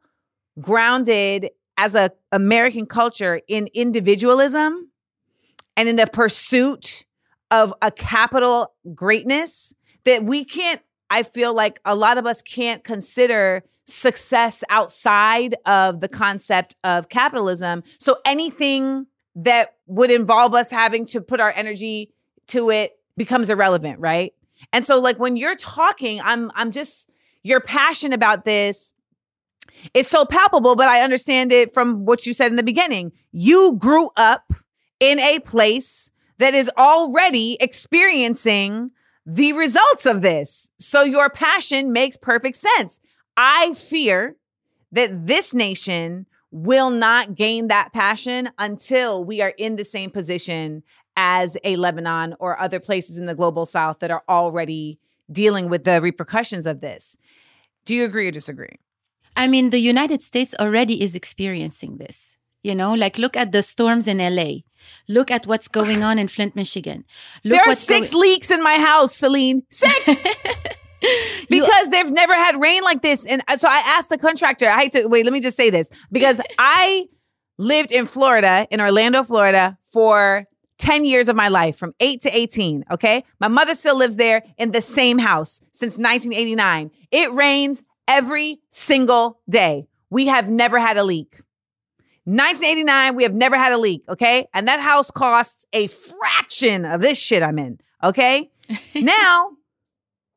grounded 0.59 1.49
as 1.81 1.95
a 1.95 2.11
American 2.31 2.85
culture 2.85 3.41
in 3.47 3.67
individualism 3.73 4.91
and 5.75 5.89
in 5.89 5.95
the 5.95 6.05
pursuit 6.05 7.05
of 7.49 7.73
a 7.81 7.89
capital 7.89 8.75
greatness 8.93 9.73
that 10.05 10.23
we 10.23 10.45
can't 10.45 10.79
I 11.09 11.23
feel 11.23 11.53
like 11.55 11.81
a 11.83 11.95
lot 11.95 12.19
of 12.19 12.27
us 12.27 12.43
can't 12.43 12.83
consider 12.83 13.63
success 13.85 14.63
outside 14.69 15.55
of 15.65 15.99
the 15.99 16.07
concept 16.07 16.75
of 16.83 17.09
capitalism. 17.09 17.83
So 17.97 18.17
anything 18.25 19.07
that 19.35 19.75
would 19.87 20.11
involve 20.11 20.53
us 20.53 20.69
having 20.69 21.05
to 21.07 21.19
put 21.19 21.39
our 21.41 21.51
energy 21.53 22.13
to 22.47 22.69
it 22.69 22.91
becomes 23.17 23.49
irrelevant, 23.49 23.99
right? 23.99 24.33
And 24.71 24.85
so 24.85 24.99
like 24.99 25.17
when 25.17 25.35
you're 25.35 25.55
talking, 25.55 26.21
I'm 26.21 26.51
I'm 26.53 26.69
just 26.69 27.09
your 27.41 27.59
passion 27.59 28.13
about 28.13 28.45
this 28.45 28.93
it's 29.93 30.09
so 30.09 30.25
palpable, 30.25 30.75
but 30.75 30.87
I 30.87 31.01
understand 31.01 31.51
it 31.51 31.73
from 31.73 32.05
what 32.05 32.25
you 32.25 32.33
said 32.33 32.51
in 32.51 32.55
the 32.55 32.63
beginning. 32.63 33.11
You 33.31 33.75
grew 33.77 34.09
up 34.17 34.53
in 34.99 35.19
a 35.19 35.39
place 35.39 36.11
that 36.37 36.53
is 36.53 36.69
already 36.77 37.57
experiencing 37.59 38.89
the 39.25 39.53
results 39.53 40.05
of 40.05 40.21
this. 40.21 40.71
So 40.79 41.03
your 41.03 41.29
passion 41.29 41.93
makes 41.93 42.17
perfect 42.17 42.57
sense. 42.57 42.99
I 43.37 43.73
fear 43.73 44.35
that 44.91 45.27
this 45.27 45.53
nation 45.53 46.25
will 46.51 46.89
not 46.89 47.35
gain 47.35 47.67
that 47.67 47.93
passion 47.93 48.49
until 48.57 49.23
we 49.23 49.41
are 49.41 49.53
in 49.57 49.77
the 49.77 49.85
same 49.85 50.09
position 50.09 50.83
as 51.15 51.57
a 51.63 51.75
Lebanon 51.75 52.35
or 52.39 52.59
other 52.59 52.79
places 52.79 53.17
in 53.17 53.25
the 53.25 53.35
global 53.35 53.65
south 53.65 53.99
that 53.99 54.11
are 54.11 54.23
already 54.27 54.99
dealing 55.31 55.69
with 55.69 55.83
the 55.83 56.01
repercussions 56.01 56.65
of 56.65 56.81
this. 56.81 57.17
Do 57.85 57.95
you 57.95 58.03
agree 58.03 58.27
or 58.27 58.31
disagree? 58.31 58.79
I 59.35 59.47
mean, 59.47 59.69
the 59.69 59.79
United 59.79 60.21
States 60.21 60.53
already 60.59 61.01
is 61.01 61.15
experiencing 61.15 61.97
this. 61.97 62.37
You 62.63 62.75
know, 62.75 62.93
like 62.93 63.17
look 63.17 63.35
at 63.35 63.51
the 63.51 63.63
storms 63.63 64.07
in 64.07 64.17
LA. 64.17 64.59
Look 65.07 65.31
at 65.31 65.47
what's 65.47 65.67
going 65.67 66.03
on 66.03 66.19
in 66.19 66.27
Flint, 66.27 66.55
Michigan. 66.55 67.05
Look 67.43 67.57
there 67.57 67.67
are 67.67 67.73
six 67.73 68.13
leaks 68.13 68.51
in 68.51 68.63
my 68.63 68.75
house, 68.75 69.15
Celine. 69.15 69.63
Six. 69.69 70.25
because 71.49 71.89
they've 71.89 72.11
never 72.11 72.33
had 72.35 72.59
rain 72.59 72.81
like 72.83 73.01
this. 73.01 73.25
And 73.25 73.41
so 73.57 73.67
I 73.67 73.81
asked 73.85 74.09
the 74.09 74.17
contractor, 74.17 74.69
I 74.69 74.81
hate 74.81 74.91
to 74.93 75.07
wait, 75.07 75.25
let 75.25 75.33
me 75.33 75.41
just 75.41 75.57
say 75.57 75.69
this 75.69 75.89
because 76.11 76.39
I 76.59 77.07
lived 77.57 77.91
in 77.91 78.05
Florida, 78.05 78.67
in 78.71 78.81
Orlando, 78.81 79.23
Florida 79.23 79.77
for 79.81 80.45
10 80.77 81.05
years 81.05 81.27
of 81.27 81.35
my 81.35 81.47
life 81.47 81.77
from 81.77 81.93
8 81.99 82.21
to 82.23 82.35
18. 82.35 82.85
Okay. 82.91 83.23
My 83.39 83.47
mother 83.47 83.75
still 83.75 83.97
lives 83.97 84.15
there 84.15 84.43
in 84.57 84.71
the 84.71 84.81
same 84.81 85.19
house 85.19 85.61
since 85.71 85.97
1989. 85.97 86.91
It 87.11 87.31
rains 87.33 87.83
every 88.07 88.59
single 88.69 89.39
day. 89.49 89.87
We 90.09 90.27
have 90.27 90.49
never 90.49 90.79
had 90.79 90.97
a 90.97 91.03
leak. 91.03 91.41
1989, 92.25 93.15
we 93.15 93.23
have 93.23 93.33
never 93.33 93.57
had 93.57 93.71
a 93.71 93.77
leak, 93.77 94.03
okay? 94.07 94.47
And 94.53 94.67
that 94.67 94.79
house 94.79 95.09
costs 95.09 95.65
a 95.73 95.87
fraction 95.87 96.85
of 96.85 97.01
this 97.01 97.17
shit 97.17 97.41
I'm 97.41 97.57
in, 97.57 97.79
okay? 98.03 98.51
now, 98.95 99.51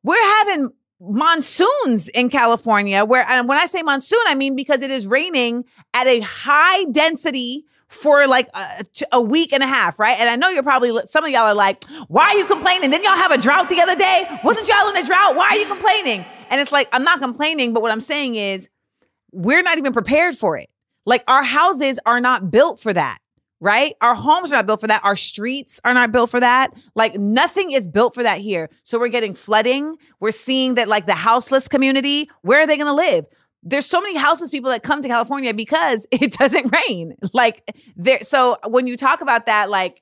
we're 0.03 0.37
having 0.39 0.71
monsoons 0.99 2.07
in 2.09 2.29
California 2.29 3.03
where 3.05 3.25
and 3.27 3.47
when 3.47 3.57
I 3.57 3.65
say 3.65 3.81
monsoon, 3.83 4.19
I 4.27 4.35
mean 4.35 4.55
because 4.55 4.81
it 4.81 4.91
is 4.91 5.05
raining 5.05 5.65
at 5.93 6.07
a 6.07 6.21
high 6.21 6.85
density 6.85 7.65
for 7.87 8.27
like 8.27 8.49
a, 8.53 8.85
a, 9.11 9.21
week 9.21 9.53
and 9.53 9.61
a 9.61 9.67
half, 9.67 9.99
right? 9.99 10.17
And 10.19 10.27
I 10.29 10.35
know 10.37 10.49
you're 10.49 10.63
probably 10.63 10.91
some 11.07 11.23
of 11.23 11.29
y'all 11.29 11.41
are 11.41 11.53
like, 11.53 11.83
"Why 12.07 12.29
are 12.29 12.37
you 12.37 12.45
complaining? 12.45 12.89
Didn't 12.89 13.03
y'all 13.03 13.15
have 13.15 13.31
a 13.31 13.37
drought 13.37 13.69
the 13.69 13.81
other 13.81 13.95
day? 13.95 14.39
Wasn't 14.43 14.67
y'all 14.67 14.89
in 14.89 14.97
a 14.97 15.03
drought? 15.05 15.35
Why 15.35 15.49
are 15.49 15.57
you 15.57 15.67
complaining?" 15.67 16.25
And 16.49 16.61
it's 16.61 16.71
like 16.71 16.89
I'm 16.91 17.03
not 17.03 17.19
complaining, 17.19 17.73
but 17.73 17.81
what 17.81 17.91
I'm 17.91 18.01
saying 18.01 18.35
is 18.35 18.69
we're 19.31 19.63
not 19.63 19.77
even 19.77 19.93
prepared 19.93 20.35
for 20.35 20.57
it. 20.57 20.69
Like 21.05 21.23
our 21.27 21.43
houses 21.43 21.99
are 22.05 22.19
not 22.19 22.51
built 22.51 22.79
for 22.79 22.93
that. 22.93 23.19
Right? 23.61 23.93
Our 24.01 24.15
homes 24.15 24.51
are 24.51 24.57
not 24.57 24.67
built 24.67 24.81
for 24.81 24.87
that. 24.87 25.03
Our 25.03 25.15
streets 25.15 25.79
are 25.85 25.93
not 25.93 26.11
built 26.11 26.29
for 26.29 26.39
that. 26.39 26.73
Like 26.93 27.15
nothing 27.15 27.71
is 27.71 27.87
built 27.87 28.13
for 28.13 28.21
that 28.21 28.39
here. 28.39 28.69
So 28.83 28.99
we're 28.99 29.07
getting 29.07 29.33
flooding. 29.33 29.95
We're 30.19 30.31
seeing 30.31 30.75
that 30.75 30.87
like 30.87 31.05
the 31.05 31.15
houseless 31.15 31.67
community, 31.67 32.29
where 32.41 32.59
are 32.59 32.67
they 32.67 32.77
going 32.77 32.87
to 32.87 32.93
live? 32.93 33.25
there's 33.65 33.85
so 33.85 33.99
many 33.99 34.15
houseless 34.15 34.51
people 34.51 34.69
that 34.69 34.83
come 34.83 35.01
to 35.01 35.07
California 35.07 35.53
because 35.53 36.05
it 36.11 36.31
doesn't 36.33 36.71
rain. 36.87 37.15
Like 37.33 37.75
there 37.97 38.19
so 38.21 38.57
when 38.67 38.87
you 38.87 38.95
talk 38.95 39.21
about 39.21 39.47
that 39.47 39.69
like 39.69 40.01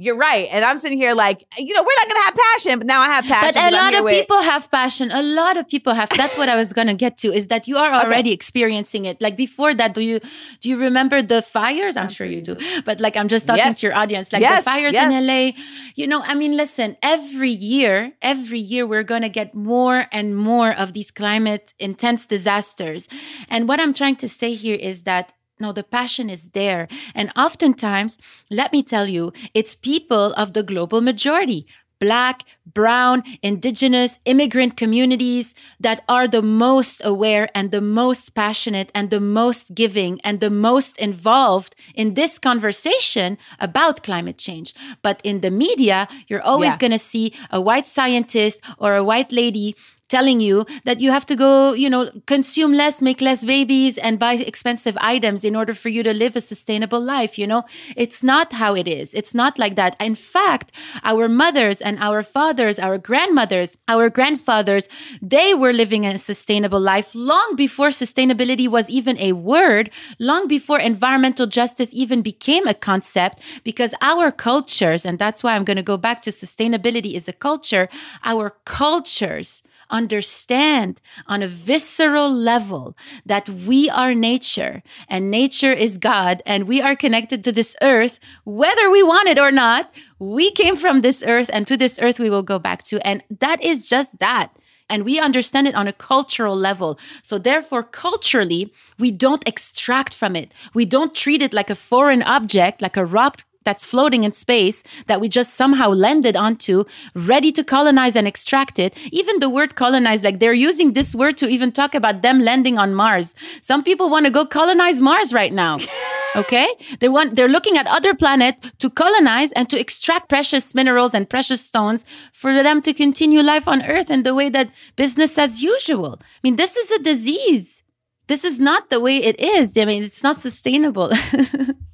you're 0.00 0.16
right. 0.16 0.46
And 0.52 0.64
I'm 0.64 0.78
sitting 0.78 0.96
here 0.96 1.12
like, 1.12 1.44
you 1.58 1.74
know, 1.74 1.82
we're 1.82 1.96
not 1.96 2.08
going 2.08 2.20
to 2.20 2.26
have 2.26 2.36
passion, 2.54 2.78
but 2.78 2.86
now 2.86 3.00
I 3.00 3.06
have 3.06 3.24
passion. 3.24 3.60
But 3.60 3.72
a 3.72 3.76
lot 3.76 3.94
of 3.94 4.04
with- 4.04 4.14
people 4.14 4.40
have 4.40 4.70
passion. 4.70 5.10
A 5.10 5.22
lot 5.22 5.56
of 5.56 5.66
people 5.66 5.92
have. 5.92 6.08
That's 6.10 6.38
what 6.38 6.48
I 6.48 6.54
was 6.54 6.72
going 6.72 6.86
to 6.86 6.94
get 6.94 7.18
to 7.18 7.32
is 7.32 7.48
that 7.48 7.66
you 7.66 7.76
are 7.76 7.92
already 7.92 8.30
okay. 8.30 8.34
experiencing 8.34 9.06
it. 9.06 9.20
Like 9.20 9.36
before 9.36 9.74
that, 9.74 9.94
do 9.94 10.00
you 10.00 10.20
do 10.60 10.68
you 10.68 10.78
remember 10.78 11.20
the 11.20 11.42
fires? 11.42 11.96
I'm 11.96 12.10
sure 12.10 12.28
you 12.28 12.40
do. 12.40 12.56
But 12.84 13.00
like 13.00 13.16
I'm 13.16 13.26
just 13.26 13.48
talking 13.48 13.64
yes. 13.64 13.80
to 13.80 13.86
your 13.88 13.96
audience. 13.96 14.32
Like 14.32 14.42
yes. 14.42 14.62
the 14.62 14.70
fires 14.70 14.92
yes. 14.92 15.12
in 15.12 15.26
LA. 15.26 15.50
You 15.96 16.06
know, 16.06 16.22
I 16.22 16.34
mean, 16.34 16.56
listen, 16.56 16.96
every 17.02 17.50
year, 17.50 18.12
every 18.22 18.60
year 18.60 18.86
we're 18.86 19.02
going 19.02 19.22
to 19.22 19.28
get 19.28 19.52
more 19.52 20.06
and 20.12 20.36
more 20.36 20.70
of 20.70 20.92
these 20.92 21.10
climate 21.10 21.74
intense 21.80 22.24
disasters. 22.24 23.08
And 23.48 23.66
what 23.66 23.80
I'm 23.80 23.92
trying 23.92 24.16
to 24.16 24.28
say 24.28 24.54
here 24.54 24.76
is 24.76 25.02
that 25.02 25.32
no, 25.60 25.72
the 25.72 25.82
passion 25.82 26.30
is 26.30 26.48
there. 26.50 26.88
And 27.14 27.32
oftentimes, 27.36 28.18
let 28.50 28.72
me 28.72 28.82
tell 28.82 29.08
you, 29.08 29.32
it's 29.54 29.74
people 29.74 30.32
of 30.34 30.52
the 30.52 30.62
global 30.62 31.00
majority, 31.00 31.66
Black, 32.00 32.44
brown, 32.64 33.24
indigenous, 33.42 34.20
immigrant 34.24 34.76
communities 34.76 35.52
that 35.80 36.04
are 36.08 36.28
the 36.28 36.42
most 36.42 37.00
aware 37.04 37.48
and 37.56 37.72
the 37.72 37.80
most 37.80 38.34
passionate 38.34 38.90
and 38.94 39.10
the 39.10 39.20
most 39.20 39.74
giving 39.74 40.20
and 40.20 40.38
the 40.38 40.50
most 40.50 40.96
involved 40.98 41.74
in 41.94 42.14
this 42.14 42.38
conversation 42.38 43.36
about 43.58 44.04
climate 44.04 44.38
change. 44.38 44.74
But 45.02 45.20
in 45.24 45.40
the 45.40 45.50
media, 45.50 46.06
you're 46.28 46.42
always 46.42 46.74
yeah. 46.74 46.78
going 46.78 46.92
to 46.92 46.98
see 46.98 47.34
a 47.50 47.60
white 47.60 47.88
scientist 47.88 48.60
or 48.78 48.94
a 48.94 49.02
white 49.02 49.32
lady 49.32 49.74
telling 50.08 50.40
you 50.40 50.66
that 50.84 51.00
you 51.00 51.10
have 51.10 51.26
to 51.26 51.36
go, 51.36 51.72
you 51.72 51.88
know, 51.90 52.10
consume 52.26 52.72
less, 52.72 53.02
make 53.02 53.20
less 53.20 53.44
babies, 53.44 53.98
and 53.98 54.18
buy 54.18 54.34
expensive 54.34 54.96
items 55.00 55.44
in 55.44 55.54
order 55.54 55.74
for 55.74 55.88
you 55.88 56.02
to 56.02 56.12
live 56.12 56.36
a 56.36 56.40
sustainable 56.40 57.00
life. 57.00 57.38
You 57.38 57.46
know, 57.46 57.64
it's 57.96 58.22
not 58.22 58.52
how 58.54 58.74
it 58.74 58.88
is. 58.88 59.14
It's 59.14 59.34
not 59.34 59.58
like 59.58 59.76
that. 59.76 59.96
In 60.00 60.14
fact, 60.14 60.72
our 61.04 61.28
mothers 61.28 61.80
and 61.80 61.98
our 61.98 62.22
fathers, 62.22 62.78
our 62.78 62.98
grandmothers, 62.98 63.76
our 63.86 64.08
grandfathers, 64.10 64.88
they 65.20 65.54
were 65.54 65.72
living 65.72 66.06
a 66.06 66.18
sustainable 66.18 66.80
life 66.80 67.14
long 67.14 67.54
before 67.56 67.88
sustainability 67.88 68.68
was 68.68 68.88
even 68.90 69.18
a 69.18 69.32
word, 69.32 69.90
long 70.18 70.48
before 70.48 70.78
environmental 70.78 71.46
justice 71.46 71.90
even 71.92 72.22
became 72.22 72.66
a 72.66 72.74
concept, 72.74 73.40
because 73.64 73.94
our 74.00 74.30
cultures, 74.30 75.04
and 75.04 75.18
that's 75.18 75.42
why 75.42 75.54
I'm 75.54 75.64
going 75.64 75.76
to 75.76 75.82
go 75.82 75.96
back 75.96 76.22
to 76.22 76.30
sustainability 76.30 77.14
is 77.14 77.28
a 77.28 77.32
culture, 77.32 77.88
our 78.24 78.54
cultures 78.64 79.62
understand 79.90 81.00
on 81.26 81.42
a 81.42 81.48
visceral 81.48 82.32
level 82.32 82.96
that 83.26 83.48
we 83.48 83.88
are 83.90 84.14
nature 84.14 84.82
and 85.08 85.30
nature 85.30 85.72
is 85.72 85.98
God 85.98 86.42
and 86.46 86.68
we 86.68 86.80
are 86.80 86.96
connected 86.96 87.42
to 87.44 87.52
this 87.52 87.76
earth, 87.82 88.18
whether 88.44 88.90
we 88.90 89.02
want 89.02 89.28
it 89.28 89.38
or 89.38 89.52
not, 89.52 89.92
we 90.18 90.50
came 90.50 90.76
from 90.76 91.00
this 91.00 91.22
earth 91.26 91.50
and 91.52 91.66
to 91.66 91.76
this 91.76 91.98
earth 92.00 92.18
we 92.18 92.30
will 92.30 92.42
go 92.42 92.58
back 92.58 92.82
to. 92.84 93.04
And 93.06 93.22
that 93.40 93.62
is 93.62 93.88
just 93.88 94.18
that 94.18 94.52
and 94.90 95.04
we 95.04 95.20
understand 95.20 95.68
it 95.68 95.74
on 95.74 95.88
a 95.88 95.92
cultural 95.92 96.56
level. 96.56 96.98
So, 97.22 97.38
therefore, 97.38 97.82
culturally, 97.82 98.72
we 98.98 99.10
don't 99.10 99.46
extract 99.46 100.14
from 100.14 100.34
it. 100.34 100.52
We 100.74 100.84
don't 100.84 101.14
treat 101.14 101.42
it 101.42 101.52
like 101.52 101.70
a 101.70 101.74
foreign 101.74 102.22
object, 102.22 102.80
like 102.80 102.96
a 102.96 103.04
rock 103.04 103.44
that's 103.64 103.84
floating 103.84 104.24
in 104.24 104.32
space 104.32 104.82
that 105.06 105.20
we 105.20 105.28
just 105.28 105.54
somehow 105.54 105.90
landed 105.90 106.36
onto, 106.36 106.84
ready 107.14 107.52
to 107.52 107.64
colonize 107.64 108.16
and 108.16 108.26
extract 108.26 108.78
it. 108.78 108.96
Even 109.12 109.40
the 109.40 109.50
word 109.50 109.74
colonize, 109.74 110.22
like 110.24 110.38
they're 110.38 110.52
using 110.52 110.92
this 110.92 111.14
word 111.14 111.36
to 111.38 111.48
even 111.48 111.72
talk 111.72 111.94
about 111.94 112.22
them 112.22 112.38
landing 112.40 112.78
on 112.78 112.94
Mars. 112.94 113.34
Some 113.60 113.82
people 113.82 114.08
want 114.08 114.26
to 114.26 114.30
go 114.30 114.46
colonize 114.46 115.00
Mars 115.00 115.32
right 115.32 115.52
now. 115.52 115.78
Okay? 116.36 116.68
They 117.00 117.08
want 117.08 117.36
they're 117.36 117.48
looking 117.48 117.78
at 117.78 117.86
other 117.86 118.14
planet 118.14 118.56
to 118.80 118.90
colonize 118.90 119.50
and 119.52 119.68
to 119.70 119.80
extract 119.80 120.28
precious 120.28 120.74
minerals 120.74 121.14
and 121.14 121.28
precious 121.28 121.62
stones 121.62 122.04
for 122.32 122.62
them 122.62 122.82
to 122.82 122.92
continue 122.92 123.40
life 123.40 123.66
on 123.66 123.82
Earth 123.82 124.10
in 124.10 124.24
the 124.24 124.34
way 124.34 124.50
that 124.50 124.70
business 124.94 125.38
as 125.38 125.62
usual. 125.62 126.18
I 126.20 126.40
mean, 126.42 126.56
this 126.56 126.76
is 126.76 126.90
a 126.90 126.98
disease. 126.98 127.82
This 128.26 128.44
is 128.44 128.60
not 128.60 128.90
the 128.90 129.00
way 129.00 129.16
it 129.16 129.40
is. 129.40 129.76
I 129.76 129.86
mean, 129.86 130.04
it's 130.04 130.22
not 130.22 130.38
sustainable. 130.38 131.10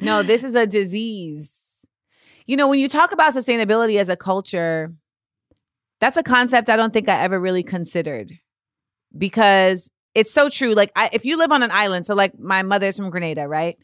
No, 0.00 0.22
this 0.22 0.44
is 0.44 0.54
a 0.54 0.66
disease. 0.66 1.86
You 2.46 2.56
know, 2.56 2.68
when 2.68 2.78
you 2.78 2.88
talk 2.88 3.12
about 3.12 3.34
sustainability 3.34 3.98
as 3.98 4.08
a 4.08 4.16
culture, 4.16 4.92
that's 6.00 6.16
a 6.16 6.22
concept 6.22 6.70
I 6.70 6.76
don't 6.76 6.92
think 6.92 7.08
I 7.08 7.20
ever 7.20 7.38
really 7.38 7.62
considered 7.62 8.38
because 9.16 9.90
it's 10.14 10.32
so 10.32 10.48
true. 10.48 10.74
Like, 10.74 10.92
I, 10.96 11.10
if 11.12 11.24
you 11.24 11.36
live 11.36 11.52
on 11.52 11.62
an 11.62 11.70
island, 11.70 12.06
so 12.06 12.14
like 12.14 12.38
my 12.38 12.62
mother's 12.62 12.96
from 12.96 13.10
Grenada, 13.10 13.46
right? 13.46 13.76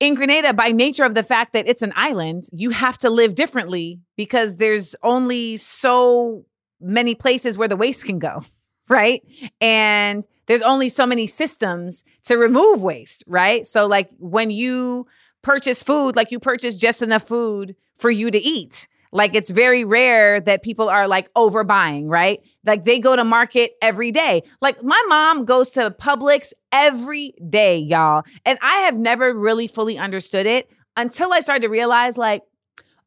In 0.00 0.14
Grenada, 0.14 0.52
by 0.52 0.68
nature 0.68 1.04
of 1.04 1.14
the 1.14 1.22
fact 1.22 1.52
that 1.52 1.68
it's 1.68 1.82
an 1.82 1.92
island, 1.96 2.44
you 2.52 2.70
have 2.70 2.98
to 2.98 3.10
live 3.10 3.34
differently 3.34 4.00
because 4.16 4.56
there's 4.56 4.96
only 5.02 5.56
so 5.56 6.44
many 6.80 7.14
places 7.14 7.56
where 7.56 7.68
the 7.68 7.76
waste 7.76 8.04
can 8.04 8.18
go, 8.18 8.44
right? 8.88 9.22
And 9.60 10.26
there's 10.46 10.62
only 10.62 10.88
so 10.88 11.06
many 11.06 11.26
systems 11.26 12.04
to 12.24 12.36
remove 12.36 12.82
waste, 12.82 13.24
right? 13.26 13.66
So, 13.66 13.86
like 13.86 14.10
when 14.18 14.50
you 14.50 15.06
purchase 15.42 15.82
food, 15.82 16.16
like 16.16 16.30
you 16.30 16.38
purchase 16.38 16.76
just 16.76 17.02
enough 17.02 17.26
food 17.26 17.76
for 17.96 18.10
you 18.10 18.30
to 18.30 18.38
eat. 18.38 18.88
Like 19.12 19.36
it's 19.36 19.50
very 19.50 19.84
rare 19.84 20.40
that 20.40 20.64
people 20.64 20.88
are 20.88 21.06
like 21.06 21.32
overbuying, 21.34 22.08
right? 22.08 22.40
Like 22.66 22.84
they 22.84 22.98
go 22.98 23.14
to 23.14 23.22
market 23.22 23.72
every 23.80 24.10
day. 24.10 24.42
Like 24.60 24.82
my 24.82 25.00
mom 25.06 25.44
goes 25.44 25.70
to 25.72 25.92
Publix 25.92 26.52
every 26.72 27.32
day, 27.48 27.78
y'all. 27.78 28.24
And 28.44 28.58
I 28.60 28.78
have 28.78 28.98
never 28.98 29.32
really 29.32 29.68
fully 29.68 29.98
understood 29.98 30.46
it 30.46 30.68
until 30.96 31.32
I 31.32 31.40
started 31.40 31.62
to 31.62 31.68
realize, 31.68 32.18
like, 32.18 32.42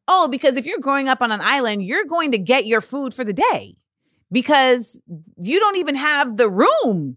oh, 0.08 0.28
because 0.28 0.56
if 0.56 0.64
you're 0.64 0.78
growing 0.78 1.08
up 1.08 1.20
on 1.20 1.30
an 1.30 1.42
island, 1.42 1.82
you're 1.82 2.06
going 2.06 2.32
to 2.32 2.38
get 2.38 2.64
your 2.64 2.80
food 2.80 3.12
for 3.12 3.24
the 3.24 3.34
day 3.34 3.76
because 4.30 5.00
you 5.36 5.58
don't 5.60 5.76
even 5.76 5.94
have 5.94 6.36
the 6.36 6.48
room 6.48 7.16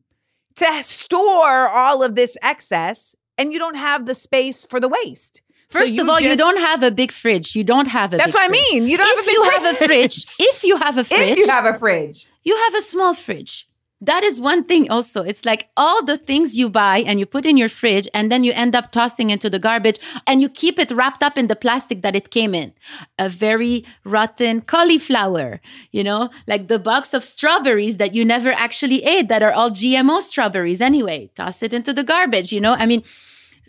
to 0.55 0.83
store 0.83 1.67
all 1.67 2.03
of 2.03 2.15
this 2.15 2.37
excess 2.41 3.15
and 3.37 3.51
you 3.53 3.59
don't 3.59 3.77
have 3.77 4.05
the 4.05 4.15
space 4.15 4.65
for 4.65 4.79
the 4.79 4.87
waste. 4.89 5.41
First 5.69 5.95
So 5.95 6.01
of 6.01 6.09
all, 6.09 6.19
you 6.19 6.35
don't 6.35 6.59
have 6.59 6.83
a 6.83 6.91
big 6.91 7.11
fridge. 7.13 7.55
You 7.55 7.63
don't 7.63 7.87
have 7.87 8.13
a 8.13 8.17
That's 8.17 8.33
what 8.33 8.43
I 8.43 8.51
mean. 8.51 8.87
You 8.87 8.97
don't 8.97 9.07
have 9.07 9.19
if 9.19 9.23
a 9.23 9.27
big 9.27 9.33
you 9.35 9.45
fridge. 9.45 9.63
have 9.63 9.75
a 9.81 9.85
fridge, 9.87 10.35
if 10.39 10.63
you 10.65 10.77
have 10.77 10.97
a 10.97 11.03
fridge, 11.05 11.29
If 11.31 11.37
you 11.37 11.47
have 11.49 11.65
a 11.65 11.73
fridge. 11.73 12.27
you 12.43 12.55
have 12.57 12.75
a 12.75 12.81
small 12.81 13.13
fridge. 13.13 13.67
That 14.01 14.23
is 14.23 14.41
one 14.41 14.63
thing 14.63 14.89
also. 14.89 15.21
It's 15.21 15.45
like 15.45 15.69
all 15.77 16.03
the 16.03 16.17
things 16.17 16.57
you 16.57 16.69
buy 16.69 17.03
and 17.05 17.19
you 17.19 17.27
put 17.27 17.45
in 17.45 17.55
your 17.55 17.69
fridge 17.69 18.07
and 18.15 18.31
then 18.31 18.43
you 18.43 18.51
end 18.51 18.75
up 18.75 18.91
tossing 18.91 19.29
into 19.29 19.47
the 19.47 19.59
garbage 19.59 19.99
and 20.25 20.41
you 20.41 20.49
keep 20.49 20.79
it 20.79 20.89
wrapped 20.89 21.21
up 21.21 21.37
in 21.37 21.47
the 21.47 21.55
plastic 21.55 22.01
that 22.01 22.15
it 22.15 22.31
came 22.31 22.55
in. 22.55 22.73
A 23.19 23.29
very 23.29 23.85
rotten 24.03 24.61
cauliflower, 24.61 25.61
you 25.91 26.03
know, 26.03 26.31
like 26.47 26.67
the 26.67 26.79
box 26.79 27.13
of 27.13 27.23
strawberries 27.23 27.97
that 27.97 28.15
you 28.15 28.25
never 28.25 28.51
actually 28.51 29.03
ate 29.03 29.27
that 29.27 29.43
are 29.43 29.53
all 29.53 29.69
GMO 29.69 30.19
strawberries 30.21 30.81
anyway. 30.81 31.29
Toss 31.35 31.61
it 31.61 31.71
into 31.71 31.93
the 31.93 32.03
garbage, 32.03 32.51
you 32.51 32.59
know? 32.59 32.73
I 32.73 32.87
mean, 32.87 33.03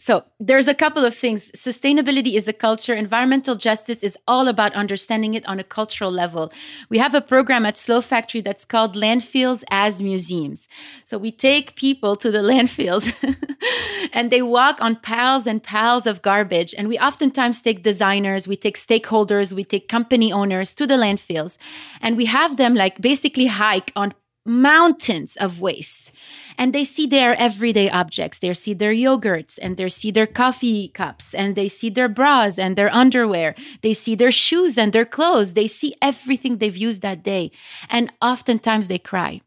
so 0.03 0.25
there's 0.41 0.67
a 0.67 0.75
couple 0.75 1.05
of 1.05 1.15
things. 1.15 1.53
Sustainability 1.53 2.35
is 2.35 2.49
a 2.49 2.53
culture. 2.53 2.93
Environmental 2.93 3.55
justice 3.55 4.03
is 4.03 4.19
all 4.27 4.49
about 4.49 4.75
understanding 4.75 5.35
it 5.35 5.47
on 5.47 5.61
a 5.61 5.63
cultural 5.79 6.11
level. 6.11 6.53
We 6.89 6.99
have 6.99 7.15
a 7.15 7.21
program 7.21 7.65
at 7.65 7.77
Slow 7.77 8.01
Factory 8.01 8.41
that's 8.41 8.65
called 8.65 8.97
Landfills 8.97 9.63
as 9.71 10.03
Museums. 10.03 10.67
So 11.05 11.19
we 11.19 11.31
take 11.31 11.77
people 11.77 12.17
to 12.17 12.33
the 12.33 12.39
landfills 12.51 13.15
and 14.13 14.33
they 14.33 14.43
walk 14.43 14.83
on 14.83 14.97
piles 14.97 15.47
and 15.47 15.63
piles 15.63 16.05
of 16.09 16.21
garbage. 16.21 16.75
And 16.77 16.89
we 16.89 16.99
oftentimes 16.99 17.63
take 17.63 17.85
designers, 17.85 18.49
we 18.49 18.57
take 18.57 18.77
stakeholders, 18.77 19.53
we 19.53 19.63
take 19.63 19.87
company 19.87 20.33
owners 20.33 20.75
to 20.75 20.85
the 20.85 20.95
landfills. 20.95 21.59
And 22.01 22.17
we 22.17 22.25
have 22.25 22.57
them 22.57 22.75
like 22.75 23.01
basically 23.01 23.47
hike 23.47 23.93
on 23.95 24.15
mountains 24.45 25.37
of 25.37 25.61
waste 25.61 26.11
and 26.59 26.73
they 26.73 26.85
see 26.85 27.07
their 27.07 27.35
everyday 27.35 27.91
objects. 27.91 28.39
They 28.39 28.53
see 28.55 28.75
their 28.75 28.93
yogurts 28.93 29.59
and 29.61 29.77
they 29.77 29.89
see 29.89 30.11
their 30.11 30.27
coffee 30.27 30.89
cups 30.89 31.35
and 31.35 31.57
they 31.57 31.69
see 31.69 31.91
their 31.91 32.09
bras 32.09 32.59
and 32.59 32.77
their 32.77 32.93
underwear. 32.95 33.55
They 33.83 33.95
see 33.95 34.15
their 34.15 34.33
shoes 34.33 34.79
and 34.79 34.93
their 34.93 35.05
clothes. 35.05 35.55
They 35.55 35.69
see 35.69 35.95
everything 36.01 36.59
they've 36.59 36.77
used 36.77 37.03
that 37.03 37.23
day. 37.23 37.51
And 37.89 38.13
oftentimes 38.21 38.89
they 38.89 38.99
cry. 38.99 39.41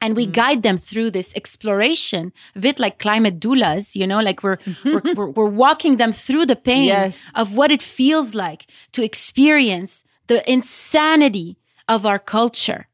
And 0.00 0.16
we 0.16 0.26
mm. 0.26 0.32
guide 0.32 0.62
them 0.62 0.76
through 0.76 1.12
this 1.12 1.32
exploration 1.34 2.32
a 2.54 2.60
bit 2.60 2.78
like 2.78 2.98
climate 2.98 3.40
doulas 3.40 3.94
you 3.94 4.06
know 4.06 4.20
like 4.20 4.42
we're 4.42 4.58
mm-hmm. 4.58 4.92
we're, 4.92 5.14
we're, 5.14 5.30
we're 5.30 5.56
walking 5.64 5.96
them 5.96 6.12
through 6.12 6.44
the 6.44 6.56
pain 6.56 6.88
Yes. 6.88 7.30
of 7.34 7.56
what 7.56 7.70
it 7.70 7.82
feels 7.82 8.34
like 8.34 8.66
to 8.92 9.02
experience 9.02 10.04
the 10.26 10.40
insanity 10.50 11.56
of 11.88 12.04
our 12.04 12.18
culture 12.18 12.88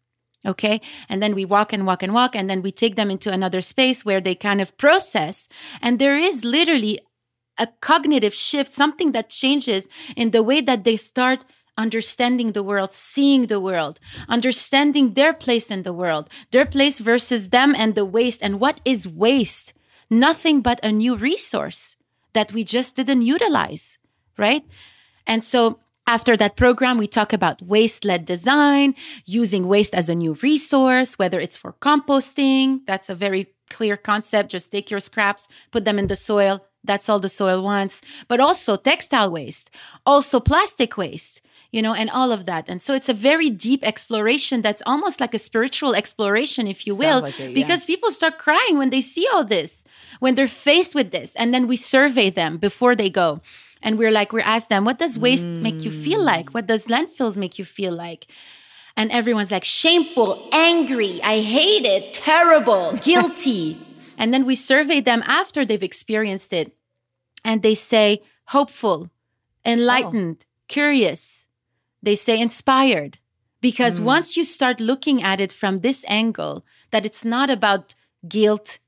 okay? 0.45 0.81
And 1.09 1.23
then 1.23 1.35
we 1.35 1.45
walk 1.45 1.73
and 1.73 1.87
walk 1.87 2.03
and 2.03 2.15
walk 2.15 2.35
and 2.35 2.49
then 2.49 2.63
we 2.63 2.73
take 2.73 2.97
them 2.97 3.11
into 3.11 3.33
another 3.33 3.61
space 3.61 4.05
where 4.05 4.21
they 4.21 4.35
kind 4.35 4.61
of 4.61 4.77
process. 4.77 5.49
And 5.81 5.99
there 5.99 6.17
is 6.17 6.45
literally 6.45 7.01
a 7.59 7.69
cognitive 7.81 8.35
shift 8.35 8.73
something 8.73 9.13
that 9.13 9.29
changes 9.29 9.89
in 10.17 10.31
the 10.31 10.43
way 10.43 10.61
that 10.61 10.85
they 10.85 10.97
start 10.97 11.45
understanding 11.77 12.53
the 12.53 12.63
world 12.63 12.93
seeing 12.93 13.47
the 13.47 13.61
world 13.61 14.01
understanding 14.29 15.15
their 15.15 15.33
place 15.33 15.71
in 15.71 15.83
the 15.83 15.93
world 15.93 16.29
their 16.51 16.67
place 16.67 16.99
versus 16.99 17.49
them 17.51 17.75
and 17.77 17.95
the 17.95 18.05
waste. 18.05 18.43
And 18.43 18.61
what 18.61 18.81
is 18.85 19.09
waste? 19.09 19.73
Nothing 20.11 20.61
but 20.61 20.81
a 20.83 20.93
new 20.93 21.17
resource 21.17 21.97
that 22.33 22.53
we 22.53 22.65
just 22.65 22.97
didn't 22.97 23.23
utilize 23.23 23.99
right? 24.41 24.65
And 25.27 25.45
so 25.45 25.79
after 26.11 26.37
that 26.37 26.57
program, 26.57 26.99
we 26.99 27.07
talk 27.07 27.33
about 27.33 27.63
waste 27.63 28.05
led 28.05 28.25
design, 28.25 28.97
using 29.27 29.69
waste 29.69 29.95
as 29.95 30.09
a 30.09 30.15
new 30.15 30.33
resource, 30.43 31.17
whether 31.21 31.39
it's 31.39 31.57
for 31.57 31.73
composting. 31.75 32.81
That's 32.85 33.09
a 33.09 33.15
very 33.15 33.53
clear 33.71 33.97
concept. 33.97 34.51
Just 34.51 34.73
take 34.73 34.91
your 34.91 34.99
scraps, 34.99 35.47
put 35.71 35.85
them 35.85 36.01
in 36.01 36.09
the 36.09 36.17
soil. 36.17 36.67
That's 36.83 37.09
all 37.09 37.21
the 37.21 37.29
soil 37.29 37.63
wants. 37.63 38.03
But 38.27 38.41
also 38.41 38.77
textile 38.77 39.31
waste, 39.31 39.71
also 40.05 40.41
plastic 40.41 40.97
waste, 40.97 41.43
you 41.71 41.81
know, 41.81 41.95
and 41.95 42.11
all 42.11 42.33
of 42.33 42.45
that. 42.47 42.65
And 42.69 42.83
so 42.83 42.93
it's 42.93 43.09
a 43.09 43.15
very 43.15 43.49
deep 43.49 43.85
exploration 43.85 44.63
that's 44.63 44.83
almost 44.85 45.21
like 45.21 45.33
a 45.33 45.39
spiritual 45.39 45.95
exploration, 45.95 46.67
if 46.67 46.89
you 46.89 46.95
will, 46.97 47.21
like 47.21 47.39
it, 47.39 47.51
yeah. 47.51 47.55
because 47.55 47.85
people 47.85 48.11
start 48.11 48.37
crying 48.37 48.79
when 48.79 48.91
they 48.91 49.01
see 49.01 49.29
all 49.33 49.45
this, 49.45 49.85
when 50.19 50.35
they're 50.35 50.49
faced 50.49 50.93
with 50.93 51.13
this. 51.13 51.37
And 51.37 51.55
then 51.55 51.69
we 51.69 51.77
survey 51.77 52.31
them 52.31 52.59
before 52.59 52.97
they 52.97 53.11
go. 53.11 53.41
And 53.83 53.99
we're 53.99 54.11
like, 54.11 54.33
we 54.33 54.43
ask 54.43 54.69
them, 54.69 54.85
what 54.85 54.99
does 54.99 55.19
waste 55.19 55.45
make 55.47 55.85
you 55.85 55.91
feel 55.91 56.23
like? 56.23 56.51
What 56.51 56.67
does 56.67 56.87
landfills 56.87 57.37
make 57.37 57.59
you 57.59 57.65
feel 57.65 57.93
like? 57.93 58.27
And 58.97 59.11
everyone's 59.11 59.51
like, 59.51 59.65
shameful, 59.65 60.49
angry, 60.53 61.21
I 61.23 61.41
hate 61.41 61.87
it, 61.87 62.13
terrible, 62.13 62.97
guilty. 63.03 63.79
and 64.19 64.35
then 64.35 64.45
we 64.45 64.55
survey 64.55 65.01
them 65.01 65.23
after 65.27 65.65
they've 65.65 65.83
experienced 65.83 66.53
it. 66.53 66.77
And 67.45 67.63
they 67.63 67.75
say, 67.75 68.23
hopeful, 68.49 69.09
enlightened, 69.65 70.39
oh. 70.43 70.47
curious. 70.69 71.47
They 72.03 72.15
say, 72.15 72.39
inspired. 72.39 73.19
Because 73.61 73.99
hmm. 73.99 74.05
once 74.05 74.37
you 74.37 74.45
start 74.45 74.81
looking 74.81 75.23
at 75.23 75.41
it 75.41 75.53
from 75.53 75.81
this 75.81 76.05
angle, 76.09 76.65
that 76.91 77.07
it's 77.07 77.25
not 77.25 77.49
about 77.51 77.95
guilt, 78.29 78.79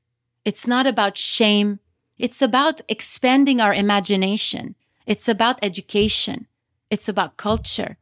it's 0.45 0.67
not 0.67 0.87
about 0.87 1.17
shame, 1.17 1.79
it's 2.19 2.43
about 2.43 2.81
expanding 2.89 3.61
our 3.61 3.73
imagination. 3.73 4.75
It's 5.07 5.29
about 5.29 5.59
education. 5.63 6.47
It's 6.91 7.09
about 7.09 7.37
culture. 7.37 7.97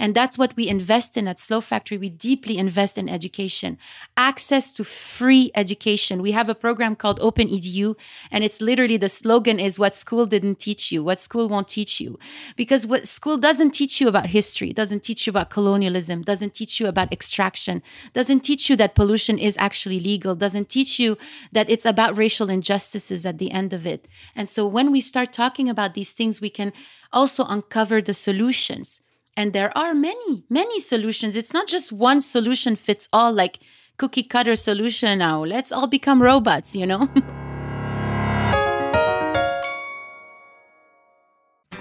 And 0.00 0.14
that's 0.14 0.38
what 0.38 0.56
we 0.56 0.66
invest 0.66 1.18
in 1.18 1.28
at 1.28 1.38
Slow 1.38 1.60
Factory. 1.60 1.98
We 1.98 2.08
deeply 2.08 2.56
invest 2.56 2.96
in 2.96 3.06
education, 3.06 3.76
access 4.16 4.72
to 4.72 4.82
free 4.82 5.50
education. 5.54 6.22
We 6.22 6.32
have 6.32 6.48
a 6.48 6.54
program 6.54 6.96
called 6.96 7.20
Open 7.20 7.48
EDU, 7.48 7.96
and 8.30 8.42
it's 8.42 8.62
literally 8.62 8.96
the 8.96 9.10
slogan 9.10 9.60
is 9.60 9.78
what 9.78 9.94
school 9.94 10.24
didn't 10.24 10.58
teach 10.58 10.90
you, 10.90 11.04
what 11.04 11.20
school 11.20 11.50
won't 11.50 11.68
teach 11.68 12.00
you. 12.00 12.18
Because 12.56 12.86
what 12.86 13.06
school 13.06 13.36
doesn't 13.36 13.72
teach 13.72 14.00
you 14.00 14.08
about 14.08 14.28
history, 14.28 14.72
doesn't 14.72 15.02
teach 15.02 15.26
you 15.26 15.32
about 15.32 15.50
colonialism, 15.50 16.22
doesn't 16.22 16.54
teach 16.54 16.80
you 16.80 16.86
about 16.86 17.12
extraction, 17.12 17.82
doesn't 18.14 18.40
teach 18.40 18.70
you 18.70 18.76
that 18.76 18.94
pollution 18.94 19.38
is 19.38 19.54
actually 19.58 20.00
legal, 20.00 20.34
doesn't 20.34 20.70
teach 20.70 20.98
you 20.98 21.18
that 21.52 21.68
it's 21.68 21.84
about 21.84 22.16
racial 22.16 22.48
injustices 22.48 23.26
at 23.26 23.36
the 23.36 23.52
end 23.52 23.74
of 23.74 23.86
it. 23.86 24.08
And 24.34 24.48
so 24.48 24.66
when 24.66 24.90
we 24.92 25.02
start 25.02 25.30
talking 25.30 25.68
about 25.68 25.92
these 25.92 26.12
things, 26.12 26.40
we 26.40 26.48
can 26.48 26.72
also 27.12 27.44
uncover 27.44 28.00
the 28.00 28.14
solutions. 28.14 29.02
And 29.36 29.52
there 29.52 29.76
are 29.76 29.94
many, 29.94 30.44
many 30.50 30.80
solutions. 30.80 31.36
It's 31.36 31.52
not 31.52 31.66
just 31.66 31.92
one 31.92 32.20
solution 32.20 32.76
fits 32.76 33.08
all, 33.12 33.32
like 33.32 33.60
cookie 33.96 34.22
cutter 34.22 34.56
solution 34.56 35.18
now. 35.18 35.44
Let's 35.44 35.72
all 35.72 35.86
become 35.86 36.22
robots, 36.22 36.74
you 36.76 36.86
know? 36.86 37.08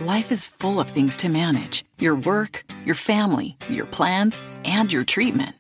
Life 0.02 0.32
is 0.32 0.48
full 0.48 0.80
of 0.80 0.88
things 0.88 1.18
to 1.18 1.28
manage 1.28 1.84
your 2.00 2.16
work, 2.16 2.64
your 2.86 2.96
family, 2.96 3.58
your 3.68 3.86
plans, 3.86 4.44
and 4.64 4.92
your 4.92 5.04
treatment. 5.04 5.56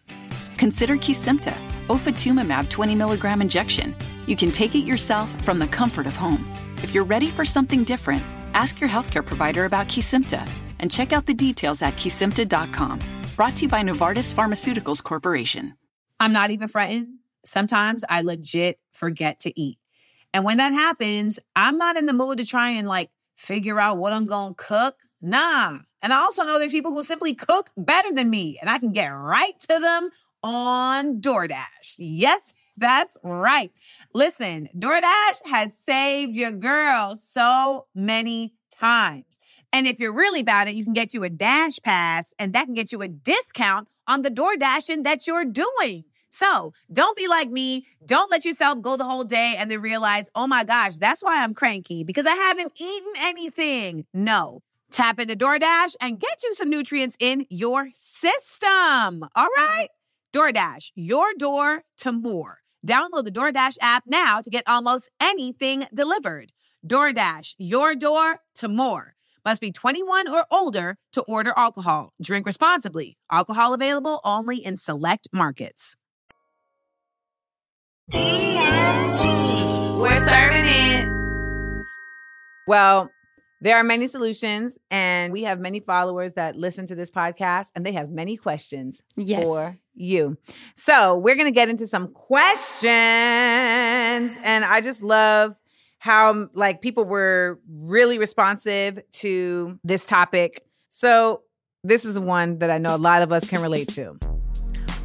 Consider 0.57 0.95
Kesimpta, 0.95 1.53
ofatumumab 1.87 2.69
20 2.69 2.95
milligram 2.95 3.41
injection. 3.41 3.93
You 4.25 4.37
can 4.37 4.51
take 4.51 4.75
it 4.75 4.85
yourself 4.85 5.29
from 5.43 5.59
the 5.59 5.67
comfort 5.67 6.07
of 6.07 6.15
home. 6.15 6.49
If 6.77 6.93
you're 6.93 7.03
ready 7.03 7.29
for 7.29 7.43
something 7.43 7.83
different, 7.83 8.23
ask 8.53 8.79
your 8.79 8.89
healthcare 8.89 9.25
provider 9.25 9.65
about 9.65 9.87
Kesimpta 9.87 10.47
and 10.79 10.91
check 10.91 11.13
out 11.13 11.25
the 11.25 11.33
details 11.33 11.81
at 11.81 11.95
kesimpta.com. 11.95 12.99
Brought 13.35 13.55
to 13.57 13.61
you 13.63 13.69
by 13.69 13.81
Novartis 13.81 14.33
Pharmaceuticals 14.33 15.03
Corporation. 15.03 15.75
I'm 16.19 16.33
not 16.33 16.51
even 16.51 16.67
fretting. 16.67 17.19
Sometimes 17.45 18.03
I 18.09 18.21
legit 18.21 18.79
forget 18.91 19.39
to 19.41 19.59
eat. 19.59 19.77
And 20.33 20.43
when 20.43 20.57
that 20.57 20.73
happens, 20.73 21.39
I'm 21.55 21.77
not 21.77 21.97
in 21.97 22.05
the 22.05 22.13
mood 22.13 22.37
to 22.37 22.45
try 22.45 22.71
and 22.71 22.87
like 22.87 23.09
figure 23.35 23.79
out 23.79 23.97
what 23.97 24.13
I'm 24.13 24.25
going 24.25 24.55
to 24.55 24.63
cook. 24.63 24.95
Nah. 25.21 25.77
And 26.01 26.13
I 26.13 26.17
also 26.17 26.43
know 26.43 26.59
there's 26.59 26.71
people 26.71 26.91
who 26.91 27.03
simply 27.03 27.33
cook 27.33 27.69
better 27.77 28.11
than 28.11 28.29
me 28.29 28.57
and 28.59 28.69
I 28.69 28.79
can 28.79 28.91
get 28.91 29.07
right 29.07 29.57
to 29.69 29.79
them 29.79 30.09
on 30.43 31.19
DoorDash. 31.21 31.95
Yes, 31.97 32.53
that's 32.77 33.17
right. 33.23 33.71
Listen, 34.13 34.69
DoorDash 34.77 35.45
has 35.45 35.77
saved 35.77 36.37
your 36.37 36.51
girl 36.51 37.15
so 37.15 37.87
many 37.95 38.53
times. 38.71 39.38
And 39.71 39.85
if 39.87 39.99
you're 39.99 40.13
really 40.13 40.41
about 40.41 40.67
it, 40.67 40.75
you 40.75 40.83
can 40.83 40.93
get 40.93 41.13
you 41.13 41.23
a 41.23 41.29
Dash 41.29 41.79
Pass 41.79 42.33
and 42.39 42.53
that 42.53 42.65
can 42.65 42.73
get 42.73 42.91
you 42.91 43.01
a 43.01 43.07
discount 43.07 43.87
on 44.07 44.23
the 44.23 44.29
door 44.29 44.55
dashing 44.57 45.03
that 45.03 45.27
you're 45.27 45.45
doing. 45.45 46.05
So 46.29 46.73
don't 46.91 47.17
be 47.17 47.27
like 47.27 47.49
me. 47.49 47.85
Don't 48.05 48.31
let 48.31 48.45
yourself 48.45 48.81
go 48.81 48.97
the 48.97 49.05
whole 49.05 49.23
day 49.23 49.55
and 49.57 49.69
then 49.69 49.81
realize, 49.81 50.29
oh 50.35 50.47
my 50.47 50.63
gosh, 50.63 50.97
that's 50.97 51.23
why 51.23 51.43
I'm 51.43 51.53
cranky 51.53 52.03
because 52.03 52.25
I 52.25 52.35
haven't 52.35 52.73
eaten 52.79 53.13
anything. 53.17 54.05
No. 54.13 54.61
Tap 54.91 55.19
into 55.19 55.35
DoorDash 55.35 55.95
and 56.01 56.19
get 56.19 56.43
you 56.43 56.53
some 56.53 56.69
nutrients 56.69 57.15
in 57.19 57.45
your 57.49 57.89
system. 57.93 59.23
All 59.35 59.47
right? 59.55 59.87
DoorDash, 60.33 60.91
your 60.95 61.33
door 61.37 61.83
to 61.97 62.11
more. 62.11 62.59
Download 62.85 63.23
the 63.23 63.31
DoorDash 63.31 63.77
app 63.81 64.03
now 64.07 64.41
to 64.41 64.49
get 64.49 64.63
almost 64.67 65.09
anything 65.21 65.85
delivered. 65.93 66.51
DoorDash, 66.87 67.55
your 67.57 67.93
door 67.93 68.39
to 68.55 68.67
more. 68.67 69.15
Must 69.49 69.61
be 69.61 69.71
21 69.71 70.27
or 70.27 70.45
older 70.51 70.95
to 71.13 71.23
order 71.23 71.53
alcohol. 71.57 72.13
Drink 72.21 72.45
responsibly. 72.45 73.17
Alcohol 73.31 73.73
available 73.73 74.21
only 74.23 74.57
in 74.63 74.77
select 74.77 75.27
markets. 75.33 75.95
TNT. 78.11 79.99
We're 79.99 80.19
serving 80.19 80.65
it. 80.67 81.09
Well, 82.67 83.09
there 83.61 83.75
are 83.77 83.83
many 83.83 84.05
solutions, 84.05 84.77
and 84.91 85.33
we 85.33 85.41
have 85.41 85.59
many 85.59 85.79
followers 85.79 86.33
that 86.33 86.55
listen 86.55 86.85
to 86.85 86.93
this 86.93 87.09
podcast, 87.09 87.71
and 87.75 87.83
they 87.83 87.93
have 87.93 88.11
many 88.11 88.37
questions 88.37 89.01
Yes. 89.15 89.43
for 89.43 89.79
you. 89.95 90.37
So, 90.75 91.17
we're 91.17 91.33
going 91.33 91.51
to 91.51 91.51
get 91.59 91.69
into 91.69 91.87
some 91.87 92.09
questions, 92.13 92.91
and 94.43 94.63
I 94.63 94.79
just 94.83 95.01
love 95.01 95.55
how 95.99 96.49
like 96.53 96.81
people 96.81 97.03
were 97.05 97.59
really 97.69 98.17
responsive 98.17 98.99
to 99.11 99.77
this 99.83 100.05
topic. 100.05 100.65
So, 100.89 101.43
this 101.83 102.03
is 102.03 102.17
one 102.17 102.59
that 102.59 102.69
I 102.69 102.77
know 102.77 102.95
a 102.95 102.97
lot 102.97 103.21
of 103.21 103.31
us 103.31 103.47
can 103.47 103.61
relate 103.61 103.87
to. 103.89 104.17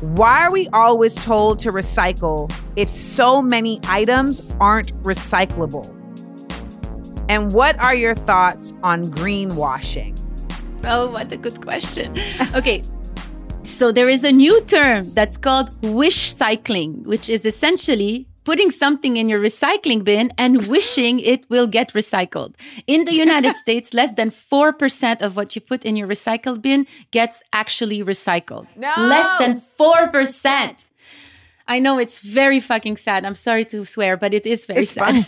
Why 0.00 0.42
are 0.42 0.52
we 0.52 0.68
always 0.72 1.14
told 1.14 1.60
to 1.60 1.70
recycle 1.70 2.52
if 2.76 2.88
so 2.88 3.40
many 3.40 3.80
items 3.86 4.56
aren't 4.60 4.92
recyclable? 5.02 5.88
And 7.28 7.52
what 7.52 7.78
are 7.78 7.94
your 7.94 8.14
thoughts 8.14 8.72
on 8.82 9.06
greenwashing? 9.06 10.20
Oh, 10.84 11.10
what 11.10 11.30
a 11.32 11.36
good 11.36 11.60
question. 11.60 12.16
Okay. 12.54 12.82
So 13.64 13.92
there 13.92 14.10
is 14.10 14.24
a 14.24 14.32
new 14.32 14.60
term 14.62 15.06
that's 15.14 15.38
called 15.38 15.70
wish 15.86 16.34
cycling, 16.34 17.02
which 17.04 17.30
is 17.30 17.46
essentially 17.46 18.28
putting 18.44 18.70
something 18.70 19.16
in 19.16 19.28
your 19.28 19.40
recycling 19.40 20.04
bin 20.04 20.30
and 20.38 20.66
wishing 20.74 21.18
it 21.20 21.48
will 21.50 21.66
get 21.66 21.92
recycled. 21.92 22.54
In 22.86 23.04
the 23.04 23.14
United 23.14 23.56
States, 23.64 23.94
less 23.94 24.12
than 24.14 24.30
4% 24.30 25.22
of 25.22 25.36
what 25.36 25.54
you 25.54 25.60
put 25.60 25.84
in 25.84 25.96
your 25.96 26.08
recycle 26.08 26.60
bin 26.60 26.86
gets 27.10 27.42
actually 27.52 28.02
recycled. 28.02 28.66
No. 28.76 28.92
Less 28.98 29.38
than 29.38 29.60
4%. 29.78 30.84
I 31.66 31.78
know 31.78 31.98
it's 31.98 32.20
very 32.20 32.60
fucking 32.60 32.98
sad. 32.98 33.24
I'm 33.24 33.34
sorry 33.34 33.64
to 33.66 33.84
swear, 33.84 34.16
but 34.16 34.34
it 34.34 34.46
is 34.46 34.66
very 34.66 34.82
It's 34.82 34.90
sad. 34.90 35.26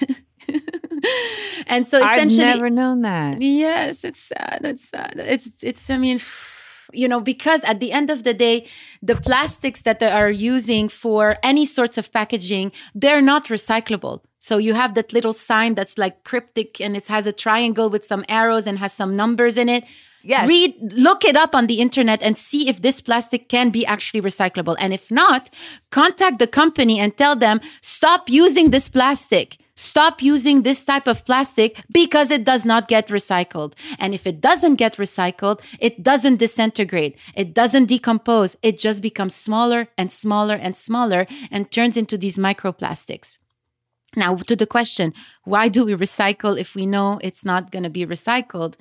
and 1.66 1.86
so 1.86 1.98
essentially 2.04 2.44
I've 2.44 2.56
never 2.56 2.70
known 2.70 3.02
that. 3.02 3.40
Yes, 3.40 4.04
it's 4.04 4.20
sad. 4.20 4.60
It's 4.64 4.88
sad. 4.88 5.14
It's 5.16 5.50
it's 5.62 5.88
I 5.88 5.96
mean 5.98 6.20
you 6.92 7.08
know 7.08 7.20
because 7.20 7.62
at 7.64 7.80
the 7.80 7.92
end 7.92 8.10
of 8.10 8.24
the 8.24 8.34
day 8.34 8.66
the 9.02 9.16
plastics 9.16 9.82
that 9.82 10.00
they 10.00 10.10
are 10.10 10.30
using 10.30 10.88
for 10.88 11.36
any 11.42 11.66
sorts 11.66 11.98
of 11.98 12.12
packaging 12.12 12.72
they're 12.94 13.22
not 13.22 13.46
recyclable. 13.46 14.20
So 14.38 14.58
you 14.58 14.74
have 14.74 14.94
that 14.94 15.12
little 15.12 15.32
sign 15.32 15.74
that's 15.74 15.98
like 15.98 16.22
cryptic 16.22 16.80
and 16.80 16.96
it 16.96 17.08
has 17.08 17.26
a 17.26 17.32
triangle 17.32 17.90
with 17.90 18.04
some 18.04 18.24
arrows 18.28 18.66
and 18.68 18.78
has 18.78 18.92
some 18.92 19.16
numbers 19.16 19.56
in 19.56 19.68
it. 19.68 19.84
Yes. 20.22 20.48
read 20.48 20.74
look 20.92 21.24
it 21.24 21.36
up 21.36 21.54
on 21.54 21.68
the 21.68 21.80
internet 21.80 22.20
and 22.20 22.36
see 22.36 22.68
if 22.68 22.82
this 22.82 23.00
plastic 23.00 23.48
can 23.48 23.70
be 23.70 23.86
actually 23.86 24.20
recyclable. 24.20 24.74
And 24.78 24.92
if 24.92 25.10
not 25.10 25.50
contact 25.90 26.38
the 26.38 26.46
company 26.46 26.98
and 26.98 27.16
tell 27.16 27.36
them 27.36 27.60
stop 27.80 28.28
using 28.28 28.70
this 28.70 28.88
plastic 28.88 29.58
stop 29.76 30.22
using 30.22 30.62
this 30.62 30.82
type 30.82 31.06
of 31.06 31.24
plastic 31.24 31.82
because 31.92 32.30
it 32.30 32.44
does 32.44 32.64
not 32.64 32.88
get 32.88 33.08
recycled 33.08 33.74
and 33.98 34.14
if 34.14 34.26
it 34.26 34.40
doesn't 34.40 34.76
get 34.76 34.96
recycled 34.96 35.60
it 35.78 36.02
doesn't 36.02 36.36
disintegrate 36.36 37.16
it 37.34 37.54
doesn't 37.54 37.86
decompose 37.86 38.56
it 38.62 38.78
just 38.78 39.02
becomes 39.02 39.34
smaller 39.34 39.88
and 39.98 40.10
smaller 40.10 40.54
and 40.54 40.76
smaller 40.76 41.26
and 41.50 41.70
turns 41.70 41.96
into 41.96 42.16
these 42.16 42.38
microplastics 42.38 43.36
now 44.16 44.34
to 44.34 44.56
the 44.56 44.66
question 44.66 45.12
why 45.44 45.68
do 45.68 45.84
we 45.84 45.94
recycle 45.94 46.58
if 46.58 46.74
we 46.74 46.86
know 46.86 47.20
it's 47.22 47.44
not 47.44 47.70
going 47.70 47.84
to 47.84 47.90
be 47.90 48.06
recycled 48.06 48.74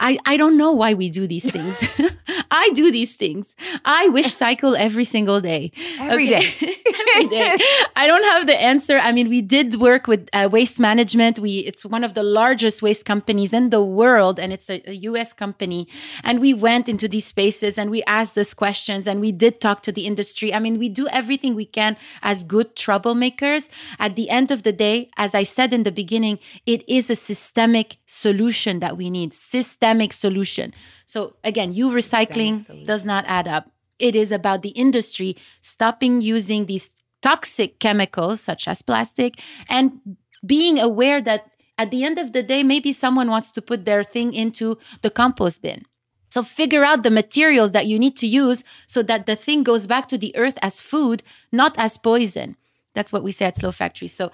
I, 0.00 0.18
I 0.24 0.38
don't 0.38 0.56
know 0.56 0.72
why 0.72 0.94
we 0.94 1.10
do 1.10 1.26
these 1.26 1.48
things. 1.48 1.86
I 2.50 2.70
do 2.70 2.90
these 2.90 3.16
things. 3.16 3.54
I 3.84 4.08
wish 4.08 4.32
cycle 4.44 4.74
every 4.74 5.04
single 5.04 5.40
day. 5.40 5.72
Every 6.00 6.26
day. 6.26 6.46
every 7.16 7.28
day. 7.28 7.58
I 8.00 8.06
don't 8.06 8.24
have 8.24 8.46
the 8.46 8.58
answer. 8.58 8.96
I 8.96 9.12
mean, 9.12 9.28
we 9.28 9.42
did 9.42 9.74
work 9.74 10.06
with 10.06 10.26
uh, 10.32 10.48
waste 10.50 10.80
management. 10.80 11.38
We 11.38 11.58
it's 11.58 11.84
one 11.84 12.02
of 12.02 12.14
the 12.14 12.22
largest 12.22 12.80
waste 12.80 13.04
companies 13.04 13.52
in 13.52 13.68
the 13.68 13.84
world, 13.84 14.40
and 14.40 14.54
it's 14.54 14.70
a, 14.70 14.80
a 14.88 14.94
U.S. 15.10 15.34
company. 15.34 15.86
And 16.24 16.40
we 16.40 16.54
went 16.54 16.88
into 16.88 17.08
these 17.08 17.26
spaces 17.26 17.76
and 17.76 17.90
we 17.90 18.02
asked 18.04 18.34
those 18.34 18.54
questions, 18.54 19.06
and 19.06 19.20
we 19.20 19.32
did 19.32 19.60
talk 19.60 19.82
to 19.82 19.92
the 19.92 20.06
industry. 20.06 20.54
I 20.54 20.60
mean, 20.60 20.78
we 20.78 20.88
do 20.88 21.08
everything 21.08 21.54
we 21.54 21.66
can 21.66 21.98
as 22.22 22.42
good 22.42 22.74
troublemakers. 22.74 23.68
At 23.98 24.16
the 24.16 24.30
end 24.30 24.50
of 24.50 24.62
the 24.62 24.72
day, 24.72 25.10
as 25.18 25.34
I 25.34 25.42
said 25.42 25.74
in 25.74 25.82
the 25.82 25.92
beginning, 25.92 26.38
it 26.64 26.88
is 26.88 27.10
a 27.10 27.16
systemic 27.16 27.98
solution 28.06 28.80
that 28.80 28.96
we 28.96 29.10
need. 29.10 29.34
Systemic 29.34 30.14
solution. 30.14 30.72
So 31.04 31.36
again, 31.44 31.74
you 31.74 31.90
recycling 31.90 32.86
does 32.86 33.04
not 33.04 33.26
add 33.28 33.46
up. 33.46 33.70
It 33.98 34.16
is 34.16 34.32
about 34.32 34.62
the 34.62 34.70
industry 34.70 35.36
stopping 35.60 36.22
using 36.22 36.64
these 36.64 36.88
toxic 37.22 37.78
chemicals 37.78 38.40
such 38.40 38.66
as 38.68 38.82
plastic 38.82 39.40
and 39.68 40.00
being 40.44 40.78
aware 40.78 41.20
that 41.20 41.50
at 41.78 41.90
the 41.90 42.04
end 42.04 42.18
of 42.18 42.32
the 42.32 42.42
day, 42.42 42.62
maybe 42.62 42.92
someone 42.92 43.30
wants 43.30 43.50
to 43.52 43.62
put 43.62 43.84
their 43.84 44.02
thing 44.02 44.34
into 44.34 44.78
the 45.02 45.10
compost 45.10 45.62
bin. 45.62 45.84
So 46.28 46.42
figure 46.42 46.84
out 46.84 47.02
the 47.02 47.10
materials 47.10 47.72
that 47.72 47.86
you 47.86 47.98
need 47.98 48.16
to 48.18 48.26
use 48.26 48.62
so 48.86 49.02
that 49.04 49.26
the 49.26 49.34
thing 49.34 49.62
goes 49.62 49.86
back 49.86 50.06
to 50.08 50.18
the 50.18 50.36
earth 50.36 50.58
as 50.62 50.80
food, 50.80 51.22
not 51.50 51.74
as 51.78 51.96
poison. 51.96 52.56
That's 52.94 53.12
what 53.12 53.22
we 53.22 53.32
say 53.32 53.46
at 53.46 53.56
Slow 53.56 53.72
Factory. 53.72 54.08
So 54.08 54.30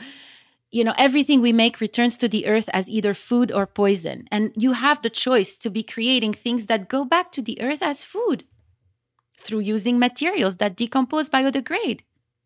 you 0.71 0.85
know, 0.85 0.95
everything 0.99 1.41
we 1.41 1.53
make 1.53 1.81
returns 1.81 2.17
to 2.19 2.29
the 2.29 2.47
earth 2.47 2.69
as 2.73 2.91
either 2.91 3.15
food 3.15 3.53
or 3.53 3.67
poison. 3.67 4.27
And 4.31 4.53
you 4.57 4.73
have 4.73 5.01
the 5.01 5.11
choice 5.11 5.57
to 5.59 5.71
be 5.71 5.83
creating 5.83 6.35
things 6.35 6.67
that 6.67 6.89
go 6.89 7.05
back 7.05 7.33
to 7.33 7.43
the 7.43 7.61
earth 7.63 7.83
as 7.83 8.05
food 8.05 8.45
through 9.39 9.61
using 9.61 9.99
materials 9.99 10.57
that 10.57 10.77
decompose, 10.77 11.31
biodegrade. 11.31 12.01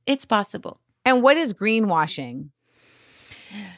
It's 0.07 0.25
possible. 0.25 0.81
And 1.05 1.23
what 1.23 1.37
is 1.37 1.55
greenwashing? 1.55 2.51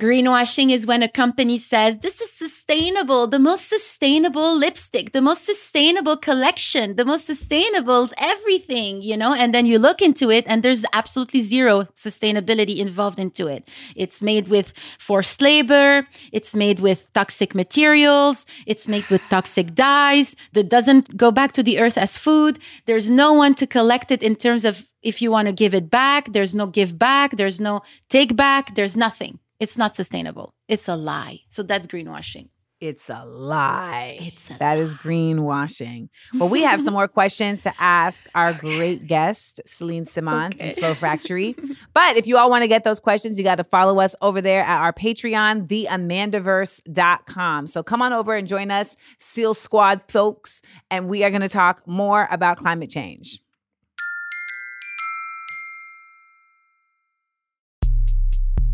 Greenwashing 0.00 0.72
is 0.72 0.86
when 0.86 1.04
a 1.04 1.08
company 1.08 1.56
says, 1.56 1.98
This 1.98 2.20
is 2.20 2.28
sustainable, 2.32 3.28
the 3.28 3.38
most 3.38 3.68
sustainable 3.68 4.58
lipstick, 4.58 5.12
the 5.12 5.20
most 5.20 5.46
sustainable 5.46 6.16
collection, 6.16 6.96
the 6.96 7.04
most 7.04 7.26
sustainable 7.26 8.10
everything, 8.16 9.02
you 9.02 9.16
know? 9.16 9.32
And 9.32 9.54
then 9.54 9.66
you 9.66 9.78
look 9.78 10.02
into 10.02 10.32
it 10.32 10.46
and 10.48 10.64
there's 10.64 10.84
absolutely 10.92 11.42
zero 11.42 11.84
sustainability 11.94 12.78
involved 12.78 13.20
into 13.20 13.46
it. 13.46 13.68
It's 13.94 14.20
made 14.20 14.48
with 14.48 14.72
forced 14.98 15.40
labor, 15.40 16.08
it's 16.32 16.56
made 16.56 16.80
with 16.80 17.12
toxic 17.12 17.54
materials, 17.54 18.46
it's 18.66 18.88
made 18.88 19.06
with 19.10 19.22
toxic 19.30 19.76
dyes 19.76 20.34
that 20.54 20.68
doesn't 20.68 21.16
go 21.16 21.30
back 21.30 21.52
to 21.52 21.62
the 21.62 21.78
earth 21.78 21.96
as 21.96 22.18
food. 22.18 22.58
There's 22.86 23.10
no 23.10 23.32
one 23.32 23.54
to 23.54 23.66
collect 23.66 24.10
it 24.10 24.24
in 24.24 24.34
terms 24.34 24.64
of 24.64 24.88
if 25.04 25.22
you 25.22 25.30
want 25.30 25.46
to 25.46 25.52
give 25.52 25.72
it 25.74 25.90
back, 25.90 26.32
there's 26.32 26.54
no 26.54 26.66
give 26.66 26.98
back, 26.98 27.36
there's 27.36 27.60
no 27.60 27.82
take 28.08 28.34
back, 28.34 28.74
there's 28.74 28.96
nothing. 28.96 29.38
It's 29.60 29.76
not 29.78 29.94
sustainable. 29.94 30.52
It's 30.66 30.88
a 30.88 30.96
lie. 30.96 31.40
So 31.50 31.62
that's 31.62 31.86
greenwashing. 31.86 32.48
It's 32.80 33.08
a 33.08 33.24
lie. 33.24 34.18
It's 34.20 34.50
a 34.50 34.58
That 34.58 34.78
is 34.78 34.94
greenwashing. 34.94 36.08
Well, 36.34 36.48
we 36.50 36.62
have 36.64 36.80
some 36.82 36.92
more 36.98 37.08
questions 37.08 37.62
to 37.62 37.72
ask 37.78 38.28
our 38.34 38.52
great 38.52 39.06
guest, 39.06 39.60
Celine 39.64 40.04
Semaan 40.04 40.48
Okay. 40.54 40.70
from 40.70 40.72
Slow 40.72 40.94
Factory. 40.94 41.54
but 41.94 42.16
if 42.16 42.26
you 42.26 42.36
all 42.36 42.50
want 42.50 42.62
to 42.62 42.68
get 42.68 42.84
those 42.84 43.00
questions, 43.00 43.38
you 43.38 43.44
got 43.44 43.54
to 43.54 43.64
follow 43.64 44.00
us 44.00 44.14
over 44.20 44.40
there 44.42 44.62
at 44.62 44.80
our 44.82 44.92
Patreon, 44.92 45.66
theamandaverse.com. 45.68 47.66
So 47.68 47.82
come 47.82 48.02
on 48.02 48.12
over 48.12 48.34
and 48.34 48.46
join 48.46 48.70
us, 48.70 48.96
SEAL 49.18 49.54
Squad 49.54 50.02
folks, 50.08 50.60
and 50.90 51.08
we 51.08 51.24
are 51.24 51.30
going 51.30 51.42
to 51.42 51.48
talk 51.48 51.86
more 51.86 52.28
about 52.30 52.56
climate 52.58 52.90
change. 52.90 53.40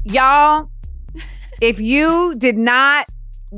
Y'all, 0.04 0.70
if 1.60 1.78
you 1.78 2.34
did 2.38 2.56
not 2.56 3.06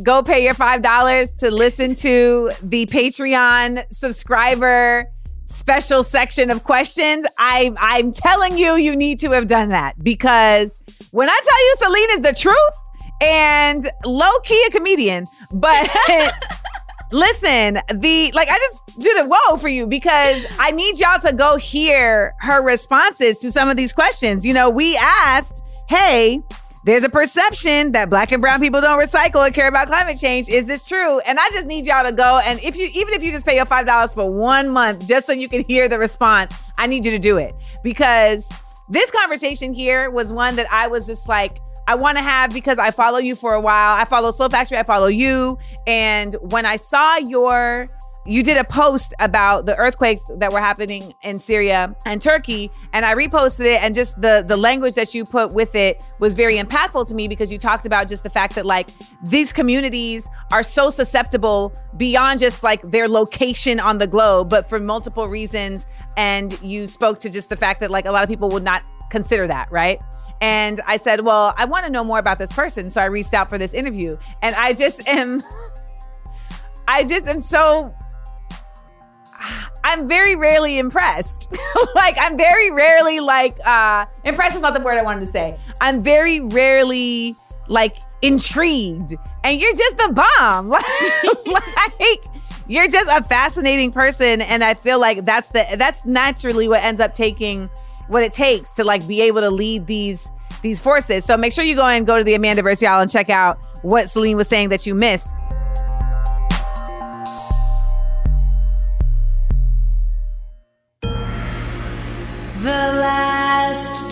go 0.04 0.22
pay 0.22 0.44
your 0.44 0.54
$5 0.54 1.38
to 1.38 1.50
listen 1.50 1.94
to 1.94 2.50
the 2.62 2.86
Patreon 2.86 3.84
subscriber 3.92 5.06
special 5.46 6.02
section 6.02 6.50
of 6.50 6.64
questions, 6.64 7.26
I, 7.38 7.72
I'm 7.78 8.10
telling 8.12 8.58
you, 8.58 8.74
you 8.74 8.96
need 8.96 9.20
to 9.20 9.30
have 9.32 9.46
done 9.46 9.68
that 9.68 10.02
because 10.02 10.82
when 11.10 11.28
I 11.28 11.40
tell 11.44 11.60
you 11.60 11.74
Celine 11.78 12.10
is 12.10 12.20
the 12.22 12.40
truth 12.40 12.56
and 13.22 13.90
low 14.04 14.38
key 14.44 14.64
a 14.66 14.70
comedian, 14.70 15.26
but 15.54 15.88
listen, 17.12 17.78
the 17.94 18.32
like 18.34 18.48
I 18.50 18.58
just 18.58 18.98
did 18.98 19.24
a 19.24 19.28
whoa 19.28 19.58
for 19.58 19.68
you 19.68 19.86
because 19.86 20.44
I 20.58 20.70
need 20.72 20.98
y'all 20.98 21.20
to 21.20 21.32
go 21.32 21.56
hear 21.56 22.32
her 22.40 22.62
responses 22.64 23.38
to 23.38 23.52
some 23.52 23.68
of 23.68 23.76
these 23.76 23.92
questions. 23.92 24.44
You 24.44 24.54
know, 24.54 24.70
we 24.70 24.96
asked, 24.96 25.62
hey, 25.92 26.42
there's 26.84 27.04
a 27.04 27.08
perception 27.10 27.92
that 27.92 28.08
black 28.08 28.32
and 28.32 28.40
brown 28.40 28.60
people 28.60 28.80
don't 28.80 28.98
recycle 28.98 29.46
or 29.46 29.50
care 29.50 29.68
about 29.68 29.88
climate 29.88 30.18
change. 30.18 30.48
Is 30.48 30.64
this 30.64 30.88
true? 30.88 31.20
And 31.20 31.38
I 31.38 31.46
just 31.50 31.66
need 31.66 31.84
y'all 31.84 32.02
to 32.02 32.12
go 32.12 32.40
and 32.46 32.58
if 32.60 32.78
you 32.78 32.88
even 32.94 33.12
if 33.12 33.22
you 33.22 33.30
just 33.30 33.44
pay 33.44 33.56
your 33.56 33.66
five 33.66 33.84
dollars 33.84 34.10
for 34.10 34.30
one 34.30 34.70
month 34.70 35.06
just 35.06 35.26
so 35.26 35.32
you 35.32 35.50
can 35.50 35.64
hear 35.64 35.88
the 35.88 35.98
response, 35.98 36.54
I 36.78 36.86
need 36.86 37.04
you 37.04 37.10
to 37.10 37.18
do 37.18 37.36
it 37.36 37.54
because 37.84 38.48
this 38.88 39.10
conversation 39.10 39.74
here 39.74 40.10
was 40.10 40.32
one 40.32 40.56
that 40.56 40.66
I 40.72 40.88
was 40.88 41.06
just 41.06 41.28
like, 41.28 41.58
I 41.86 41.94
want 41.94 42.16
to 42.16 42.24
have 42.24 42.52
because 42.52 42.78
I 42.78 42.90
follow 42.90 43.18
you 43.18 43.36
for 43.36 43.52
a 43.52 43.60
while. 43.60 43.94
I 43.94 44.06
follow 44.06 44.30
Slow 44.30 44.48
Factory, 44.48 44.78
I 44.78 44.82
follow 44.82 45.08
you. 45.08 45.58
And 45.86 46.36
when 46.40 46.64
I 46.64 46.76
saw 46.76 47.16
your 47.18 47.90
you 48.24 48.42
did 48.42 48.56
a 48.56 48.64
post 48.64 49.14
about 49.18 49.66
the 49.66 49.76
earthquakes 49.76 50.24
that 50.36 50.52
were 50.52 50.60
happening 50.60 51.14
in 51.22 51.38
Syria 51.38 51.94
and 52.04 52.22
Turkey, 52.22 52.70
and 52.92 53.04
I 53.04 53.14
reposted 53.14 53.64
it. 53.64 53.82
And 53.82 53.94
just 53.94 54.20
the 54.20 54.44
the 54.46 54.56
language 54.56 54.94
that 54.94 55.14
you 55.14 55.24
put 55.24 55.52
with 55.52 55.74
it 55.74 56.04
was 56.18 56.32
very 56.32 56.56
impactful 56.56 57.08
to 57.08 57.14
me 57.14 57.28
because 57.28 57.50
you 57.50 57.58
talked 57.58 57.86
about 57.86 58.08
just 58.08 58.22
the 58.22 58.30
fact 58.30 58.54
that 58.54 58.66
like 58.66 58.90
these 59.24 59.52
communities 59.52 60.28
are 60.52 60.62
so 60.62 60.90
susceptible 60.90 61.74
beyond 61.96 62.40
just 62.40 62.62
like 62.62 62.80
their 62.90 63.08
location 63.08 63.80
on 63.80 63.98
the 63.98 64.06
globe, 64.06 64.48
but 64.48 64.68
for 64.68 64.78
multiple 64.78 65.26
reasons. 65.26 65.86
And 66.16 66.60
you 66.62 66.86
spoke 66.86 67.18
to 67.20 67.30
just 67.30 67.48
the 67.48 67.56
fact 67.56 67.80
that 67.80 67.90
like 67.90 68.04
a 68.04 68.12
lot 68.12 68.22
of 68.22 68.28
people 68.28 68.50
would 68.50 68.64
not 68.64 68.82
consider 69.10 69.46
that, 69.46 69.70
right? 69.70 70.00
And 70.42 70.80
I 70.86 70.96
said, 70.96 71.24
Well, 71.24 71.54
I 71.56 71.64
want 71.66 71.86
to 71.86 71.90
know 71.90 72.02
more 72.02 72.18
about 72.18 72.38
this 72.38 72.50
person. 72.50 72.90
So 72.90 73.00
I 73.00 73.04
reached 73.04 73.32
out 73.32 73.48
for 73.48 73.58
this 73.58 73.72
interview. 73.72 74.18
And 74.42 74.54
I 74.56 74.72
just 74.72 75.06
am, 75.06 75.40
I 76.88 77.04
just 77.04 77.28
am 77.28 77.38
so, 77.38 77.94
I'm 79.84 80.08
very 80.08 80.36
rarely 80.36 80.78
impressed. 80.78 81.52
like, 81.94 82.16
I'm 82.18 82.36
very 82.36 82.70
rarely 82.70 83.20
like, 83.20 83.56
uh, 83.64 84.06
impressed 84.24 84.56
is 84.56 84.62
not 84.62 84.74
the 84.74 84.80
word 84.80 84.98
I 84.98 85.02
wanted 85.02 85.26
to 85.26 85.32
say. 85.32 85.58
I'm 85.80 86.02
very 86.02 86.40
rarely 86.40 87.34
like 87.68 87.96
intrigued. 88.22 89.14
And 89.44 89.60
you're 89.60 89.74
just 89.74 89.96
the 89.96 90.12
bomb. 90.12 90.68
like, 92.00 92.24
you're 92.68 92.88
just 92.88 93.10
a 93.10 93.24
fascinating 93.24 93.92
person. 93.92 94.40
And 94.42 94.62
I 94.62 94.74
feel 94.74 95.00
like 95.00 95.24
that's 95.24 95.48
the, 95.52 95.66
that's 95.76 96.06
naturally 96.06 96.68
what 96.68 96.82
ends 96.82 97.00
up 97.00 97.14
taking 97.14 97.68
what 98.08 98.22
it 98.22 98.32
takes 98.32 98.72
to 98.72 98.84
like 98.84 99.06
be 99.06 99.22
able 99.22 99.40
to 99.40 99.50
lead 99.50 99.86
these 99.86 100.30
these 100.60 100.78
forces. 100.78 101.24
So 101.24 101.36
make 101.36 101.52
sure 101.52 101.64
you 101.64 101.74
go 101.74 101.86
and 101.86 102.06
go 102.06 102.18
to 102.18 102.24
the 102.24 102.34
Amandaverse, 102.34 102.82
y'all, 102.82 103.00
and 103.00 103.10
check 103.10 103.28
out 103.28 103.58
what 103.82 104.08
Celine 104.08 104.36
was 104.36 104.46
saying 104.46 104.68
that 104.68 104.86
you 104.86 104.94
missed. 104.94 105.34
The 112.62 112.68
last 112.68 114.10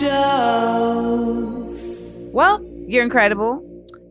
dose. 1.61 2.19
Well, 2.33 2.61
you're 2.87 3.03
incredible. 3.03 3.65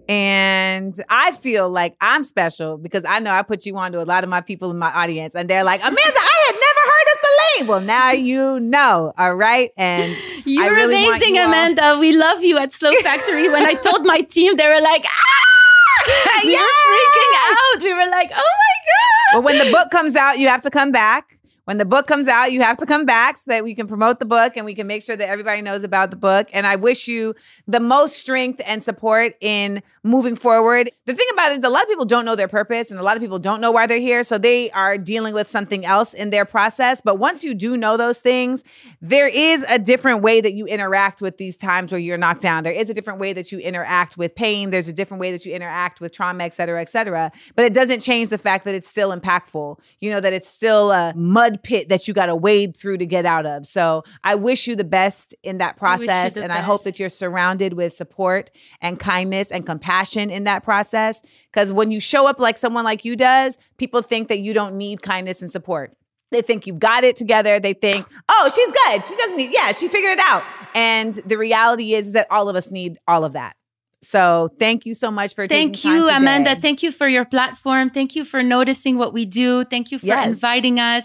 And 0.09 0.95
I 1.09 1.32
feel 1.32 1.68
like 1.68 1.95
I'm 2.01 2.24
special 2.24 2.76
because 2.78 3.05
I 3.07 3.18
know 3.20 3.32
I 3.32 3.43
put 3.43 3.64
you 3.66 3.76
on 3.76 3.93
to 3.93 4.01
a 4.03 4.05
lot 4.05 4.24
of 4.24 4.30
my 4.30 4.41
people 4.41 4.70
in 4.70 4.78
my 4.78 4.91
audience, 4.93 5.34
and 5.36 5.49
they're 5.49 5.62
like, 5.62 5.80
Amanda, 5.82 6.01
I 6.01 6.47
had 6.47 6.55
never 6.55 6.80
heard 6.91 7.07
of 7.12 7.18
Celine. 7.20 7.66
Well, 7.68 7.80
now 7.80 8.11
you 8.12 8.59
know, 8.61 9.12
all 9.18 9.34
right? 9.36 9.70
And 9.76 10.16
You're 10.47 10.74
really 10.74 10.97
want 11.05 11.16
amazing, 11.18 11.34
you 11.36 11.43
all- 11.43 11.49
Amanda. 11.49 11.99
We 12.01 12.16
love 12.16 12.43
you 12.43 12.59
at 12.59 12.72
Slow 12.72 12.93
Factory. 13.03 13.49
when 13.51 13.62
I 13.62 13.74
told 13.74 14.05
my 14.05 14.20
team, 14.30 14.57
they 14.57 14.66
were 14.66 14.80
like, 14.80 15.05
ah! 15.07 16.41
We 16.45 16.53
Yes! 16.53 16.66
were 16.88 16.95
freaking 16.97 17.34
out. 17.45 17.82
We 17.82 17.93
were 17.93 18.11
like, 18.11 18.30
oh 18.32 18.36
my 18.36 18.74
God. 18.88 19.34
But 19.34 19.43
when 19.45 19.59
the 19.59 19.70
book 19.70 19.91
comes 19.91 20.16
out, 20.16 20.38
you 20.38 20.49
have 20.49 20.62
to 20.62 20.70
come 20.70 20.91
back. 20.93 21.36
When 21.70 21.78
the 21.78 21.84
book 21.84 22.08
comes 22.08 22.26
out, 22.26 22.50
you 22.50 22.62
have 22.62 22.78
to 22.78 22.84
come 22.84 23.06
back 23.06 23.36
so 23.36 23.44
that 23.46 23.62
we 23.62 23.76
can 23.76 23.86
promote 23.86 24.18
the 24.18 24.24
book 24.24 24.56
and 24.56 24.66
we 24.66 24.74
can 24.74 24.88
make 24.88 25.04
sure 25.04 25.14
that 25.14 25.28
everybody 25.28 25.62
knows 25.62 25.84
about 25.84 26.10
the 26.10 26.16
book. 26.16 26.48
And 26.52 26.66
I 26.66 26.74
wish 26.74 27.06
you 27.06 27.36
the 27.68 27.78
most 27.78 28.16
strength 28.16 28.60
and 28.66 28.82
support 28.82 29.34
in 29.40 29.80
moving 30.02 30.34
forward. 30.34 30.90
The 31.06 31.14
thing 31.14 31.28
about 31.32 31.52
it 31.52 31.58
is, 31.58 31.62
a 31.62 31.68
lot 31.68 31.84
of 31.84 31.88
people 31.88 32.06
don't 32.06 32.24
know 32.24 32.34
their 32.34 32.48
purpose 32.48 32.90
and 32.90 32.98
a 32.98 33.04
lot 33.04 33.16
of 33.16 33.22
people 33.22 33.38
don't 33.38 33.60
know 33.60 33.70
why 33.70 33.86
they're 33.86 33.98
here. 33.98 34.24
So 34.24 34.36
they 34.36 34.72
are 34.72 34.98
dealing 34.98 35.32
with 35.32 35.48
something 35.48 35.84
else 35.84 36.12
in 36.12 36.30
their 36.30 36.44
process. 36.44 37.00
But 37.00 37.20
once 37.20 37.44
you 37.44 37.54
do 37.54 37.76
know 37.76 37.96
those 37.96 38.18
things, 38.18 38.64
there 39.00 39.28
is 39.28 39.64
a 39.68 39.78
different 39.78 40.22
way 40.22 40.40
that 40.40 40.54
you 40.54 40.66
interact 40.66 41.22
with 41.22 41.36
these 41.36 41.56
times 41.56 41.92
where 41.92 42.00
you're 42.00 42.18
knocked 42.18 42.40
down. 42.40 42.64
There 42.64 42.72
is 42.72 42.90
a 42.90 42.94
different 42.94 43.20
way 43.20 43.32
that 43.34 43.52
you 43.52 43.60
interact 43.60 44.16
with 44.16 44.34
pain. 44.34 44.70
There's 44.70 44.88
a 44.88 44.92
different 44.92 45.20
way 45.20 45.30
that 45.30 45.46
you 45.46 45.52
interact 45.52 46.00
with 46.00 46.10
trauma, 46.10 46.42
et 46.42 46.52
cetera, 46.52 46.80
et 46.80 46.88
cetera. 46.88 47.30
But 47.54 47.64
it 47.64 47.74
doesn't 47.74 48.00
change 48.00 48.30
the 48.30 48.38
fact 48.38 48.64
that 48.64 48.74
it's 48.74 48.88
still 48.88 49.16
impactful. 49.16 49.78
You 50.00 50.10
know, 50.10 50.18
that 50.18 50.32
it's 50.32 50.48
still 50.48 50.90
a 50.90 51.14
mud 51.14 51.59
pit 51.62 51.88
that 51.88 52.08
you 52.08 52.14
got 52.14 52.26
to 52.26 52.36
wade 52.36 52.76
through 52.76 52.98
to 52.98 53.06
get 53.06 53.26
out 53.26 53.46
of. 53.46 53.66
So 53.66 54.04
I 54.24 54.34
wish 54.34 54.66
you 54.66 54.76
the 54.76 54.84
best 54.84 55.34
in 55.42 55.58
that 55.58 55.78
I 55.80 55.96
wish 55.96 56.00
you 56.00 56.06
process. 56.06 56.36
And 56.36 56.52
I 56.52 56.61
hope 56.61 56.84
that 56.84 56.98
you're 56.98 57.08
surrounded 57.08 57.74
with 57.74 57.92
support 57.92 58.50
and 58.80 58.98
kindness 58.98 59.50
and 59.50 59.64
compassion 59.66 60.30
in 60.30 60.44
that 60.44 60.62
process. 60.62 61.22
Because 61.52 61.72
when 61.72 61.90
you 61.90 62.00
show 62.00 62.26
up 62.26 62.40
like 62.40 62.56
someone 62.56 62.84
like 62.84 63.04
you 63.04 63.16
does, 63.16 63.58
people 63.76 64.02
think 64.02 64.28
that 64.28 64.38
you 64.38 64.52
don't 64.52 64.76
need 64.76 65.02
kindness 65.02 65.42
and 65.42 65.50
support. 65.50 65.96
They 66.30 66.42
think 66.42 66.66
you've 66.66 66.78
got 66.78 67.02
it 67.02 67.16
together. 67.16 67.58
They 67.58 67.72
think, 67.72 68.06
oh, 68.28 68.50
she's 68.54 68.70
good. 68.70 69.06
She 69.06 69.16
doesn't 69.16 69.36
need, 69.36 69.52
yeah, 69.52 69.72
she 69.72 69.88
figured 69.88 70.12
it 70.12 70.20
out. 70.20 70.44
And 70.74 71.12
the 71.12 71.36
reality 71.36 71.94
is 71.94 72.12
that 72.12 72.28
all 72.30 72.48
of 72.48 72.54
us 72.54 72.70
need 72.70 72.98
all 73.08 73.24
of 73.24 73.32
that. 73.32 73.56
So 74.03 74.48
thank 74.59 74.86
you 74.86 74.94
so 74.94 75.11
much 75.11 75.34
for 75.34 75.46
Thank 75.46 75.84
you. 75.84 76.09
Amanda. 76.09 76.57
Thank 76.59 76.82
you 76.82 76.90
for 76.90 77.07
your 77.07 77.26
platform. 77.26 77.90
Thank 77.90 78.16
you 78.16 78.24
for 78.24 78.42
noticing 78.42 78.96
what 78.96 79.12
we 79.12 79.26
do. 79.26 79.64
Thank 79.64 79.90
you 79.90 79.98
for 79.98 80.07
Yes. 80.07 80.26
inviting 80.26 80.80
us. 80.80 81.05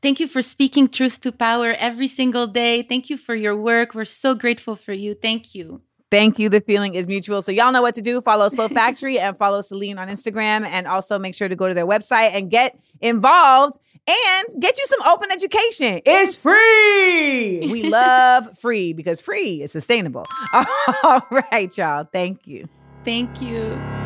Thank 0.00 0.20
you 0.20 0.28
for 0.28 0.40
speaking 0.42 0.88
truth 0.88 1.20
to 1.22 1.32
power 1.32 1.72
every 1.72 2.06
single 2.06 2.46
day. 2.46 2.82
Thank 2.82 3.10
you 3.10 3.16
for 3.16 3.34
your 3.34 3.56
work. 3.56 3.94
We're 3.94 4.04
so 4.04 4.34
grateful 4.34 4.76
for 4.76 4.92
you. 4.92 5.14
Thank 5.14 5.54
you. 5.56 5.82
Thank 6.08 6.38
you. 6.38 6.48
The 6.48 6.60
feeling 6.60 6.94
is 6.94 7.08
mutual. 7.08 7.42
So 7.42 7.50
y'all 7.50 7.72
know 7.72 7.82
what 7.82 7.96
to 7.96 8.02
do. 8.02 8.20
Follow 8.20 8.48
Slow 8.48 8.68
Factory 8.80 9.18
and 9.18 9.36
follow 9.36 9.60
Celine 9.60 9.98
on 9.98 10.08
Instagram. 10.08 10.64
And 10.64 10.86
also 10.86 11.18
make 11.18 11.34
sure 11.34 11.48
to 11.48 11.56
go 11.56 11.66
to 11.66 11.74
their 11.74 11.86
website 11.86 12.30
and 12.32 12.48
get 12.48 12.78
involved 13.00 13.80
and 14.08 14.62
get 14.62 14.78
you 14.78 14.86
some 14.86 15.02
open 15.02 15.30
education. 15.32 16.00
It's 16.04 16.34
free. 16.34 17.68
We 17.70 17.82
love 17.90 18.58
free 18.58 18.92
because 18.92 19.20
free 19.20 19.62
is 19.62 19.72
sustainable. 19.72 20.26
All 21.02 21.26
right, 21.30 21.76
y'all. 21.76 22.08
Thank 22.12 22.46
you. 22.46 22.68
Thank 23.04 23.40
you. 23.40 24.05